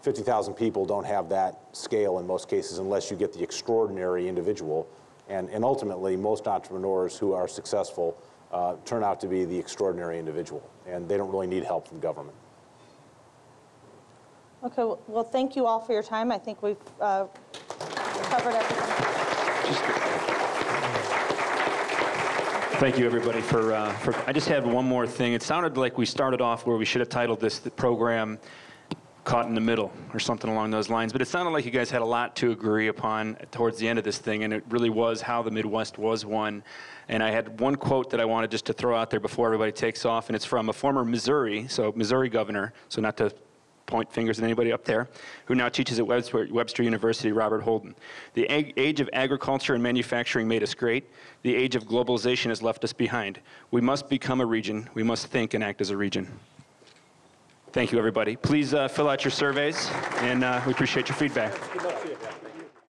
50,000 0.00 0.54
people 0.54 0.86
don't 0.86 1.04
have 1.04 1.28
that 1.28 1.60
scale 1.72 2.18
in 2.18 2.26
most 2.26 2.48
cases 2.48 2.78
unless 2.78 3.10
you 3.10 3.18
get 3.18 3.34
the 3.34 3.42
extraordinary 3.42 4.28
individual. 4.28 4.88
And, 5.28 5.50
and 5.50 5.62
ultimately, 5.62 6.16
most 6.16 6.48
entrepreneurs 6.48 7.18
who 7.18 7.34
are 7.34 7.46
successful 7.46 8.16
uh, 8.50 8.76
turn 8.86 9.04
out 9.04 9.20
to 9.20 9.26
be 9.26 9.44
the 9.44 9.58
extraordinary 9.58 10.18
individual, 10.18 10.66
and 10.86 11.06
they 11.06 11.18
don't 11.18 11.30
really 11.30 11.48
need 11.48 11.64
help 11.64 11.86
from 11.88 12.00
government. 12.00 12.36
Okay, 14.64 14.84
well- 14.84 15.00
well, 15.06 15.24
thank 15.24 15.54
you 15.54 15.66
all 15.66 15.80
for 15.80 15.92
your 15.92 16.02
time. 16.02 16.32
I 16.32 16.38
think 16.38 16.62
we've 16.62 16.76
uh, 16.98 17.26
covered 18.30 18.54
everything. 18.54 20.05
Thank 22.78 22.98
you, 22.98 23.06
everybody, 23.06 23.40
for, 23.40 23.72
uh, 23.72 23.90
for, 23.94 24.14
I 24.26 24.34
just 24.34 24.48
had 24.48 24.66
one 24.66 24.84
more 24.84 25.06
thing. 25.06 25.32
It 25.32 25.42
sounded 25.42 25.78
like 25.78 25.96
we 25.96 26.04
started 26.04 26.42
off 26.42 26.66
where 26.66 26.76
we 26.76 26.84
should 26.84 27.00
have 27.00 27.08
titled 27.08 27.40
this 27.40 27.58
program 27.58 28.38
Caught 29.24 29.46
in 29.46 29.54
the 29.54 29.62
Middle 29.62 29.90
or 30.12 30.20
something 30.20 30.50
along 30.50 30.72
those 30.72 30.90
lines, 30.90 31.10
but 31.10 31.22
it 31.22 31.24
sounded 31.24 31.52
like 31.52 31.64
you 31.64 31.70
guys 31.70 31.90
had 31.90 32.02
a 32.02 32.04
lot 32.04 32.36
to 32.36 32.50
agree 32.50 32.88
upon 32.88 33.36
towards 33.50 33.78
the 33.78 33.88
end 33.88 33.98
of 33.98 34.04
this 34.04 34.18
thing, 34.18 34.44
and 34.44 34.52
it 34.52 34.62
really 34.68 34.90
was 34.90 35.22
how 35.22 35.42
the 35.42 35.50
Midwest 35.50 35.96
was 35.96 36.26
won. 36.26 36.62
And 37.08 37.22
I 37.22 37.30
had 37.30 37.60
one 37.60 37.76
quote 37.76 38.10
that 38.10 38.20
I 38.20 38.26
wanted 38.26 38.50
just 38.50 38.66
to 38.66 38.74
throw 38.74 38.94
out 38.94 39.08
there 39.08 39.20
before 39.20 39.46
everybody 39.46 39.72
takes 39.72 40.04
off, 40.04 40.28
and 40.28 40.36
it's 40.36 40.44
from 40.44 40.68
a 40.68 40.72
former 40.74 41.02
Missouri, 41.02 41.66
so 41.68 41.94
Missouri 41.96 42.28
governor, 42.28 42.74
so 42.90 43.00
not 43.00 43.16
to 43.16 43.32
point 43.86 44.12
fingers 44.12 44.38
at 44.38 44.44
anybody 44.44 44.72
up 44.72 44.84
there, 44.84 45.08
who 45.46 45.54
now 45.54 45.68
teaches 45.68 45.98
at 45.98 46.06
Webster, 46.06 46.48
Webster 46.50 46.82
University, 46.82 47.32
Robert 47.32 47.62
Holden. 47.62 47.94
The 48.34 48.48
ag- 48.50 48.74
age 48.76 49.00
of 49.00 49.08
agriculture 49.12 49.74
and 49.74 49.82
manufacturing 49.82 50.48
made 50.48 50.62
us 50.62 50.74
great. 50.74 51.08
The 51.42 51.54
age 51.54 51.76
of 51.76 51.84
globalization 51.84 52.46
has 52.46 52.62
left 52.62 52.84
us 52.84 52.92
behind. 52.92 53.40
We 53.70 53.80
must 53.80 54.08
become 54.08 54.40
a 54.40 54.46
region. 54.46 54.88
We 54.94 55.02
must 55.02 55.28
think 55.28 55.54
and 55.54 55.62
act 55.62 55.80
as 55.80 55.90
a 55.90 55.96
region. 55.96 56.28
Thank 57.72 57.92
you, 57.92 57.98
everybody. 57.98 58.36
Please 58.36 58.72
uh, 58.74 58.88
fill 58.88 59.08
out 59.08 59.24
your 59.24 59.30
surveys, 59.30 59.90
and 60.20 60.42
uh, 60.42 60.62
we 60.66 60.72
appreciate 60.72 61.08
your 61.08 61.16
feedback. 61.16 61.52